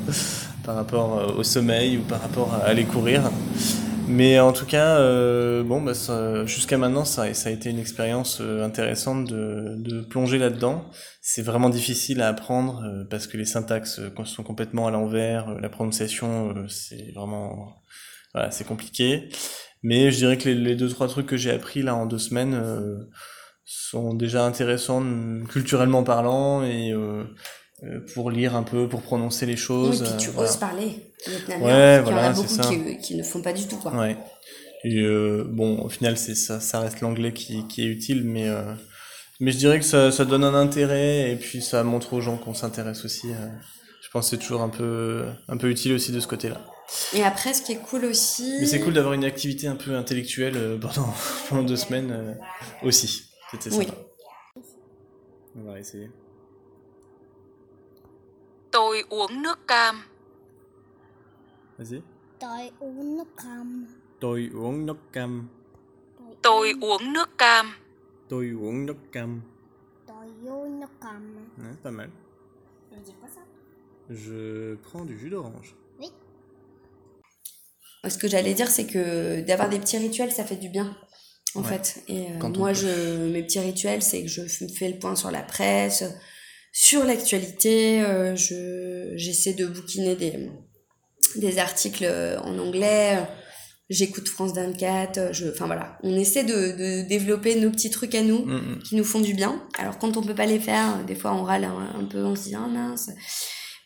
par 0.65 0.77
rapport 0.77 1.37
au 1.37 1.43
sommeil 1.43 1.99
ou 1.99 2.03
par 2.03 2.23
rapport 2.23 2.55
à 2.55 2.59
aller 2.67 2.85
courir. 2.85 3.23
Mais 4.11 4.41
en 4.41 4.53
tout 4.53 4.67
cas, 4.67 4.99
euh, 4.99 5.63
bon, 5.63 5.81
bah, 5.81 5.93
jusqu'à 6.45 6.77
maintenant, 6.79 7.05
ça, 7.05 7.33
ça 7.33 7.49
a 7.49 7.53
été 7.53 7.71
une 7.71 7.79
expérience 7.79 8.39
euh, 8.41 8.65
intéressante 8.65 9.25
de, 9.27 9.77
de 9.77 10.01
plonger 10.01 10.37
là-dedans. 10.37 10.91
C'est 11.21 11.43
vraiment 11.43 11.69
difficile 11.69 12.21
à 12.21 12.27
apprendre 12.27 12.83
euh, 12.85 13.05
parce 13.09 13.29
que 13.29 13.37
les 13.37 13.45
syntaxes 13.45 14.01
euh, 14.01 14.25
sont 14.25 14.43
complètement 14.43 14.89
à 14.89 14.91
l'envers, 14.91 15.55
la 15.61 15.69
prononciation, 15.69 16.67
c'est 16.69 17.13
vraiment, 17.15 17.85
voilà, 18.35 18.51
c'est 18.51 18.65
compliqué. 18.67 19.29
Mais 19.85 20.11
je 20.11 20.17
dirais 20.17 20.39
que 20.39 20.49
les, 20.49 20.57
les 20.57 20.75
deux 20.75 20.89
trois 20.89 21.07
trucs 21.07 21.27
que 21.27 21.37
j'ai 21.37 21.53
appris 21.53 21.83
là 21.83 21.95
en 21.95 22.07
deux 22.07 22.19
semaines 22.19 22.61
sont 23.65 24.13
déjà 24.13 24.45
intéressants 24.45 25.05
culturellement 25.49 26.03
parlant 26.03 26.65
et 26.65 26.93
pour 28.15 28.31
lire 28.31 28.55
un 28.57 28.63
peu, 28.63 28.89
pour 28.89 29.03
prononcer 29.03 29.47
les 29.47 29.53
Oui, 29.53 29.59
choses. 29.59 30.03
puis 30.03 30.13
euh, 30.13 30.17
tu 30.19 30.31
voilà. 30.31 30.51
oses 30.51 30.57
parler. 30.57 30.87
Ouais, 30.87 31.03
parce 31.27 31.45
qu'il 31.45 31.53
y 31.53 31.57
en 31.57 32.03
voilà, 32.05 32.27
a 32.29 32.35
c'est 32.35 32.43
beaucoup 32.43 32.55
ça. 32.55 32.69
qui, 32.69 32.99
qui 32.99 33.15
ne 33.17 33.23
font 33.23 33.43
pas 33.43 33.53
du 33.53 33.67
tout, 33.67 33.77
quoi. 33.77 33.93
Ouais. 33.97 34.17
Et 34.85 35.01
euh, 35.01 35.45
bon, 35.49 35.79
au 35.83 35.89
final, 35.89 36.17
c'est 36.17 36.35
ça, 36.35 36.61
ça 36.61 36.81
reste 36.81 37.01
l'anglais 37.01 37.33
qui, 37.33 37.67
qui 37.69 37.83
est 37.83 37.87
utile, 37.87 38.25
mais 38.25 38.49
euh, 38.49 38.63
mais 39.39 39.53
je 39.53 39.59
dirais 39.59 39.79
que 39.79 39.85
ça, 39.85 40.11
ça 40.13 40.25
donne 40.25 40.45
un 40.45 40.55
intérêt 40.55 41.31
et 41.33 41.37
puis 41.37 41.61
ça 41.63 41.83
montre 41.85 42.13
aux 42.15 42.21
gens 42.21 42.37
qu'on 42.39 42.55
s'intéresse 42.55 43.05
aussi. 43.05 43.29
euh. 43.31 43.49
je 44.03 44.09
pense 44.11 44.27
que 44.31 44.37
c'est 44.37 44.43
toujours 44.43 44.63
un 44.63 44.69
peu 44.71 45.25
un 45.49 45.57
peu 45.59 45.69
utile 45.71 45.93
aussi 45.93 46.13
de 46.13 46.21
ce 46.21 46.27
côté-là. 46.27 46.61
Et 47.15 47.23
après, 47.23 47.53
ce 47.55 47.63
qui 47.63 47.73
est 47.73 47.77
cool 47.77 48.05
aussi. 48.07 48.57
Mais 48.59 48.67
c'est 48.67 48.81
cool 48.81 48.95
d'avoir 48.95 49.13
une 49.15 49.25
activité 49.25 49.67
un 49.69 49.77
peu 49.77 49.95
intellectuelle 49.95 50.57
euh, 50.57 50.79
pendant 50.79 51.13
pendant 51.49 51.63
deux 51.63 51.77
semaines 51.77 52.11
euh, 52.11 52.35
aussi. 52.83 53.25
C'était 53.51 53.71
Oui. 53.75 53.85
sympa. 53.87 53.99
On 55.57 55.71
va 55.71 55.79
essayer. 55.79 56.09
Tôi 58.71 59.05
uống 59.09 59.43
nước 59.43 59.59
cam. 59.69 60.03
Vas-y. 61.79 62.01
Tôi 62.41 62.71
uống 62.81 63.17
nước 63.17 63.29
cam. 63.37 63.87
Tôi 64.21 64.51
uống 64.55 64.87
nước 64.87 64.97
cam. 65.13 65.49
Tôi 66.43 66.73
uống 66.81 67.13
nước 67.13 67.29
cam. 67.39 67.73
Tôi 68.29 68.51
uống 68.61 68.87
nước 68.87 68.97
cam. 69.13 69.43
Tôi 70.07 70.27
uống 70.51 70.81
nước 70.81 70.91
cam. 71.01 71.37
Ouais, 71.59 71.75
pas 71.83 71.91
mal. 71.93 72.09
Je 74.11 74.77
prends 74.83 75.05
du 75.05 75.17
jus 75.19 75.31
d'orange. 75.31 75.75
Ce 78.09 78.17
que 78.19 78.29
j'allais 78.29 78.55
dire, 78.55 78.71
c'est 78.71 78.87
que 78.87 79.41
d'avoir 79.43 79.69
des 79.69 79.79
petits 79.79 79.99
rituels, 79.99 80.33
ça 80.33 80.43
fait 80.45 80.57
du 80.57 80.69
bien, 80.71 80.97
en 81.55 81.61
Ouais. 81.63 81.69
fait. 81.69 82.03
Et 82.09 82.31
euh, 82.33 82.49
moi, 82.49 82.69
peut. 82.71 82.75
je, 82.75 83.31
mes 83.31 83.43
petits 83.43 83.61
rituels, 83.61 84.03
c'est 84.03 84.23
que 84.23 84.29
je 84.29 84.43
fais 84.79 84.89
le 84.91 84.99
point 84.99 85.15
sur 85.17 85.31
la 85.31 85.43
presse, 85.43 86.03
sur 86.73 87.05
l'actualité. 87.05 88.01
euh, 88.03 88.35
je, 88.37 89.13
j'essaie 89.17 89.55
de 89.55 89.67
bouquiner 89.67 90.17
des, 90.17 90.51
des 91.37 91.59
articles 91.59 92.05
euh, 92.05 92.39
en 92.41 92.59
anglais. 92.59 93.17
euh, 93.19 93.25
J'écoute 93.89 94.29
France 94.29 94.53
24. 94.55 95.19
euh, 95.19 95.33
Je, 95.33 95.49
enfin 95.51 95.67
voilà, 95.67 95.99
on 96.05 96.17
essaie 96.17 96.45
de, 96.45 96.53
de 96.77 97.09
développer 97.09 97.57
nos 97.57 97.71
petits 97.71 97.91
trucs 97.91 98.15
à 98.15 98.23
nous 98.23 98.47
qui 98.85 98.95
nous 98.95 99.05
font 99.05 99.21
du 99.21 99.35
bien. 99.35 99.61
Alors 99.79 99.99
quand 99.99 100.17
on 100.17 100.23
peut 100.23 100.35
pas 100.35 100.47
les 100.47 100.61
faire, 100.61 101.05
des 101.07 101.17
fois 101.17 101.33
on 101.35 101.43
râle 101.43 101.65
un, 101.65 101.91
un 101.99 102.05
peu, 102.05 102.25
on 102.25 102.37
se 102.37 102.45
dit 102.45 102.55
ah 102.55 102.69
mince. 102.69 103.11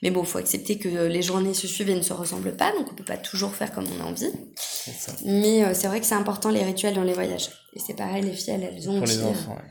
Mais 0.03 0.11
bon, 0.11 0.23
faut 0.25 0.37
accepter 0.37 0.77
que 0.79 0.89
les 0.89 1.23
journées 1.23 1.55
se 1.55 1.67
suivent 1.67 1.89
et 1.89 1.95
ne 1.95 2.03
se 2.03 2.13
ressemblent 2.13 2.55
pas, 2.55 2.73
donc 2.73 2.93
on 2.93 2.95
peut 2.95 3.05
pas 3.05 3.17
toujours 3.17 3.55
faire 3.55 3.73
comme 3.73 3.87
on 3.99 4.05
a 4.05 4.07
envie. 4.07 4.29
Ça. 4.67 5.13
Mais 5.25 5.65
euh, 5.65 5.73
c'est 5.73 5.87
vrai 5.87 6.01
que 6.01 6.05
c'est 6.07 6.15
important 6.15 6.51
les 6.51 6.63
rituels 6.63 6.93
dans 6.93 7.05
les 7.05 7.15
voyages. 7.15 7.49
Et 7.75 7.79
c'est 7.79 7.95
pareil, 7.95 8.23
les 8.23 8.35
filles, 8.35 8.53
elles, 8.63 8.75
elles 8.77 8.91
ont 8.91 8.95
Pour 8.99 9.05
aussi, 9.05 9.17
les 9.17 9.23
enfants, 9.23 9.53
ouais. 9.55 9.63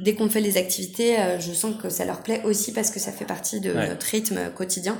Dès 0.00 0.14
qu'on 0.14 0.28
fait 0.28 0.40
les 0.40 0.56
activités, 0.56 1.18
euh, 1.18 1.38
je 1.40 1.52
sens 1.52 1.74
que 1.80 1.88
ça 1.88 2.04
leur 2.04 2.22
plaît 2.22 2.42
aussi 2.44 2.72
parce 2.72 2.90
que 2.90 2.98
ça 3.00 3.12
fait 3.12 3.24
partie 3.24 3.60
de 3.60 3.72
Ouais. 3.72 3.88
notre 3.88 4.06
rythme 4.06 4.50
quotidien. 4.54 4.96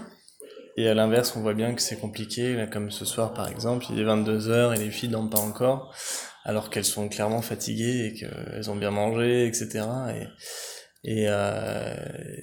Et 0.77 0.89
à 0.89 0.95
l'inverse, 0.95 1.35
on 1.37 1.41
voit 1.41 1.55
bien 1.55 1.75
que 1.75 1.83
c'est 1.83 1.97
compliqué, 1.99 2.55
là, 2.55 2.67
comme 2.67 2.91
ce 2.91 3.05
soir 3.05 3.35
par 3.35 3.49
exemple, 3.49 3.87
il 3.91 3.99
est 3.99 4.05
22h 4.05 4.75
et 4.75 4.79
les 4.79 4.91
filles 4.93 5.09
dorment 5.09 5.31
pas 5.31 5.41
encore, 5.41 5.93
alors 6.45 6.71
qu'elles 6.71 6.85
sont 6.85 7.09
clairement 7.09 7.43
fatiguées 7.43 8.07
et 8.07 8.15
qu'elles 8.15 8.71
ont 8.71 8.77
bien 8.77 8.93
mangé, 8.93 9.47
etc. 9.47 9.85
Et, 10.15 10.27
et, 11.05 11.25
euh, 11.29 11.95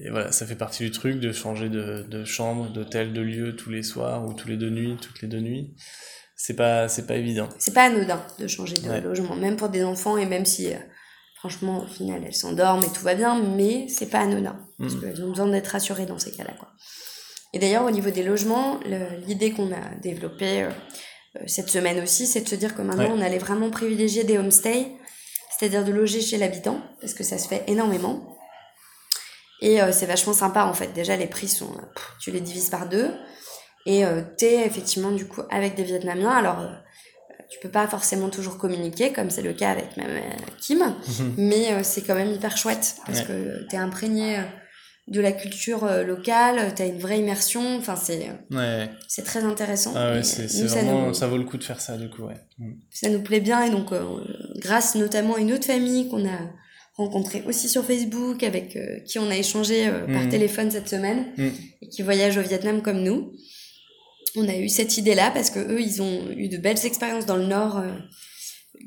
et 0.02 0.10
voilà, 0.10 0.32
ça 0.34 0.46
fait 0.46 0.56
partie 0.56 0.84
du 0.84 0.92
truc 0.92 1.20
de 1.22 1.32
changer 1.32 1.70
de, 1.70 2.04
de 2.10 2.26
chambre, 2.26 2.70
d'hôtel, 2.74 3.14
de 3.14 3.22
lieu 3.22 3.56
tous 3.56 3.70
les 3.70 3.84
soirs 3.84 4.26
ou 4.26 4.34
tous 4.34 4.50
les 4.50 4.58
deux 4.58 4.70
nuits, 4.70 4.98
toutes 5.02 5.22
les 5.22 5.28
deux 5.30 5.40
nuits. 5.40 5.74
C'est 6.36 6.56
pas, 6.56 6.90
c'est 6.90 7.08
pas 7.08 7.16
évident. 7.16 7.48
C'est 7.58 7.74
pas 7.74 7.84
anodin 7.86 8.22
de 8.40 8.48
changer 8.48 8.76
de 8.76 8.90
Ouais. 8.90 9.00
logement, 9.02 9.36
même 9.38 9.56
pour 9.56 9.70
des 9.70 9.84
enfants 9.86 10.18
et 10.18 10.26
même 10.26 10.46
si, 10.46 10.74
euh, 10.74 10.78
franchement, 11.50 11.84
au 11.84 11.88
final, 11.88 12.24
elles 12.26 12.34
s'endorment 12.36 12.84
et 12.84 12.90
tout 12.92 13.04
va 13.04 13.14
bien, 13.14 13.40
mais 13.40 13.86
c'est 13.88 14.08
pas 14.10 14.20
anodin. 14.20 14.56
Parce 14.80 14.94
Mhm. 14.96 15.02
qu'elles 15.02 15.24
ont 15.24 15.30
besoin 15.30 15.48
d'être 15.48 15.68
rassurées 15.68 16.08
dans 16.08 16.18
ces 16.18 16.32
cas-là, 16.32 16.54
quoi. 16.58 16.70
Et 17.54 17.60
d'ailleurs, 17.60 17.86
au 17.86 17.92
niveau 17.92 18.10
des 18.10 18.24
logements, 18.24 18.80
le- 18.86 19.20
l'idée 19.28 19.52
qu'on 19.52 19.72
a 19.72 19.96
développée 20.02 20.64
euh, 20.64 20.70
euh, 21.38 21.44
cette 21.46 21.70
semaine 21.70 22.02
aussi, 22.02 22.26
c'est 22.26 22.42
de 22.42 22.50
se 22.50 22.56
dire 22.56 22.76
que 22.76 22.82
maintenant, 22.82 23.04
Ouais. 23.06 23.16
on 23.16 23.22
allait 23.22 23.38
vraiment 23.38 23.70
privilégier 23.70 24.24
des 24.24 24.40
homestays, 24.40 24.88
c'est-à-dire 25.58 25.86
de 25.86 25.92
loger 25.92 26.20
chez 26.20 26.38
l'habitant, 26.38 26.82
parce 27.00 27.14
que 27.14 27.24
ça 27.24 27.38
se 27.38 27.48
fait 27.48 27.64
énormément. 27.68 28.36
Et 29.62 29.82
euh, 29.84 29.92
c'est 29.92 30.08
vachement 30.08 30.34
sympa, 30.34 30.64
en 30.66 30.74
fait. 30.74 30.94
Déjà, 30.94 31.16
les 31.16 31.28
prix 31.28 31.48
sont... 31.48 31.72
pff, 31.96 32.12
tu 32.20 32.32
les 32.32 32.42
divises 32.42 32.70
par 32.72 32.90
deux. 32.90 33.12
Et 33.86 34.04
euh, 34.04 34.22
t'es 34.38 34.66
effectivement, 34.66 35.12
du 35.12 35.28
coup, 35.28 35.42
avec 35.52 35.76
des 35.76 35.84
Vietnamiens. 35.84 36.32
Alors... 36.32 36.58
tu 37.50 37.60
peux 37.60 37.70
pas 37.70 37.88
forcément 37.88 38.30
toujours 38.30 38.58
communiquer, 38.58 39.12
comme 39.14 39.30
c'est 39.30 39.42
le 39.42 39.54
cas 39.54 39.72
avec 39.72 39.96
même 39.98 40.08
euh, 40.10 40.52
Kim, 40.62 40.80
mais 41.38 41.72
euh, 41.74 41.80
c'est 41.84 42.02
quand 42.02 42.16
même 42.16 42.32
hyper 42.32 42.58
chouette 42.58 42.96
parce 43.06 43.20
Ouais. 43.20 43.26
que 43.26 43.68
t'es 43.70 43.78
imprégné 43.78 44.38
euh, 44.40 44.42
de 45.08 45.22
la 45.22 45.32
culture 45.32 45.86
locale, 46.04 46.74
t'as 46.76 46.88
une 46.88 46.98
vraie 46.98 47.20
immersion, 47.20 47.78
enfin 47.78 47.96
c'est 47.96 48.28
Ouais. 48.52 48.90
c'est 49.08 49.24
très 49.24 49.44
intéressant. 49.44 49.94
Ah 49.96 50.14
ouais, 50.14 50.24
c'est, 50.24 50.48
ça, 50.48 50.82
nous, 50.82 51.14
ça 51.14 51.28
vaut 51.28 51.38
le 51.38 51.44
coup 51.44 51.58
de 51.58 51.64
faire 51.64 51.80
ça, 51.80 51.96
du 51.98 52.10
coup, 52.10 52.24
ouais. 52.24 52.38
Mm. 52.58 52.72
ça 52.90 53.10
nous 53.10 53.22
plaît 53.22 53.40
bien 53.42 53.62
et 53.64 53.70
donc 53.70 53.92
euh, 53.92 54.02
grâce 54.58 54.96
notamment 54.96 55.36
à 55.36 55.40
une 55.40 55.54
autre 55.54 55.66
famille 55.66 56.10
qu'on 56.10 56.26
a 56.28 56.40
rencontrée 56.98 57.44
aussi 57.46 57.68
sur 57.70 57.84
Facebook, 57.86 58.42
avec 58.42 58.76
euh, 58.78 59.00
qui 59.06 59.20
on 59.20 59.30
a 59.30 59.36
échangé 59.38 59.88
euh, 59.88 60.08
par 60.08 60.24
Mhm. 60.24 60.30
téléphone 60.30 60.72
cette 60.72 60.90
semaine 60.90 61.26
Mm. 61.38 61.50
et 61.84 61.90
qui 61.90 62.02
voyage 62.02 62.38
au 62.38 62.42
Vietnam 62.42 62.82
comme 62.82 63.04
nous. 63.04 63.32
On 64.36 64.48
a 64.48 64.56
eu 64.58 64.70
cette 64.70 64.98
idée-là 64.98 65.32
parce 65.32 65.50
que 65.50 65.60
eux, 65.60 65.82
ils 65.82 66.02
ont 66.02 66.30
eu 66.36 66.48
de 66.50 66.58
belles 66.58 66.84
expériences 66.86 67.26
dans 67.26 67.38
le 67.38 67.46
Nord 67.46 67.78
euh, 67.80 67.92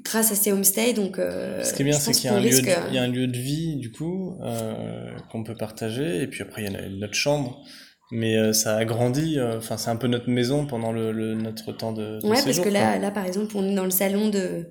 grâce 0.05 0.31
à 0.33 0.35
ces 0.35 0.53
homestays. 0.53 0.93
Donc, 0.93 1.19
euh, 1.19 1.65
Ce 1.65 1.73
qui 1.75 1.83
est 1.83 1.85
bien, 1.85 1.99
c'est 1.99 2.13
qu'il 2.13 2.25
y 2.25 2.29
a, 2.29 2.33
un 2.33 2.37
qu'on 2.37 2.43
lieu 2.43 2.49
risque, 2.51 2.65
de, 2.67 2.71
euh, 2.71 2.93
y 2.93 2.99
a 2.99 3.03
un 3.03 3.09
lieu 3.09 3.27
de 3.27 3.39
vie, 3.39 3.77
du 3.77 3.91
coup, 3.91 4.39
euh, 4.43 5.11
qu'on 5.31 5.45
peut 5.45 5.57
partager, 5.57 6.23
et 6.23 6.27
puis 6.27 6.43
après, 6.43 6.65
il 6.65 6.73
y 6.73 6.77
a 6.77 6.89
notre 6.91 7.15
chambre. 7.15 7.63
Mais 8.11 8.53
ça 8.55 8.77
agrandit, 8.77 9.39
euh, 9.39 9.59
enfin, 9.59 9.77
c'est 9.77 9.91
un 9.91 9.97
peu 9.97 10.07
notre 10.07 10.31
maison 10.31 10.67
pendant 10.67 10.93
le, 10.93 11.13
le- 11.13 11.35
notre 11.35 11.73
temps 11.73 11.93
de, 11.93 12.21
de 12.21 12.27
Ouais, 12.27 12.39
parce 12.43 12.57
que 12.59 12.63
quoi. 12.63 12.71
là, 12.71 12.99
là, 12.99 13.11
par 13.11 13.27
exemple, 13.27 13.55
on 13.57 13.69
est 13.71 13.75
dans 13.75 13.85
le 13.85 13.91
salon 13.91 14.29
de, 14.31 14.67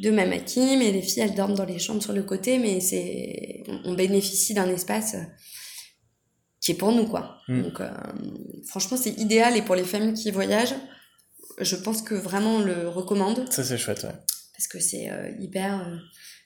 de 0.00 0.10
Mama 0.10 0.38
Kim 0.38 0.82
et 0.82 0.90
les 0.90 1.00
filles, 1.00 1.22
elles 1.22 1.34
dorment 1.36 1.54
dans 1.54 1.64
les 1.64 1.78
chambres 1.78 2.02
sur 2.02 2.12
le 2.12 2.24
côté, 2.24 2.58
mais 2.58 2.80
c'est, 2.80 3.62
on, 3.68 3.90
on 3.92 3.94
bénéficie 3.94 4.52
d'un 4.52 4.68
espace 4.68 5.14
qui 6.66 6.72
est 6.72 6.76
pour 6.76 6.92
nous, 6.92 7.06
quoi. 7.06 7.38
Mm. 7.48 7.62
Donc, 7.62 7.80
euh, 7.80 7.90
franchement, 8.68 8.96
c'est 8.96 9.10
idéal 9.18 9.56
et 9.56 9.62
pour 9.62 9.74
les 9.76 9.84
familles 9.84 10.14
qui 10.14 10.30
voyagent, 10.30 10.74
je 11.60 11.76
pense 11.76 12.02
que 12.02 12.14
vraiment 12.14 12.56
on 12.56 12.60
le 12.62 12.88
recommande 12.88 13.50
Ça, 13.50 13.64
c'est 13.64 13.78
chouette, 13.78 14.02
ouais. 14.04 14.14
parce 14.56 14.68
que 14.68 14.78
c'est 14.80 15.10
euh, 15.10 15.30
hyper. 15.40 15.86
euh, 15.86 15.96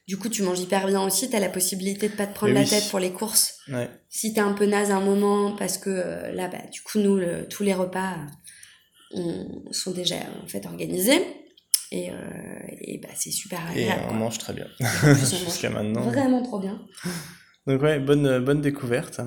Du 0.06 0.16
coup, 0.18 0.28
tu 0.28 0.42
manges 0.42 0.60
hyper 0.60 0.86
bien 0.86 1.02
aussi, 1.02 1.30
t'as 1.30 1.38
la 1.40 1.48
possibilité 1.48 2.08
de 2.08 2.14
pas 2.14 2.26
te 2.26 2.34
prendre 2.34 2.52
la 2.54 2.64
tête 2.64 2.88
pour 2.90 2.98
les 2.98 3.12
courses. 3.12 3.54
Ouais. 3.68 3.88
Si 4.08 4.32
t'es 4.34 4.40
un 4.40 4.52
peu 4.52 4.66
naze 4.66 4.90
à 4.90 4.96
un 4.96 5.00
moment, 5.12 5.56
parce 5.56 5.78
que 5.78 5.90
là, 6.34 6.48
bah, 6.48 6.58
du 6.72 6.80
coup, 6.82 6.98
nous, 6.98 7.16
le- 7.16 7.46
tous 7.48 7.62
les 7.62 7.74
repas 7.74 8.16
on- 9.12 9.72
sont 9.72 9.92
déjà 9.92 10.16
en 10.42 10.46
fait 10.48 10.66
organisés. 10.66 11.20
Et, 11.92 12.10
et 12.82 12.98
bah, 12.98 13.08
c'est 13.16 13.32
super 13.32 13.58
Et 13.74 13.82
agréable. 13.90 14.02
on 14.04 14.08
quoi. 14.10 14.16
mange 14.18 14.38
très 14.38 14.52
bien. 14.52 14.66
On 14.80 15.14
Jusqu'à 15.46 15.70
maintenant. 15.70 16.02
Vraiment 16.02 16.42
trop 16.42 16.60
bien. 16.60 16.80
Donc 17.66 17.82
ouais, 17.82 17.98
bonne, 17.98 18.38
bonne 18.44 18.60
découverte. 18.60 19.20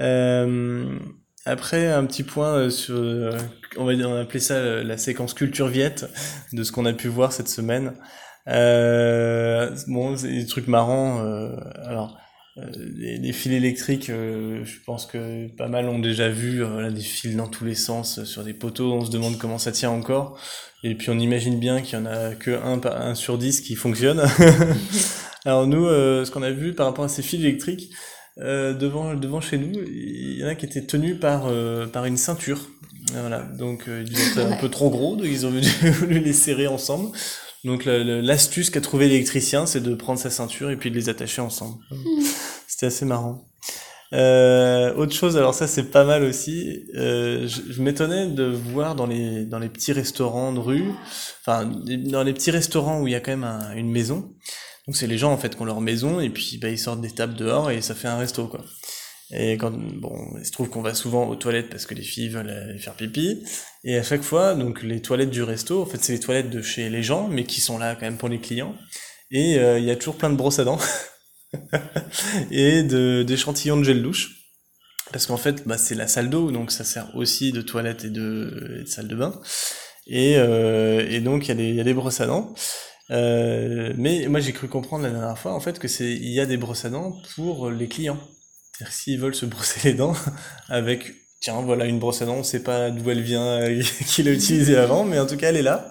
Euh, 0.00 0.98
après, 1.44 1.88
un 1.88 2.04
petit 2.06 2.22
point 2.22 2.54
euh, 2.54 2.70
sur, 2.70 2.94
euh, 2.96 3.36
on 3.76 3.84
va 3.84 3.96
dire, 3.96 4.08
on 4.08 4.38
ça 4.38 4.82
la 4.82 4.96
séquence 4.96 5.34
culture 5.34 5.66
viette 5.66 6.06
de 6.52 6.62
ce 6.62 6.70
qu'on 6.70 6.86
a 6.86 6.92
pu 6.92 7.08
voir 7.08 7.32
cette 7.32 7.48
semaine. 7.48 7.94
Euh, 8.48 9.74
bon, 9.88 10.16
c'est 10.16 10.28
des 10.28 10.46
trucs 10.46 10.68
marrants. 10.68 11.20
alors, 11.84 12.16
les, 12.56 13.32
fils 13.32 13.52
électriques, 13.52 14.06
je 14.08 14.84
pense 14.86 15.06
que 15.06 15.48
pas 15.56 15.68
mal 15.68 15.88
ont 15.88 15.98
déjà 15.98 16.28
vu 16.28 16.60
là, 16.60 16.90
des 16.90 17.00
fils 17.00 17.34
dans 17.34 17.48
tous 17.48 17.64
les 17.64 17.74
sens 17.74 18.22
sur 18.24 18.44
des 18.44 18.54
poteaux. 18.54 18.92
On 18.92 19.04
se 19.04 19.10
demande 19.10 19.38
comment 19.38 19.58
ça 19.58 19.72
tient 19.72 19.90
encore. 19.90 20.38
Et 20.84 20.94
puis 20.94 21.10
on 21.10 21.18
imagine 21.18 21.58
bien 21.58 21.80
qu'il 21.80 21.98
y 21.98 22.02
en 22.02 22.06
a 22.06 22.34
que 22.34 22.50
un, 22.50 22.80
un 22.84 23.14
sur 23.14 23.38
dix 23.38 23.60
qui 23.60 23.74
fonctionne. 23.74 24.22
Alors 25.44 25.66
nous, 25.66 25.86
ce 25.86 26.30
qu'on 26.30 26.42
a 26.42 26.50
vu 26.50 26.74
par 26.74 26.86
rapport 26.86 27.04
à 27.04 27.08
ces 27.08 27.22
fils 27.22 27.40
électriques, 27.40 27.92
euh, 28.38 28.72
devant, 28.74 29.14
devant 29.14 29.40
chez 29.40 29.58
nous, 29.58 29.72
il 29.86 30.38
y 30.38 30.44
en 30.44 30.48
a 30.48 30.54
qui 30.54 30.66
étaient 30.66 30.84
tenus 30.86 31.18
par, 31.20 31.46
euh, 31.46 31.86
par 31.86 32.04
une 32.06 32.16
ceinture. 32.16 32.68
Voilà, 33.14 33.40
donc 33.58 33.88
euh, 33.88 34.04
ils 34.06 34.30
étaient 34.30 34.40
un 34.42 34.56
peu 34.56 34.68
trop 34.70 34.88
gros, 34.88 35.16
donc 35.16 35.26
ils 35.26 35.44
ont 35.46 35.50
voulu 35.98 36.18
les 36.20 36.32
serrer 36.32 36.66
ensemble. 36.66 37.10
Donc 37.64 37.84
la- 37.84 38.02
la- 38.02 38.22
l'astuce 38.22 38.70
qu'a 38.70 38.80
trouvé 38.80 39.08
l'électricien, 39.08 39.66
c'est 39.66 39.80
de 39.82 39.94
prendre 39.94 40.18
sa 40.18 40.30
ceinture 40.30 40.70
et 40.70 40.76
puis 40.76 40.90
de 40.90 40.96
les 40.96 41.08
attacher 41.08 41.40
ensemble. 41.42 41.76
C'était 42.66 42.86
assez 42.86 43.04
marrant. 43.04 43.44
Euh, 44.14 44.92
autre 44.94 45.14
chose, 45.14 45.36
alors 45.38 45.54
ça 45.54 45.66
c'est 45.66 45.84
pas 45.90 46.04
mal 46.04 46.22
aussi. 46.22 46.84
euh, 46.96 47.46
je 47.48 47.72
je 47.72 47.82
m'étonnais 47.82 48.26
de 48.26 48.44
voir 48.44 48.94
dans 48.94 49.06
les 49.06 49.46
dans 49.46 49.58
les 49.58 49.70
petits 49.70 49.92
restaurants 49.92 50.52
de 50.52 50.58
rue, 50.58 50.84
enfin 51.40 51.64
dans 52.10 52.22
les 52.22 52.34
petits 52.34 52.50
restaurants 52.50 53.00
où 53.00 53.06
il 53.08 53.12
y 53.12 53.14
a 53.14 53.20
quand 53.20 53.30
même 53.30 53.44
un- 53.44 53.72
une 53.74 53.90
maison. 53.90 54.32
Donc 54.92 54.98
c'est 54.98 55.06
les 55.06 55.16
gens 55.16 55.32
en 55.32 55.38
fait 55.38 55.56
qui 55.56 55.62
ont 55.62 55.64
leur 55.64 55.80
maison 55.80 56.20
et 56.20 56.28
puis 56.28 56.58
bah, 56.58 56.68
ils 56.68 56.78
sortent 56.78 57.00
des 57.00 57.12
tables 57.12 57.32
dehors 57.32 57.70
et 57.70 57.80
ça 57.80 57.94
fait 57.94 58.08
un 58.08 58.18
resto 58.18 58.46
quoi. 58.46 58.62
Et 59.30 59.56
bon, 59.56 60.36
il 60.38 60.44
se 60.44 60.52
trouve 60.52 60.68
qu'on 60.68 60.82
va 60.82 60.92
souvent 60.92 61.30
aux 61.30 61.34
toilettes 61.34 61.70
parce 61.70 61.86
que 61.86 61.94
les 61.94 62.02
filles 62.02 62.28
veulent 62.28 62.50
aller 62.50 62.78
faire 62.78 62.92
pipi. 62.92 63.42
Et 63.84 63.96
à 63.96 64.02
chaque 64.02 64.20
fois, 64.20 64.54
donc 64.54 64.82
les 64.82 65.00
toilettes 65.00 65.30
du 65.30 65.42
resto, 65.42 65.80
en 65.80 65.86
fait 65.86 65.96
c'est 66.04 66.12
les 66.12 66.20
toilettes 66.20 66.50
de 66.50 66.60
chez 66.60 66.90
les 66.90 67.02
gens, 67.02 67.26
mais 67.28 67.44
qui 67.44 67.62
sont 67.62 67.78
là 67.78 67.94
quand 67.94 68.02
même 68.02 68.18
pour 68.18 68.28
les 68.28 68.38
clients. 68.38 68.74
Et 69.30 69.58
euh, 69.58 69.78
il 69.78 69.86
y 69.86 69.90
a 69.90 69.96
toujours 69.96 70.16
plein 70.16 70.28
de 70.28 70.36
brosses 70.36 70.58
à 70.58 70.64
dents 70.64 70.78
et 72.50 72.82
d'échantillons 72.82 73.78
de 73.78 73.84
gel 73.84 74.02
douche. 74.02 74.42
Parce 75.10 75.24
qu'en 75.24 75.38
fait, 75.38 75.66
bah, 75.66 75.78
c'est 75.78 75.94
la 75.94 76.06
salle 76.06 76.28
d'eau, 76.28 76.50
donc 76.50 76.70
ça 76.70 76.84
sert 76.84 77.16
aussi 77.16 77.50
de 77.52 77.62
toilette 77.62 78.04
et 78.04 78.10
de, 78.10 78.84
salle 78.84 79.08
de 79.08 79.16
bain. 79.16 79.40
Et, 80.06 80.34
euh, 80.36 81.18
donc 81.20 81.48
il 81.48 81.74
y 81.74 81.80
a 81.80 81.84
des 81.84 81.94
brosses 81.94 82.20
à 82.20 82.26
dents. 82.26 82.54
Euh, 83.10 83.92
mais 83.96 84.26
moi 84.28 84.40
j'ai 84.40 84.52
cru 84.52 84.68
comprendre 84.68 85.04
la 85.04 85.10
dernière 85.10 85.38
fois 85.38 85.52
en 85.52 85.60
fait 85.60 85.78
que 85.78 85.88
c'est 85.88 86.10
il 86.12 86.30
y 86.30 86.40
a 86.40 86.46
des 86.46 86.56
brosses 86.56 86.84
à 86.84 86.90
dents 86.90 87.16
pour 87.34 87.70
les 87.70 87.88
clients. 87.88 88.18
C'est-à-dire 88.72 88.94
s'ils 88.94 89.18
veulent 89.20 89.34
se 89.34 89.44
brosser 89.46 89.80
les 89.84 89.94
dents 89.94 90.14
avec 90.68 91.12
tiens 91.40 91.60
voilà 91.62 91.86
une 91.86 91.98
brosse 91.98 92.22
à 92.22 92.26
dents, 92.26 92.36
on 92.36 92.42
sait 92.44 92.62
pas 92.62 92.90
d'où 92.90 93.10
elle 93.10 93.20
vient, 93.22 93.44
euh, 93.60 93.82
qui 94.06 94.22
l'a 94.22 94.30
utilisée 94.32 94.76
avant, 94.76 95.04
mais 95.04 95.18
en 95.18 95.26
tout 95.26 95.36
cas 95.36 95.48
elle 95.48 95.56
est 95.56 95.62
là. 95.62 95.88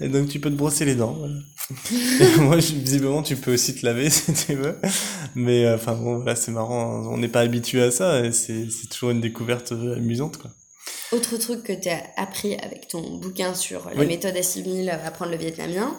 Et 0.00 0.08
donc 0.08 0.28
tu 0.28 0.38
peux 0.40 0.50
te 0.50 0.54
brosser 0.54 0.84
les 0.84 0.94
dents. 0.94 1.14
Voilà. 1.14 1.34
Et 2.20 2.40
moi 2.40 2.56
visiblement 2.56 3.22
tu 3.22 3.36
peux 3.36 3.52
aussi 3.54 3.74
te 3.74 3.84
laver 3.84 4.08
si 4.10 4.32
tu 4.32 4.54
veux. 4.54 4.78
Mais 5.34 5.64
euh, 5.66 5.74
enfin 5.74 5.94
bon 5.94 6.22
là 6.22 6.36
c'est 6.36 6.52
marrant, 6.52 7.06
on 7.12 7.18
n'est 7.18 7.28
pas 7.28 7.40
habitué 7.40 7.82
à 7.82 7.90
ça 7.90 8.24
et 8.24 8.32
c'est 8.32 8.70
c'est 8.70 8.88
toujours 8.88 9.10
une 9.10 9.20
découverte 9.20 9.72
amusante 9.72 10.36
quoi. 10.38 10.50
Autre 11.12 11.36
truc 11.36 11.62
que 11.64 11.72
tu 11.74 11.90
as 11.90 12.02
appris 12.16 12.54
avec 12.56 12.88
ton 12.88 13.18
bouquin 13.18 13.52
sur 13.54 13.90
la 13.90 13.96
Oui. 14.00 14.06
méthode 14.06 14.34
assimile, 14.36 14.88
apprendre 14.88 15.30
le 15.32 15.36
vietnamien, 15.36 15.94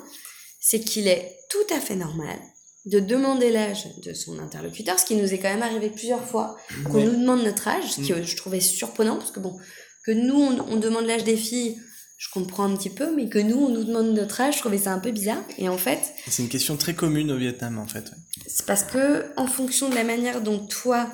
c'est 0.65 0.79
qu'il 0.79 1.07
est 1.09 1.37
tout 1.49 1.73
à 1.75 1.79
fait 1.79 1.95
normal 1.95 2.39
de 2.85 2.99
demander 2.99 3.49
l'âge 3.51 3.87
de 4.05 4.13
son 4.13 4.39
interlocuteur, 4.39 4.97
ce 4.99 5.05
qui 5.05 5.15
nous 5.15 5.33
est 5.33 5.37
quand 5.39 5.49
même 5.49 5.61
arrivé 5.63 5.89
plusieurs 5.89 6.23
fois, 6.25 6.57
qu'on 6.91 7.03
nous 7.03 7.15
demande 7.19 7.43
notre 7.43 7.67
âge, 7.67 7.91
ce 7.91 8.01
Mm. 8.01 8.07
que 8.07 8.23
je 8.23 8.35
trouvais 8.37 8.59
surprenant, 8.61 9.17
parce 9.17 9.31
que 9.31 9.39
bon, 9.39 9.57
que 10.05 10.11
nous, 10.11 10.35
on, 10.35 10.59
on 10.69 10.75
demande 10.77 11.05
l'âge 11.05 11.23
des 11.23 11.37
filles, 11.37 11.77
je 12.17 12.27
comprends 12.33 12.63
un 12.65 12.75
petit 12.77 12.89
peu, 12.89 13.13
mais 13.15 13.27
que 13.29 13.39
nous, 13.39 13.57
on 13.57 13.69
nous 13.69 13.83
demande 13.83 14.13
notre 14.13 14.39
âge, 14.41 14.55
je 14.55 14.59
trouvais 14.59 14.77
ça 14.77 14.91
un 14.93 14.99
peu 14.99 15.11
bizarre. 15.11 15.43
Et 15.57 15.67
en 15.69 15.77
fait, 15.77 15.99
C'est 16.27 16.43
une 16.43 16.49
question 16.49 16.75
très 16.77 16.93
commune 16.93 17.31
au 17.31 17.37
Vietnam 17.37 17.77
en 17.79 17.87
fait. 17.87 18.11
c'est 18.47 18.65
parce 18.65 18.83
que, 18.83 19.25
en 19.37 19.47
fonction 19.47 19.89
de 19.89 19.95
la 19.95 20.03
manière 20.05 20.41
dont 20.41 20.59
toi, 20.65 21.09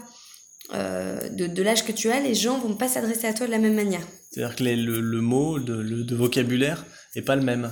euh, 0.73 1.29
de, 1.29 1.47
de 1.47 1.63
l'âge 1.63 1.83
que 1.85 1.91
tu 1.91 2.11
as, 2.11 2.19
les 2.19 2.35
gens 2.35 2.59
vont 2.59 2.75
pas 2.75 2.87
s'adresser 2.87 3.25
à 3.27 3.33
toi 3.33 3.45
de 3.47 3.51
la 3.51 3.57
même 3.59 3.73
manière. 3.75 4.05
C'est-à-dire 4.31 4.55
que 4.55 4.63
les- 4.63 4.75
le, 4.75 4.99
le 5.01 5.21
mot 5.21 5.57
de, 5.59 5.73
le, 5.73 6.03
de 6.03 6.15
vocabulaire 6.15 6.85
est 7.15 7.21
pas 7.21 7.35
le 7.35 7.41
même. 7.43 7.71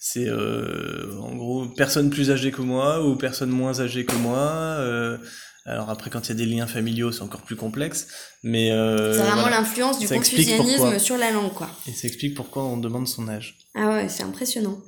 C'est 0.00 0.26
euh, 0.28 1.18
en 1.20 1.34
gros 1.34 1.66
personne 1.68 2.08
plus 2.10 2.30
âgée 2.30 2.50
que 2.50 2.62
moi 2.62 3.04
ou 3.06 3.16
personne 3.16 3.50
moins 3.50 3.80
âgée 3.80 4.04
que 4.04 4.14
moi. 4.16 4.38
euh, 4.38 5.18
alors 5.66 5.90
après 5.90 6.08
quand 6.08 6.24
il 6.26 6.28
y 6.30 6.32
a 6.32 6.34
des 6.36 6.46
liens 6.46 6.66
familiaux 6.66 7.12
c'est 7.12 7.20
encore 7.22 7.42
plus 7.42 7.56
complexe, 7.56 8.06
mais 8.42 8.70
euh, 8.72 9.12
C'est 9.12 9.18
vraiment 9.20 9.42
voilà. 9.42 9.58
l'influence 9.60 9.98
du 9.98 10.08
confucianisme 10.08 10.98
sur 10.98 11.18
la 11.18 11.30
langue, 11.30 11.52
quoi. 11.52 11.68
Et 11.86 11.92
ça 11.92 12.06
explique 12.08 12.34
pourquoi 12.34 12.64
on 12.64 12.78
demande 12.78 13.06
son 13.06 13.28
âge. 13.28 13.58
Ah 13.74 13.88
ouais, 13.90 14.08
c'est 14.08 14.22
impressionnant. 14.22 14.80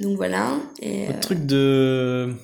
Donc 0.00 0.16
voilà. 0.16 0.58
Et, 0.80 1.08
Autre 1.08 1.16
euh, 1.16 1.20
truc 1.20 1.46
de, 1.46 2.34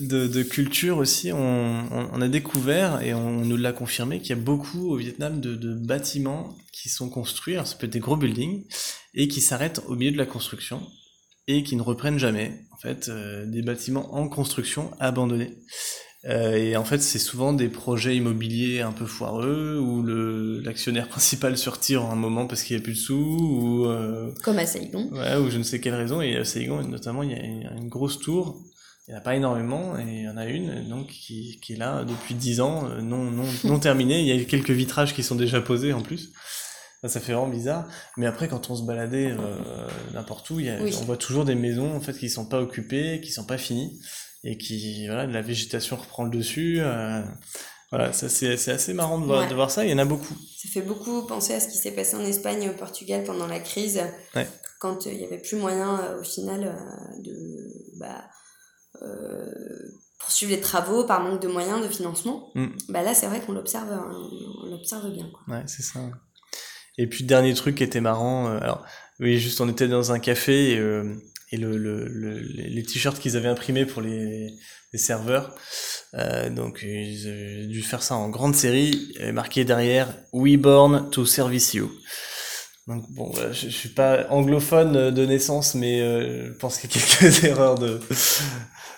de, 0.00 0.26
de 0.26 0.42
culture 0.42 0.98
aussi, 0.98 1.32
on, 1.32 1.38
on, 1.38 2.10
on 2.12 2.20
a 2.20 2.28
découvert 2.28 3.02
et 3.02 3.14
on 3.14 3.44
nous 3.44 3.56
l'a 3.56 3.72
confirmé 3.72 4.20
qu'il 4.20 4.30
y 4.30 4.38
a 4.38 4.42
beaucoup 4.42 4.90
au 4.90 4.96
Vietnam 4.96 5.40
de, 5.40 5.54
de 5.54 5.74
bâtiments 5.74 6.56
qui 6.72 6.88
sont 6.88 7.08
construits, 7.08 7.54
alors 7.54 7.66
ça 7.66 7.76
peut 7.76 7.86
être 7.86 7.92
des 7.92 7.98
gros 7.98 8.16
buildings, 8.16 8.64
et 9.14 9.28
qui 9.28 9.40
s'arrêtent 9.40 9.82
au 9.88 9.96
milieu 9.96 10.12
de 10.12 10.18
la 10.18 10.26
construction 10.26 10.82
et 11.48 11.62
qui 11.62 11.76
ne 11.76 11.82
reprennent 11.82 12.18
jamais. 12.18 12.60
En 12.72 12.76
fait, 12.76 13.08
euh, 13.08 13.46
des 13.46 13.62
bâtiments 13.62 14.14
en 14.14 14.28
construction 14.28 14.92
abandonnés. 15.00 15.56
Euh, 16.24 16.56
et 16.56 16.76
en 16.76 16.84
fait, 16.84 17.00
c'est 17.00 17.18
souvent 17.20 17.52
des 17.52 17.68
projets 17.68 18.16
immobiliers 18.16 18.80
un 18.80 18.90
peu 18.92 19.06
foireux 19.06 19.78
où 19.78 20.02
le 20.02 20.60
l'actionnaire 20.60 21.08
principal 21.14 21.56
se 21.56 21.70
retire 21.70 22.04
en 22.04 22.12
un 22.12 22.16
moment 22.16 22.46
parce 22.46 22.62
qu'il 22.64 22.76
n'y 22.76 22.82
a 22.82 22.84
plus 22.84 22.94
de 22.94 22.98
sous 22.98 23.14
ou 23.14 23.86
euh, 23.86 24.32
comme 24.42 24.58
à 24.58 24.66
Saigon. 24.66 25.08
Ouais, 25.12 25.36
ou 25.36 25.48
je 25.50 25.58
ne 25.58 25.62
sais 25.62 25.80
quelle 25.80 25.94
raison. 25.94 26.20
Et 26.20 26.36
à 26.36 26.44
Saigon, 26.44 26.82
notamment, 26.82 27.22
il 27.22 27.30
y 27.30 27.34
a 27.34 27.42
une, 27.42 27.70
une 27.78 27.88
grosse 27.88 28.18
tour. 28.18 28.60
Il 29.06 29.12
n'y 29.12 29.16
en 29.16 29.20
a 29.20 29.22
pas 29.22 29.36
énormément, 29.36 29.98
et 29.98 30.02
il 30.06 30.22
y 30.24 30.28
en 30.28 30.36
a 30.36 30.44
une 30.44 30.86
donc 30.86 31.06
qui, 31.06 31.58
qui 31.62 31.72
est 31.72 31.76
là 31.76 32.04
depuis 32.04 32.34
10 32.34 32.60
ans, 32.60 32.90
euh, 32.90 33.00
non, 33.00 33.30
non, 33.30 33.44
non 33.64 33.78
terminée. 33.78 34.20
Il 34.20 34.26
y 34.26 34.38
a 34.38 34.44
quelques 34.44 34.70
vitrages 34.70 35.14
qui 35.14 35.22
sont 35.22 35.34
déjà 35.36 35.60
posés 35.62 35.92
en 35.94 36.02
plus. 36.02 36.30
Ça, 37.00 37.08
ça 37.08 37.20
fait 37.20 37.32
vraiment 37.32 37.48
bizarre. 37.48 37.86
Mais 38.18 38.26
après, 38.26 38.48
quand 38.48 38.68
on 38.70 38.74
se 38.76 38.82
baladait 38.82 39.30
euh, 39.30 39.86
n'importe 40.12 40.50
où, 40.50 40.58
il 40.60 40.66
y 40.66 40.68
a, 40.68 40.82
Oui. 40.82 40.92
on 41.00 41.04
voit 41.04 41.16
toujours 41.16 41.44
des 41.46 41.54
maisons 41.54 41.94
en 41.94 42.00
fait 42.00 42.18
qui 42.18 42.28
sont 42.28 42.44
pas 42.46 42.60
occupées, 42.60 43.20
qui 43.22 43.30
sont 43.30 43.44
pas 43.46 43.56
finies, 43.56 43.98
et 44.44 44.56
qui 44.58 45.06
voilà, 45.06 45.26
la 45.26 45.42
végétation 45.42 45.96
reprend 45.96 46.24
le 46.24 46.30
dessus. 46.30 46.78
euh, 46.80 47.22
voilà, 47.90 48.12
ça 48.12 48.28
c'est 48.28 48.56
c'est 48.58 48.72
assez 48.72 48.92
marrant 48.94 49.18
de 49.18 49.24
voir, 49.24 49.40
Ouais. 49.42 49.48
de 49.48 49.54
voir 49.54 49.70
ça. 49.70 49.84
Il 49.84 49.90
y 49.90 49.94
en 49.94 49.98
a 49.98 50.04
beaucoup. 50.04 50.34
Ça 50.62 50.68
fait 50.72 50.82
beaucoup 50.82 51.26
penser 51.26 51.54
à 51.54 51.60
ce 51.60 51.68
qui 51.68 51.78
s'est 51.78 51.92
passé 51.92 52.16
en 52.16 52.24
Espagne 52.24 52.62
et 52.62 52.68
au 52.68 52.74
Portugal 52.74 53.24
pendant 53.24 53.46
la 53.46 53.60
crise, 53.60 54.00
Ouais. 54.36 54.46
quand 54.80 55.06
euh, 55.06 55.10
il 55.12 55.18
n'y 55.18 55.24
avait 55.24 55.38
plus 55.40 55.56
moyen 55.56 55.98
euh, 56.00 56.20
au 56.20 56.24
final 56.24 56.64
euh, 56.64 57.22
de 57.22 57.34
bah, 57.98 58.24
euh, 59.02 59.46
poursuivre 60.20 60.52
les 60.52 60.60
travaux 60.60 61.04
par 61.04 61.20
manque 61.22 61.40
de 61.40 61.48
moyens, 61.48 61.82
de 61.82 61.88
financement. 61.88 62.50
Mm. 62.54 62.66
Bah 62.90 63.02
là, 63.02 63.14
c'est 63.14 63.26
vrai 63.26 63.40
qu'on 63.40 63.52
l'observe, 63.52 63.88
on 63.90 64.66
l'observe 64.70 65.10
bien. 65.12 65.28
Quoi. 65.30 65.56
Ouais, 65.56 65.62
c'est 65.66 65.82
ça. 65.82 66.00
Et 66.98 67.06
puis 67.06 67.24
dernier 67.24 67.54
truc 67.54 67.76
qui 67.76 67.84
était 67.84 68.00
marrant, 68.00 68.48
euh, 68.48 68.58
alors 68.60 68.84
oui, 69.20 69.38
juste 69.38 69.60
on 69.60 69.68
était 69.68 69.88
dans 69.88 70.12
un 70.12 70.18
café 70.18 70.72
et, 70.72 70.78
euh, 70.78 71.14
et 71.52 71.56
le, 71.56 71.76
le, 71.76 72.06
le- 72.08 72.38
les 72.40 72.82
t-shirts 72.82 73.18
qu'ils 73.18 73.36
avaient 73.36 73.48
imprimés 73.48 73.86
pour 73.86 74.02
les, 74.02 74.48
les 74.92 74.98
serveurs, 74.98 75.54
euh, 76.14 76.50
donc 76.50 76.80
ils 76.82 77.26
avaient 77.28 77.66
dû 77.66 77.82
faire 77.82 78.02
ça 78.02 78.14
en 78.16 78.28
grande 78.28 78.54
série, 78.54 79.12
avait 79.20 79.32
marqué 79.32 79.64
derrière 79.64 80.08
We 80.32 80.56
born 80.56 81.10
to 81.10 81.24
service 81.26 81.74
you. 81.74 81.90
Donc 82.86 83.04
bon, 83.10 83.30
je, 83.52 83.68
je 83.68 83.68
suis 83.68 83.90
pas 83.90 84.26
anglophone 84.30 85.10
de 85.10 85.26
naissance, 85.26 85.74
mais 85.74 86.00
euh, 86.00 86.46
je 86.48 86.52
pense 86.58 86.78
qu'il 86.78 86.90
y 86.90 86.94
a 86.94 87.06
quelques 87.20 87.44
erreurs 87.44 87.78
de. 87.78 88.00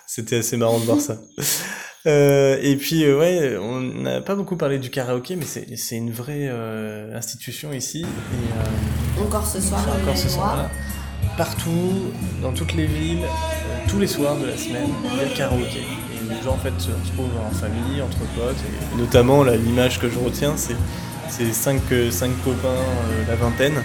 C'était 0.07 0.37
assez 0.37 0.57
marrant 0.57 0.79
de 0.79 0.85
voir 0.85 0.99
ça. 0.99 1.17
Euh, 2.07 2.57
et 2.61 2.77
puis 2.77 3.03
euh, 3.03 3.19
ouais, 3.19 3.57
on 3.57 3.79
n'a 3.79 4.21
pas 4.21 4.33
beaucoup 4.35 4.57
parlé 4.57 4.79
du 4.79 4.89
karaoké, 4.89 5.35
mais 5.35 5.45
c'est 5.45 5.67
c'est 5.77 5.97
une 5.97 6.11
vraie 6.11 6.47
euh, 6.49 7.15
institution 7.15 7.71
ici. 7.73 8.01
Et, 8.01 8.03
euh, 9.21 9.23
Encore 9.23 9.45
ce 9.45 9.61
soir, 9.61 9.85
encore 10.01 10.17
ce 10.17 10.29
soir, 10.29 10.53
voilà. 10.55 10.71
Partout, 11.37 12.11
dans 12.41 12.51
toutes 12.51 12.73
les 12.73 12.85
villes, 12.85 13.23
euh, 13.23 13.89
tous 13.89 13.99
les 13.99 14.07
soirs 14.07 14.35
de 14.37 14.45
la 14.47 14.57
semaine, 14.57 14.89
il 15.11 15.17
y 15.17 15.21
a 15.21 15.23
le 15.29 15.35
karaoké. 15.35 15.79
Et 15.79 16.29
les 16.33 16.41
gens 16.43 16.53
en 16.53 16.57
fait 16.57 16.73
se 16.77 16.89
retrouvent 16.91 17.29
en 17.45 17.51
famille, 17.55 18.01
entre 18.01 18.17
potes. 18.35 18.55
Et, 18.93 18.97
notamment, 18.97 19.43
l'image 19.43 19.99
que 19.99 20.09
je 20.09 20.19
retiens, 20.19 20.53
c'est 20.57 20.75
c'est 21.29 21.53
cinq, 21.53 21.81
euh, 21.93 22.11
cinq 22.11 22.31
copains, 22.43 22.67
euh, 22.67 23.23
la 23.27 23.35
vingtaine, 23.35 23.81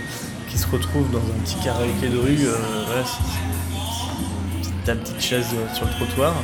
qui 0.49 0.59
se 0.59 0.67
retrouvent 0.67 1.11
dans 1.13 1.19
un 1.21 1.39
petit 1.45 1.55
karaoké 1.63 2.09
de 2.09 2.19
rue. 2.19 2.39
euh, 2.47 2.57
voilà, 2.87 3.03
c'est- 3.05 4.93
petite 4.95 5.21
chaise 5.21 5.47
sur 5.75 5.85
le 5.87 5.91
trottoir. 5.93 6.35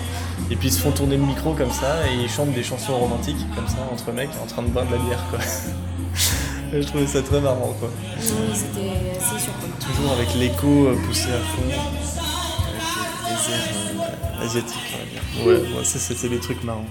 Et 0.50 0.56
puis 0.56 0.68
ils 0.68 0.72
se 0.72 0.80
font 0.80 0.90
tourner 0.90 1.16
le 1.16 1.24
micro 1.24 1.54
comme 1.54 1.70
ça 1.70 1.96
et 2.08 2.22
ils 2.24 2.28
chantent 2.28 2.52
des 2.52 2.62
chansons 2.64 2.96
romantiques 2.96 3.44
comme 3.54 3.66
ça 3.68 3.78
entre 3.92 4.12
mecs 4.12 4.30
en 4.42 4.46
train 4.46 4.62
de 4.62 4.68
boire 4.68 4.84
de 4.86 4.92
la 4.92 4.98
bière 4.98 5.24
quoi. 5.30 5.38
Je 6.72 6.80
trouvais 6.86 7.06
ça 7.06 7.22
très 7.22 7.40
marrant 7.40 7.74
quoi. 7.78 7.90
Oui, 8.16 8.22
C'était 8.54 9.16
assez 9.16 9.44
surprenant. 9.44 9.76
Toujours 9.80 10.12
avec 10.12 10.34
l'écho 10.34 10.86
euh, 10.88 10.96
poussé 11.06 11.30
à 11.30 11.38
fond, 11.38 11.62
avec 11.64 12.82
les, 13.28 13.52
airs 13.54 14.08
euh, 14.40 14.44
asiatiques, 14.44 14.78
on 14.94 14.98
va 14.98 15.04
dire. 15.10 15.46
Ouais, 15.46 15.76
ouais, 15.78 15.84
ça 15.84 15.98
c'était 15.98 16.28
des 16.28 16.40
trucs 16.40 16.62
marrants. 16.64 16.86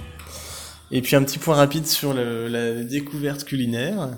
Et 0.91 1.01
puis 1.01 1.15
un 1.15 1.23
petit 1.23 1.39
point 1.39 1.55
rapide 1.55 1.87
sur 1.87 2.13
le- 2.13 2.47
la 2.47 2.83
découverte 2.83 3.43
culinaire. 3.43 4.17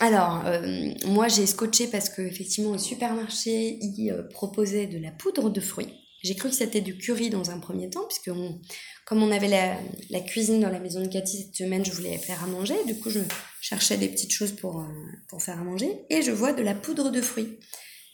Alors, 0.00 0.42
euh, 0.46 0.90
moi 1.06 1.28
j'ai 1.28 1.46
scotché 1.46 1.86
parce 1.88 2.08
que 2.08 2.22
effectivement 2.22 2.70
au 2.70 2.78
supermarché 2.78 3.78
ils 3.80 4.10
euh, 4.12 4.22
proposaient 4.30 4.86
de 4.86 4.98
la 4.98 5.10
poudre 5.10 5.50
de 5.50 5.60
fruits. 5.60 5.92
J'ai 6.22 6.36
cru 6.36 6.48
que 6.50 6.54
c'était 6.54 6.80
du 6.80 6.96
curry 6.96 7.30
dans 7.30 7.50
un 7.50 7.58
premier 7.58 7.90
temps, 7.90 8.04
puisque 8.08 8.34
on- 8.36 8.60
comme 9.06 9.22
on 9.22 9.30
avait 9.30 9.48
la, 9.48 9.76
la 10.10 10.20
cuisine 10.20 10.60
dans 10.60 10.70
la 10.70 10.78
maison 10.78 11.02
de 11.02 11.08
Cathy 11.08 11.42
cette 11.42 11.54
semaine, 11.56 11.84
je 11.84 11.92
voulais 11.92 12.16
faire 12.16 12.42
à 12.42 12.46
manger. 12.46 12.74
Du 12.86 12.98
coup, 12.98 13.10
je 13.10 13.18
cherchais 13.64 13.96
des 13.96 14.08
petites 14.08 14.32
choses 14.32 14.52
pour, 14.52 14.80
euh, 14.80 14.86
pour 15.28 15.42
faire 15.42 15.58
à 15.58 15.64
manger. 15.64 16.04
Et 16.10 16.22
je 16.22 16.30
vois 16.30 16.52
de 16.52 16.62
la 16.62 16.74
poudre 16.74 17.10
de 17.10 17.20
fruits, 17.20 17.58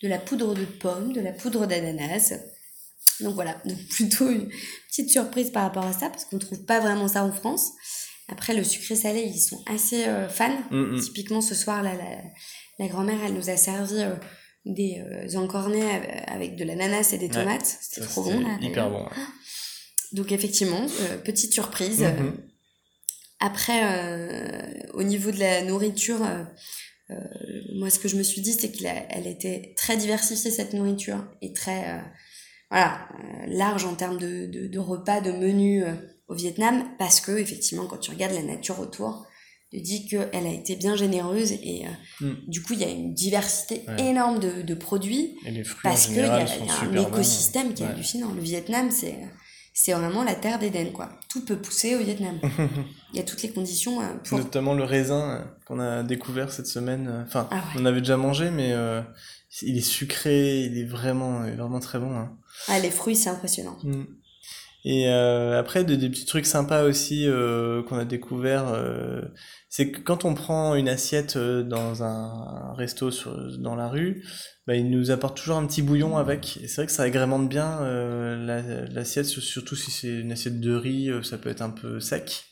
de 0.03 0.09
la 0.09 0.19
poudre 0.19 0.55
de 0.55 0.65
pommes, 0.65 1.13
de 1.13 1.21
la 1.21 1.33
poudre 1.33 1.67
d'ananas. 1.67 2.35
Donc 3.21 3.35
voilà, 3.35 3.61
donc 3.65 3.79
plutôt 3.89 4.31
une 4.31 4.49
petite 4.89 5.11
surprise 5.11 5.51
par 5.51 5.65
rapport 5.65 5.85
à 5.87 5.93
ça, 5.93 6.09
parce 6.11 6.25
qu'on 6.25 6.37
ne 6.37 6.41
trouve 6.41 6.65
pas 6.65 6.81
vraiment 6.81 7.09
ça 7.09 7.25
en 7.25 7.33
France. 7.33 7.73
Après, 8.29 8.55
le 8.55 8.63
sucré 8.63 8.95
salé, 8.95 9.23
ils 9.23 9.41
sont 9.41 9.61
assez 9.67 10.05
euh, 10.07 10.29
fans. 10.29 10.57
Mm. 10.71 11.01
Typiquement, 11.01 11.41
ce 11.41 11.55
soir, 11.57 11.83
là, 11.83 11.95
la, 11.95 12.23
la 12.79 12.89
grand-mère, 12.89 13.19
elle 13.27 13.35
nous 13.35 13.51
a 13.51 13.57
servi 13.57 13.99
euh, 13.99 14.15
des 14.67 15.03
euh, 15.05 15.37
encornets 15.37 16.23
avec- 16.29 16.55
de 16.55 16.63
l'ananas 16.65 17.11
et 17.13 17.19
des 17.19 17.27
Ouais, 17.27 17.33
tomates. 17.33 17.77
C'était 17.81 18.07
trop 18.07 18.23
bon, 18.23 18.39
là. 18.41 18.57
Hyper 18.61 18.89
bon. 18.89 19.03
ouais. 19.03 19.11
Donc 20.13 20.31
effectivement, 20.33 20.87
petite 21.25 21.53
surprise. 21.53 22.01
Mhm. 22.03 22.37
Après, 23.41 23.81
euh, 23.85 24.71
au 24.95 25.03
niveau 25.03 25.31
de 25.31 25.39
la 25.39 25.63
nourriture, 25.65 26.23
euh, 26.25 26.45
euh, 27.11 27.15
moi 27.75 27.91
ce 27.91 27.99
que 27.99 28.09
je 28.09 28.17
me 28.17 28.23
suis 28.23 28.41
dit, 28.43 28.53
c'est 28.53 28.71
qu'elle 28.71 29.05
elle 29.09 29.27
était 29.27 29.75
très 29.77 29.97
diversifiée 29.97 30.51
cette 30.51 30.75
nourriture 30.75 31.25
et 31.43 31.53
très 31.53 31.89
euh, 31.91 31.99
voilà 32.71 33.09
large 33.49 33.85
en 33.85 33.95
termes 33.95 34.19
de, 34.19 34.47
de, 34.47 34.67
de 34.69 34.79
repas, 34.79 35.21
de 35.21 35.33
menus 35.33 35.85
euh, 35.87 35.95
au 36.29 36.35
Vietnam, 36.35 36.85
parce 36.99 37.21
que 37.21 37.33
effectivement, 37.39 37.87
quand 37.87 37.97
tu 37.99 38.11
regardes 38.11 38.35
la 38.35 38.43
nature 38.43 38.79
autour, 38.79 39.27
tu 39.73 39.79
te 39.79 39.83
dis 39.85 40.07
qu'elle 40.07 40.47
a 40.47 40.53
été 40.53 40.77
bien 40.77 40.95
généreuse 40.97 41.53
et 41.53 41.87
euh, 41.87 41.91
Mm. 42.27 42.35
du 42.49 42.63
coup 42.63 42.75
il 42.75 42.81
y 42.81 42.85
a 42.85 42.91
une 42.91 43.15
diversité 43.15 43.83
Ouais. 43.89 44.09
énorme 44.11 44.39
de, 44.41 44.61
de 44.63 44.75
produits 44.75 45.37
Et 45.47 45.51
les 45.53 45.65
fruits 45.65 45.81
parce 45.85 46.07
qu'il 46.09 46.17
y 46.17 46.21
a, 46.21 46.45
y 46.45 46.69
a 46.69 46.81
un 46.83 46.93
bons. 46.93 47.09
écosystème 47.09 47.73
qui 47.73 47.83
est 47.83 47.87
Ouais. 47.87 47.93
hallucinant. 47.93 48.33
Le 48.33 48.43
Vietnam, 48.43 48.91
c'est 48.91 49.17
c'est 49.83 49.93
vraiment 49.93 50.23
la 50.25 50.35
terre 50.35 50.59
d'Éden, 50.59 50.93
quoi. 50.93 51.09
Tout 51.31 51.43
peut 51.45 51.57
pousser 51.57 51.95
au 51.97 52.01
Vietnam. 52.01 52.39
Il 53.13 53.17
y 53.17 53.21
a 53.21 53.23
toutes 53.23 53.43
les 53.43 53.51
conditions 53.51 54.01
euh, 54.03 54.05
pour. 54.25 54.39
Notamment 54.39 54.75
le 54.75 54.85
raisin 54.85 55.31
euh, 55.31 55.45
qu'on 55.67 55.81
a 55.81 56.03
découvert 56.03 56.53
cette 56.53 56.67
semaine. 56.67 57.09
euh, 57.09 57.23
Enfin, 57.27 57.49
Ah 57.51 57.57
ouais. 57.57 57.81
on 57.81 57.87
avait 57.87 58.01
déjà 58.01 58.17
mangé, 58.19 58.51
mais 58.51 58.73
euh, 58.73 59.01
il 59.63 59.79
est 59.79 59.81
sucré, 59.81 60.61
il 60.65 60.77
est 60.79 60.85
vraiment, 60.85 61.41
vraiment 61.41 61.81
très 61.81 61.99
bon. 61.99 62.15
hein. 62.15 62.37
Ah, 62.69 62.79
les 62.79 62.91
fruits, 62.91 63.17
c'est 63.17 63.31
impressionnant. 63.31 63.79
Mm. 63.83 64.03
Et 64.85 65.09
euh, 65.09 65.59
après, 65.59 65.85
des, 65.85 65.97
des 65.97 66.09
petits 66.11 66.25
trucs 66.27 66.47
sympas 66.47 66.85
aussi 66.85 67.27
euh, 67.27 67.83
qu'on 67.83 67.99
a 67.99 68.05
découvert, 68.05 68.65
c'est 69.71 69.93
que 69.93 70.01
quand 70.01 70.25
on 70.25 70.35
prend 70.35 70.75
une 70.75 70.89
assiette 70.89 71.37
euh, 71.37 71.63
dans 71.63 72.03
un 72.03 72.75
resto 72.75 73.13
sur, 73.13 73.57
dans 73.59 73.77
la 73.77 73.89
rue, 73.89 74.25
bah, 74.67 74.75
il 74.75 74.91
nous 74.91 75.13
apporte 75.13 75.37
toujours 75.39 75.57
un 75.59 75.67
petit 75.67 75.81
bouillon 75.83 76.17
avec. 76.19 76.59
Et 76.61 76.67
c'est 76.69 76.77
vrai 76.83 76.87
que 76.87 76.93
ça 76.93 77.05
agrémente 77.05 77.49
bien 77.49 77.81
euh, 77.83 78.37
la- 78.45 78.87
l'assiette, 78.87 79.27
surtout 79.27 79.77
si 79.77 79.93
c'est 79.93 80.09
une 80.09 80.33
assiette 80.33 80.61
de 80.61 80.75
riz, 80.75 81.09
euh, 81.09 81.23
ça 81.23 81.39
peut 81.39 81.49
être 81.51 81.63
un 81.63 81.71
peu 81.71 82.01
sec. 82.01 82.45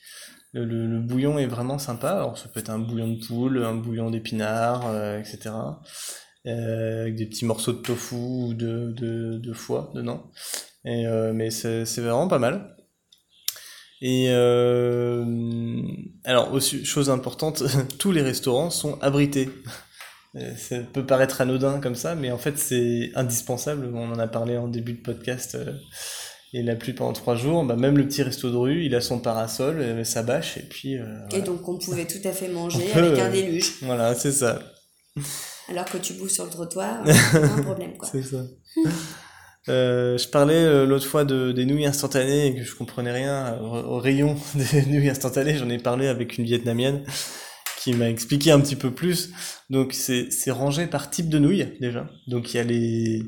Le, 0.54 1.00
bouillon 1.00 1.38
est 1.38 1.46
vraiment 1.46 1.78
sympa. 1.78 2.10
Alors, 2.12 2.38
ça 2.38 2.48
peut 2.48 2.60
être 2.60 2.70
un 2.70 2.78
bouillon 2.78 3.08
de 3.08 3.24
poule, 3.26 3.64
un 3.64 3.74
bouillon 3.74 4.10
d'épinards, 4.10 4.84
etc. 5.18 5.82
Avec 6.46 7.16
des 7.16 7.26
petits 7.26 7.44
morceaux 7.44 7.72
de 7.72 7.78
tofu 7.82 8.14
ou 8.14 8.54
de, 8.54 8.92
de, 8.96 9.38
de 9.38 9.52
foie 9.52 9.90
dedans. 9.94 10.30
Et, 10.84 11.04
mais 11.34 11.50
c'est 11.50 11.84
vraiment 11.98 12.28
pas 12.28 12.38
mal. 12.38 12.77
Et 14.00 14.26
euh, 14.30 15.24
alors, 16.24 16.52
aussi, 16.52 16.84
chose 16.84 17.10
importante, 17.10 17.62
tous 17.98 18.12
les 18.12 18.22
restaurants 18.22 18.70
sont 18.70 18.98
abrités. 19.00 19.48
Euh, 20.36 20.52
Ça 20.56 20.78
peut 20.80 21.04
paraître 21.04 21.40
anodin 21.40 21.80
comme 21.80 21.94
ça, 21.94 22.14
mais 22.14 22.30
en 22.30 22.38
fait 22.38 22.58
c'est 22.58 23.10
indispensable. 23.14 23.90
On 23.94 24.12
en 24.12 24.18
a 24.18 24.28
parlé 24.28 24.56
en 24.56 24.68
début 24.68 24.92
de 24.92 25.00
podcast. 25.02 25.54
euh, 25.54 25.72
et 26.54 26.62
la 26.62 26.76
pluie 26.76 26.94
pendant 26.94 27.12
trois 27.12 27.34
jours, 27.34 27.62
bah, 27.64 27.76
même 27.76 27.98
le 27.98 28.06
petit 28.06 28.22
resto 28.22 28.50
de 28.50 28.56
rue, 28.56 28.84
il 28.84 28.94
a 28.94 29.00
son 29.02 29.18
parasol, 29.18 29.80
euh, 29.80 30.04
sa 30.04 30.22
bâche, 30.22 30.56
et 30.56 30.62
puis 30.62 30.96
euh, 30.96 31.04
Et 31.30 31.42
donc, 31.42 31.68
on 31.68 31.76
pouvait 31.78 32.06
tout 32.06 32.26
à 32.26 32.32
fait 32.32 32.48
manger 32.48 32.88
peut, 32.92 33.04
avec 33.04 33.18
un 33.18 33.30
déluge. 33.30 33.74
Voilà, 33.82 34.14
c'est 34.14 34.32
ça. 34.32 34.58
Alors 35.68 35.84
que 35.84 35.98
tu 35.98 36.14
bouffes 36.14 36.30
sur 36.30 36.44
le 36.44 36.50
trottoir, 36.50 37.02
c'est 37.06 37.40
pas 37.40 37.46
un 37.46 37.62
problème, 37.62 37.96
quoi. 37.98 38.08
C'est 38.10 38.22
ça. 38.22 38.38
Euh, 39.68 40.16
je 40.18 40.28
parlais 40.28 40.64
euh, 40.64 40.86
l'autre 40.86 41.06
fois 41.06 41.24
de, 41.24 41.52
des 41.52 41.66
nouilles 41.66 41.86
instantanées 41.86 42.46
et 42.46 42.54
que 42.54 42.64
je 42.64 42.74
comprenais 42.74 43.12
rien 43.12 43.58
au, 43.60 43.96
au 43.96 43.98
rayon 43.98 44.36
des 44.54 44.86
nouilles 44.86 45.10
instantanées. 45.10 45.56
J'en 45.56 45.68
ai 45.68 45.78
parlé 45.78 46.08
avec 46.08 46.38
une 46.38 46.44
vietnamienne 46.44 47.04
qui 47.78 47.92
m'a 47.92 48.08
expliqué 48.08 48.50
un 48.50 48.60
petit 48.60 48.76
peu 48.76 48.90
plus. 48.90 49.30
Donc 49.70 49.92
c'est 49.92 50.30
c'est 50.30 50.50
rangé 50.50 50.86
par 50.86 51.10
type 51.10 51.28
de 51.28 51.38
nouilles 51.38 51.76
déjà. 51.80 52.08
Donc 52.26 52.52
il 52.52 52.56
y 52.56 52.60
a 52.60 52.64
les 52.64 53.22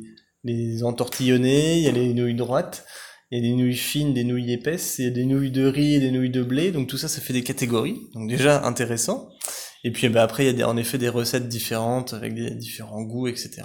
les 0.45 0.83
entortillonnées, 0.83 1.79
il 1.79 1.83
y 1.83 1.89
a 1.89 1.93
les 1.93 2.15
nouilles 2.15 2.35
droites, 2.35 2.85
il 3.31 3.39
y 3.39 3.47
a 3.47 3.51
des 3.51 3.55
nouilles 3.55 3.77
fines, 3.77 4.15
des 4.15 4.25
nouilles 4.25 4.53
épaisses, 4.53 4.99
il 4.99 5.05
y 5.05 5.09
a 5.09 5.11
des 5.11 5.25
nouilles 5.25 5.51
de 5.51 5.67
riz 5.67 5.97
et 5.97 6.01
des 6.01 6.11
nouilles 6.11 6.31
de 6.31 6.43
blé. 6.43 6.73
Donc 6.73 6.89
tout 6.89 6.97
ça, 6.97 7.09
ça 7.09 7.21
fait 7.21 7.33
des 7.33 7.43
catégories. 7.45 8.01
Donc 8.15 8.29
déjà 8.29 8.65
intéressant. 8.65 9.31
Et 9.83 9.91
puis 9.93 10.09
bah, 10.11 10.23
après, 10.23 10.45
il 10.45 10.47
y 10.47 10.51
a 10.51 10.53
des, 10.53 10.65
en 10.65 10.77
effet 10.77 10.99
des 10.99 11.09
recettes 11.09 11.49
différentes 11.49 12.13
avec 12.13 12.35
des 12.35 12.51
différents 12.51 13.03
goûts, 13.03 13.29
etc. 13.29 13.63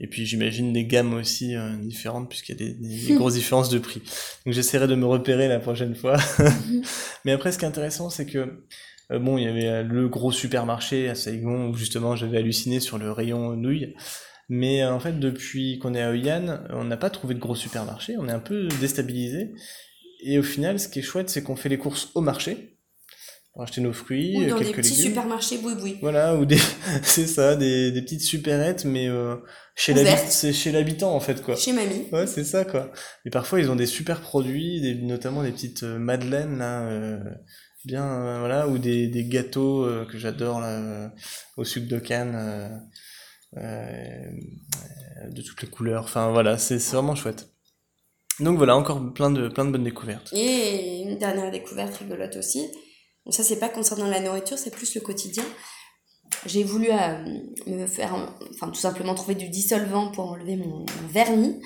Et 0.00 0.06
puis 0.06 0.26
j'imagine 0.26 0.72
des 0.72 0.84
gammes 0.84 1.14
aussi 1.14 1.56
euh, 1.56 1.76
différentes 1.78 2.28
puisqu'il 2.28 2.52
y 2.52 2.54
a 2.54 2.66
des, 2.66 2.74
des- 2.74 3.06
des 3.06 3.14
grosses 3.16 3.34
différences 3.34 3.70
de 3.70 3.78
prix. 3.78 4.00
Donc 4.44 4.54
j'essaierai 4.54 4.86
de 4.86 4.94
me 4.94 5.06
repérer 5.06 5.48
la 5.48 5.58
prochaine 5.58 5.94
fois. 5.94 6.16
Mais 7.24 7.32
après, 7.32 7.52
ce 7.52 7.58
qui 7.58 7.64
est 7.64 7.68
intéressant, 7.68 8.10
c'est 8.10 8.26
que 8.26 8.64
euh, 9.12 9.18
bon, 9.18 9.38
il 9.38 9.44
y 9.44 9.48
avait 9.48 9.66
euh, 9.68 9.82
le 9.82 10.08
gros 10.08 10.32
supermarché 10.32 11.08
à 11.08 11.14
Saigon 11.14 11.68
où 11.70 11.74
justement 11.74 12.16
j'avais 12.16 12.38
halluciné 12.38 12.80
sur 12.80 12.98
le 12.98 13.10
rayon 13.12 13.56
nouilles. 13.56 13.94
Mais 14.48 14.82
euh, 14.82 14.92
en 14.92 15.00
fait, 15.00 15.18
depuis 15.18 15.78
qu'on 15.78 15.94
est 15.94 16.02
à 16.02 16.10
Hoi 16.10 16.28
An, 16.32 16.60
on 16.70 16.84
n'a 16.84 16.96
pas 16.96 17.10
trouvé 17.10 17.34
de 17.34 17.40
gros 17.40 17.54
supermarché. 17.56 18.14
On 18.18 18.28
est 18.28 18.32
un 18.32 18.40
peu 18.40 18.68
déstabilisé. 18.80 19.52
Et 20.22 20.38
au 20.38 20.42
final, 20.42 20.78
ce 20.80 20.88
qui 20.88 21.00
est 21.00 21.02
chouette, 21.02 21.28
c'est 21.30 21.42
qu'on 21.42 21.56
fait 21.56 21.68
les 21.68 21.78
courses 21.78 22.10
au 22.14 22.20
marché 22.20 22.75
acheter 23.62 23.80
nos 23.80 23.92
fruits, 23.92 24.36
Ou 24.36 24.46
dans 24.50 24.58
des 24.58 24.64
quelques 24.66 24.76
petits 24.76 24.90
légumes. 24.90 25.06
supermarchés 25.06 25.58
boui-boui. 25.58 25.96
Voilà, 26.00 26.36
ou 26.36 26.44
des, 26.44 26.58
c'est 27.02 27.26
ça, 27.26 27.56
des, 27.56 27.90
des 27.92 28.02
petites 28.02 28.22
supérettes, 28.22 28.84
mais 28.84 29.08
euh, 29.08 29.36
chez 29.74 29.94
l'habitant, 29.94 30.26
c'est 30.28 30.52
chez 30.52 30.72
l'habitant 30.72 31.14
en 31.14 31.20
fait 31.20 31.42
quoi. 31.42 31.56
Chez 31.56 31.72
mamie. 31.72 32.06
Ouais, 32.12 32.26
c'est 32.26 32.44
ça 32.44 32.64
quoi. 32.64 32.92
Et 33.24 33.30
parfois 33.30 33.60
ils 33.60 33.70
ont 33.70 33.76
des 33.76 33.86
super 33.86 34.20
produits, 34.20 34.80
des, 34.80 34.94
notamment 34.94 35.42
des 35.42 35.52
petites 35.52 35.82
euh, 35.84 35.98
madeleines 35.98 36.58
là, 36.58 36.82
euh, 36.82 37.18
bien 37.84 38.04
euh, 38.04 38.38
voilà, 38.40 38.68
ou 38.68 38.78
des, 38.78 39.08
des 39.08 39.24
gâteaux 39.24 39.84
euh, 39.84 40.04
que 40.04 40.18
j'adore 40.18 40.60
là, 40.60 40.68
euh, 40.80 41.08
au 41.56 41.64
sucre 41.64 41.88
de 41.88 41.98
canne, 41.98 42.34
euh, 42.36 42.68
euh, 43.58 44.30
de 45.30 45.42
toutes 45.42 45.62
les 45.62 45.68
couleurs. 45.68 46.04
Enfin 46.04 46.30
voilà, 46.30 46.58
c'est 46.58 46.78
c'est 46.78 46.94
vraiment 46.96 47.14
chouette. 47.14 47.48
Donc 48.40 48.58
voilà, 48.58 48.76
encore 48.76 49.14
plein 49.14 49.30
de 49.30 49.48
plein 49.48 49.64
de 49.64 49.70
bonnes 49.70 49.84
découvertes. 49.84 50.30
Et 50.34 51.00
une 51.00 51.16
dernière 51.16 51.50
découverte 51.50 51.96
rigolote 51.96 52.36
aussi. 52.36 52.66
Bon, 53.26 53.32
ça, 53.32 53.42
c'est 53.42 53.58
pas 53.58 53.68
concernant 53.68 54.06
la 54.06 54.20
nourriture, 54.20 54.56
c'est 54.56 54.70
plus 54.70 54.94
le 54.94 55.00
quotidien. 55.00 55.44
J'ai 56.46 56.62
voulu 56.62 56.88
euh, 56.90 57.42
me 57.66 57.86
faire, 57.86 58.14
enfin, 58.54 58.68
tout 58.68 58.80
simplement 58.80 59.14
trouver 59.14 59.34
du 59.34 59.48
dissolvant 59.48 60.12
pour 60.12 60.30
enlever 60.30 60.56
mon, 60.56 60.86
vernis. 61.10 61.60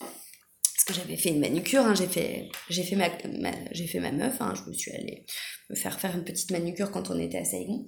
Parce 0.00 0.84
que 0.86 0.94
j'avais 0.94 1.16
fait 1.16 1.28
une 1.28 1.40
manucure, 1.40 1.82
hein, 1.82 1.94
j'ai 1.94 2.06
fait, 2.06 2.48
fait 2.68 2.96
ma, 2.96 3.10
fait 3.10 4.00
ma 4.00 4.12
meuf, 4.12 4.40
hein, 4.40 4.54
je 4.56 4.68
me 4.68 4.74
suis 4.74 4.92
allée 4.92 5.24
me 5.70 5.76
faire 5.76 5.98
faire 6.00 6.14
une 6.14 6.24
petite 6.24 6.50
manucure 6.50 6.90
quand 6.90 7.10
on 7.10 7.18
était 7.18 7.38
à 7.38 7.44
Saigon. 7.44 7.86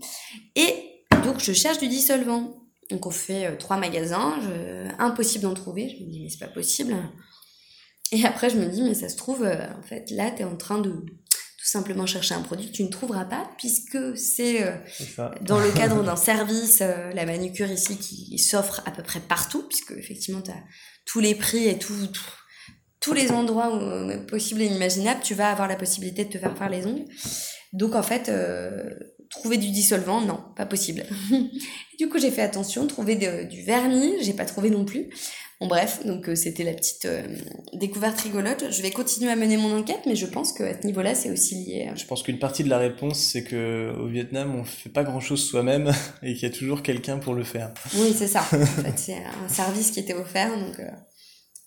Et 0.55 1.05
donc, 1.25 1.41
je 1.41 1.53
cherche 1.53 1.79
du 1.79 1.89
dissolvant. 1.89 2.63
Donc, 2.91 3.07
on 3.07 3.11
fait 3.11 3.47
euh, 3.47 3.57
trois 3.57 3.79
magasins, 3.79 4.39
impossible 4.99 5.43
d'en 5.43 5.55
trouver. 5.55 5.89
Je 5.89 6.05
me 6.05 6.11
dis, 6.11 6.23
mais 6.23 6.29
c'est 6.29 6.39
pas 6.39 6.53
possible. 6.53 6.95
Et 8.13 8.25
après, 8.25 8.51
je 8.51 8.57
me 8.57 8.67
dis, 8.67 8.83
mais 8.83 8.95
ça 8.95 9.09
se 9.09 9.17
trouve, 9.17 9.43
euh, 9.43 9.67
en 9.77 9.83
fait, 9.83 10.11
là, 10.11 10.31
tu 10.31 10.43
es 10.43 10.45
en 10.45 10.57
train 10.57 10.79
de 10.79 11.05
tout 11.67 11.73
simplement 11.73 12.07
chercher 12.07 12.35
un 12.35 12.43
produit 12.43 12.69
que 12.71 12.77
tu 12.77 12.85
ne 12.85 12.89
trouveras 12.91 13.25
pas, 13.25 13.51
puisque 13.59 13.99
c'est 14.17 14.63
euh, 14.63 14.77
dans 15.41 15.59
le 15.59 15.73
cadre 15.73 16.01
d'un 16.05 16.15
service, 16.15 16.79
euh, 16.81 17.11
la 17.13 17.27
manucure 17.27 17.69
ici, 17.73 17.99
qui 17.99 18.39
s'offre 18.39 18.83
à 18.87 18.93
peu 18.93 19.03
près 19.03 19.19
partout, 19.19 19.65
puisque 19.69 19.91
effectivement, 19.91 20.41
tu 20.43 20.53
as 20.53 20.63
tous 21.07 21.19
les 21.19 21.35
prix 21.35 21.67
et 21.67 21.77
tout, 21.77 22.07
tout- 22.07 22.23
tous 23.01 23.13
les 23.15 23.33
endroits 23.33 23.75
où, 23.77 23.81
euh, 23.81 24.25
possibles 24.27 24.63
et 24.63 24.67
inimaginables, 24.67 25.21
tu 25.25 25.35
vas 25.35 25.51
avoir 25.51 25.67
la 25.67 25.75
possibilité 25.77 26.25
de 26.25 26.31
te 26.33 26.39
faire 26.39 26.57
faire 26.57 26.69
les 26.71 26.87
ongles. 26.87 27.05
Donc, 27.73 27.97
en 27.97 28.03
fait, 28.03 28.29
euh, 28.29 28.85
trouver 29.29 29.57
du 29.57 29.71
dissolvant, 29.71 30.21
non, 30.21 30.45
pas 30.57 30.67
possible. 30.67 31.05
du 31.99 32.09
coup, 32.09 32.19
j'ai 32.21 32.31
fait 32.31 32.43
attention, 32.43 32.87
trouver 32.87 33.17
de- 33.17 33.45
du 33.49 33.63
vernis, 33.63 34.15
j'ai 34.23 34.35
pas 34.35 34.45
trouvé 34.45 34.71
non 34.71 34.85
plus. 34.85 35.11
Bon, 35.59 35.69
bref, 35.69 36.05
donc 36.05 36.29
euh, 36.29 36.35
c'était 36.35 36.65
la 36.65 36.75
petite 36.75 37.07
euh, 37.07 37.23
découverte 37.73 38.21
rigolote. 38.21 38.71
Je 38.71 38.83
vais 38.83 38.91
continuer 38.91 39.31
à 39.31 39.37
mener 39.37 39.57
mon 39.57 39.75
enquête, 39.79 40.01
mais 40.07 40.15
je 40.15 40.27
pense 40.27 40.53
qu'à 40.53 40.79
ce 40.79 40.87
niveau-là, 40.87 41.15
c'est 41.15 41.31
aussi 41.31 41.55
lié. 41.55 41.89
euh, 41.91 41.97
Je 41.97 42.05
pense 42.05 42.23
qu'une 42.23 42.39
partie 42.39 42.63
de 42.63 42.69
la 42.69 42.77
réponse, 42.77 43.19
c'est 43.19 43.43
que 43.43 43.91
au 43.99 44.07
Vietnam, 44.07 44.55
on 44.55 44.65
fait 44.65 44.91
pas 44.91 45.03
grand 45.03 45.21
chose 45.21 45.43
soi-même 45.49 45.91
et 46.23 46.35
qu'il 46.35 46.43
y 46.43 46.53
a 46.53 46.55
toujours 46.55 46.83
quelqu'un 46.83 47.17
pour 47.19 47.33
le 47.35 47.43
faire. 47.43 47.73
Oui, 47.95 48.15
c'est 48.15 48.27
ça. 48.29 48.41
En 48.53 48.59
fait, 48.67 48.99
c'est 48.99 49.17
un 49.17 49.49
service 49.49 49.93
qui 49.93 50.01
était 50.01 50.13
offert, 50.15 50.51
donc, 50.59 50.79
euh, 50.79 50.91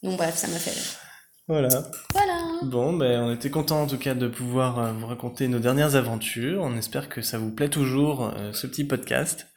donc 0.03 0.17
bref, 0.17 0.35
ça 0.35 0.47
m'a 0.49 0.57
fait 0.59 0.69
rire. 0.71 0.99
Voilà. 1.47 1.69
Voilà. 2.13 2.37
Bon, 2.61 2.93
ben, 2.93 3.21
on 3.23 3.33
était 3.33 3.49
content 3.49 3.81
en 3.81 3.87
tout 3.87 3.97
cas 3.97 4.13
de 4.13 4.27
pouvoir 4.27 4.93
vous 4.93 5.07
raconter 5.07 5.47
nos 5.47 5.57
dernières 5.57 5.95
aventures. 5.95 6.61
On 6.61 6.77
espère 6.77 7.09
que 7.09 7.23
ça 7.23 7.39
vous 7.39 7.49
plaît 7.49 7.69
toujours, 7.69 8.31
ce 8.53 8.67
petit 8.67 8.83
podcast. 8.83 9.47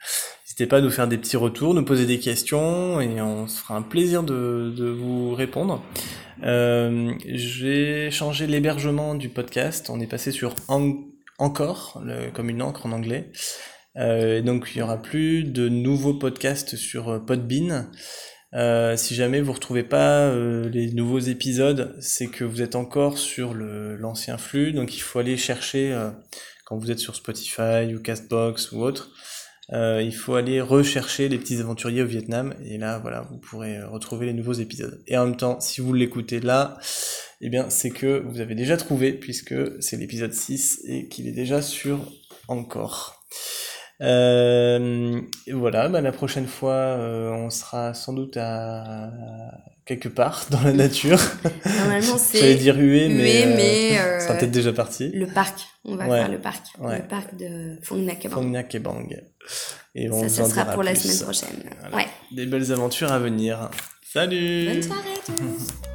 N'hésitez 0.52 0.66
pas 0.66 0.76
à 0.76 0.80
nous 0.82 0.90
faire 0.90 1.08
des 1.08 1.16
petits 1.16 1.38
retours, 1.38 1.72
nous 1.72 1.82
poser 1.82 2.04
des 2.04 2.18
questions 2.18 3.00
et 3.00 3.22
on 3.22 3.46
se 3.48 3.58
fera 3.58 3.74
un 3.74 3.80
plaisir 3.80 4.22
de, 4.22 4.70
de 4.76 4.84
vous 4.84 5.34
répondre. 5.34 5.82
Euh, 6.42 7.14
J'ai 7.24 8.10
changé 8.10 8.46
l'hébergement 8.46 9.14
du 9.14 9.30
podcast. 9.30 9.88
On 9.88 9.98
est 9.98 10.06
passé 10.06 10.30
sur 10.30 10.54
Encore, 11.38 12.02
comme 12.34 12.50
une 12.50 12.60
encre 12.60 12.84
en 12.84 12.92
anglais. 12.92 13.32
Euh, 13.96 14.42
donc 14.42 14.72
il 14.74 14.80
y 14.80 14.82
aura 14.82 15.00
plus 15.00 15.44
de 15.44 15.70
nouveaux 15.70 16.12
podcasts 16.12 16.76
sur 16.76 17.08
euh, 17.08 17.18
Podbean. 17.18 17.90
Euh, 18.52 18.94
si 18.98 19.14
jamais 19.14 19.40
vous 19.40 19.52
retrouvez 19.54 19.84
pas 19.84 20.26
euh, 20.26 20.68
les 20.68 20.92
nouveaux 20.92 21.18
épisodes, 21.18 21.96
c'est 21.98 22.26
que 22.26 22.44
vous 22.44 22.60
êtes 22.60 22.76
encore 22.76 23.16
sur 23.16 23.54
l'ancien 23.54 24.36
flux, 24.36 24.72
donc 24.74 24.94
il 24.94 25.00
faut 25.00 25.18
aller 25.18 25.38
chercher 25.38 25.94
euh, 25.94 26.10
quand 26.66 26.76
vous 26.76 26.90
êtes 26.90 26.98
sur 26.98 27.16
Spotify 27.16 27.94
ou 27.94 28.02
Castbox 28.02 28.72
ou 28.72 28.82
autre. 28.82 29.12
Euh, 29.72 30.02
il 30.02 30.14
faut 30.14 30.34
aller 30.34 30.60
rechercher 30.60 31.28
les 31.28 31.38
petits 31.38 31.60
aventuriers 31.60 32.02
au 32.02 32.06
Vietnam 32.06 32.54
et 32.64 32.76
là 32.78 32.98
voilà 32.98 33.22
vous 33.30 33.38
pourrez 33.38 33.82
retrouver 33.82 34.26
les 34.26 34.32
nouveaux 34.34 34.52
épisodes. 34.52 35.02
Et 35.06 35.16
en 35.16 35.26
même 35.26 35.36
temps, 35.36 35.60
si 35.60 35.80
vous 35.80 35.94
l'écoutez 35.94 36.40
là, 36.40 36.78
eh 37.40 37.48
bien 37.48 37.70
c'est 37.70 37.90
que 37.90 38.22
vous 38.26 38.40
avez 38.40 38.54
déjà 38.54 38.76
trouvé 38.76 39.12
puisque 39.12 39.54
c'est 39.80 39.96
l'épisode 39.96 40.34
6 40.34 40.82
et 40.86 41.08
qu'il 41.08 41.26
est 41.26 41.32
déjà 41.32 41.62
sur 41.62 41.98
encore. 42.48 43.24
Euh, 44.02 45.20
et 45.46 45.52
voilà, 45.52 45.88
bah, 45.88 46.00
la 46.00 46.12
prochaine 46.12 46.46
fois, 46.46 46.72
euh, 46.72 47.30
on 47.30 47.50
sera 47.50 47.94
sans 47.94 48.12
doute 48.12 48.36
à 48.36 49.10
quelque 49.86 50.08
part 50.08 50.46
dans 50.50 50.60
la 50.62 50.72
nature. 50.72 51.18
Normalement, 51.64 52.16
J'allais 52.32 52.54
c'est 52.54 52.54
dire 52.56 52.76
huée, 52.76 53.08
mais, 53.08 53.44
euh, 53.46 53.54
mais, 53.56 53.98
euh, 53.98 54.18
ça 54.18 54.26
sera 54.28 54.38
peut-être 54.38 54.50
déjà 54.50 54.72
parti. 54.72 55.10
le 55.14 55.26
parc. 55.26 55.60
On 55.84 55.96
va 55.96 56.06
Ouais. 56.08 56.18
faire 56.18 56.30
le 56.30 56.38
parc. 56.40 56.64
Ouais. 56.80 56.98
Le 56.98 57.08
parc 57.08 57.36
de 57.36 57.76
Phong 57.82 57.98
Nha 58.04 58.14
Ke 58.64 58.78
Bang. 58.78 59.22
Phong 59.46 59.76
et 59.94 60.10
on 60.10 60.22
Ça, 60.22 60.28
ça 60.28 60.44
sera 60.48 60.64
pour 60.66 60.82
la 60.82 60.94
semaine 60.94 61.18
prochaine. 61.20 61.62
Voilà. 61.80 61.96
Ouais. 61.96 62.06
Des 62.32 62.46
belles 62.46 62.72
aventures 62.72 63.12
à 63.12 63.18
venir. 63.18 63.70
Salut 64.12 64.66
Bonne 64.66 64.82
soirée 64.82 65.14
à 65.16 65.26
tous. 65.26 65.91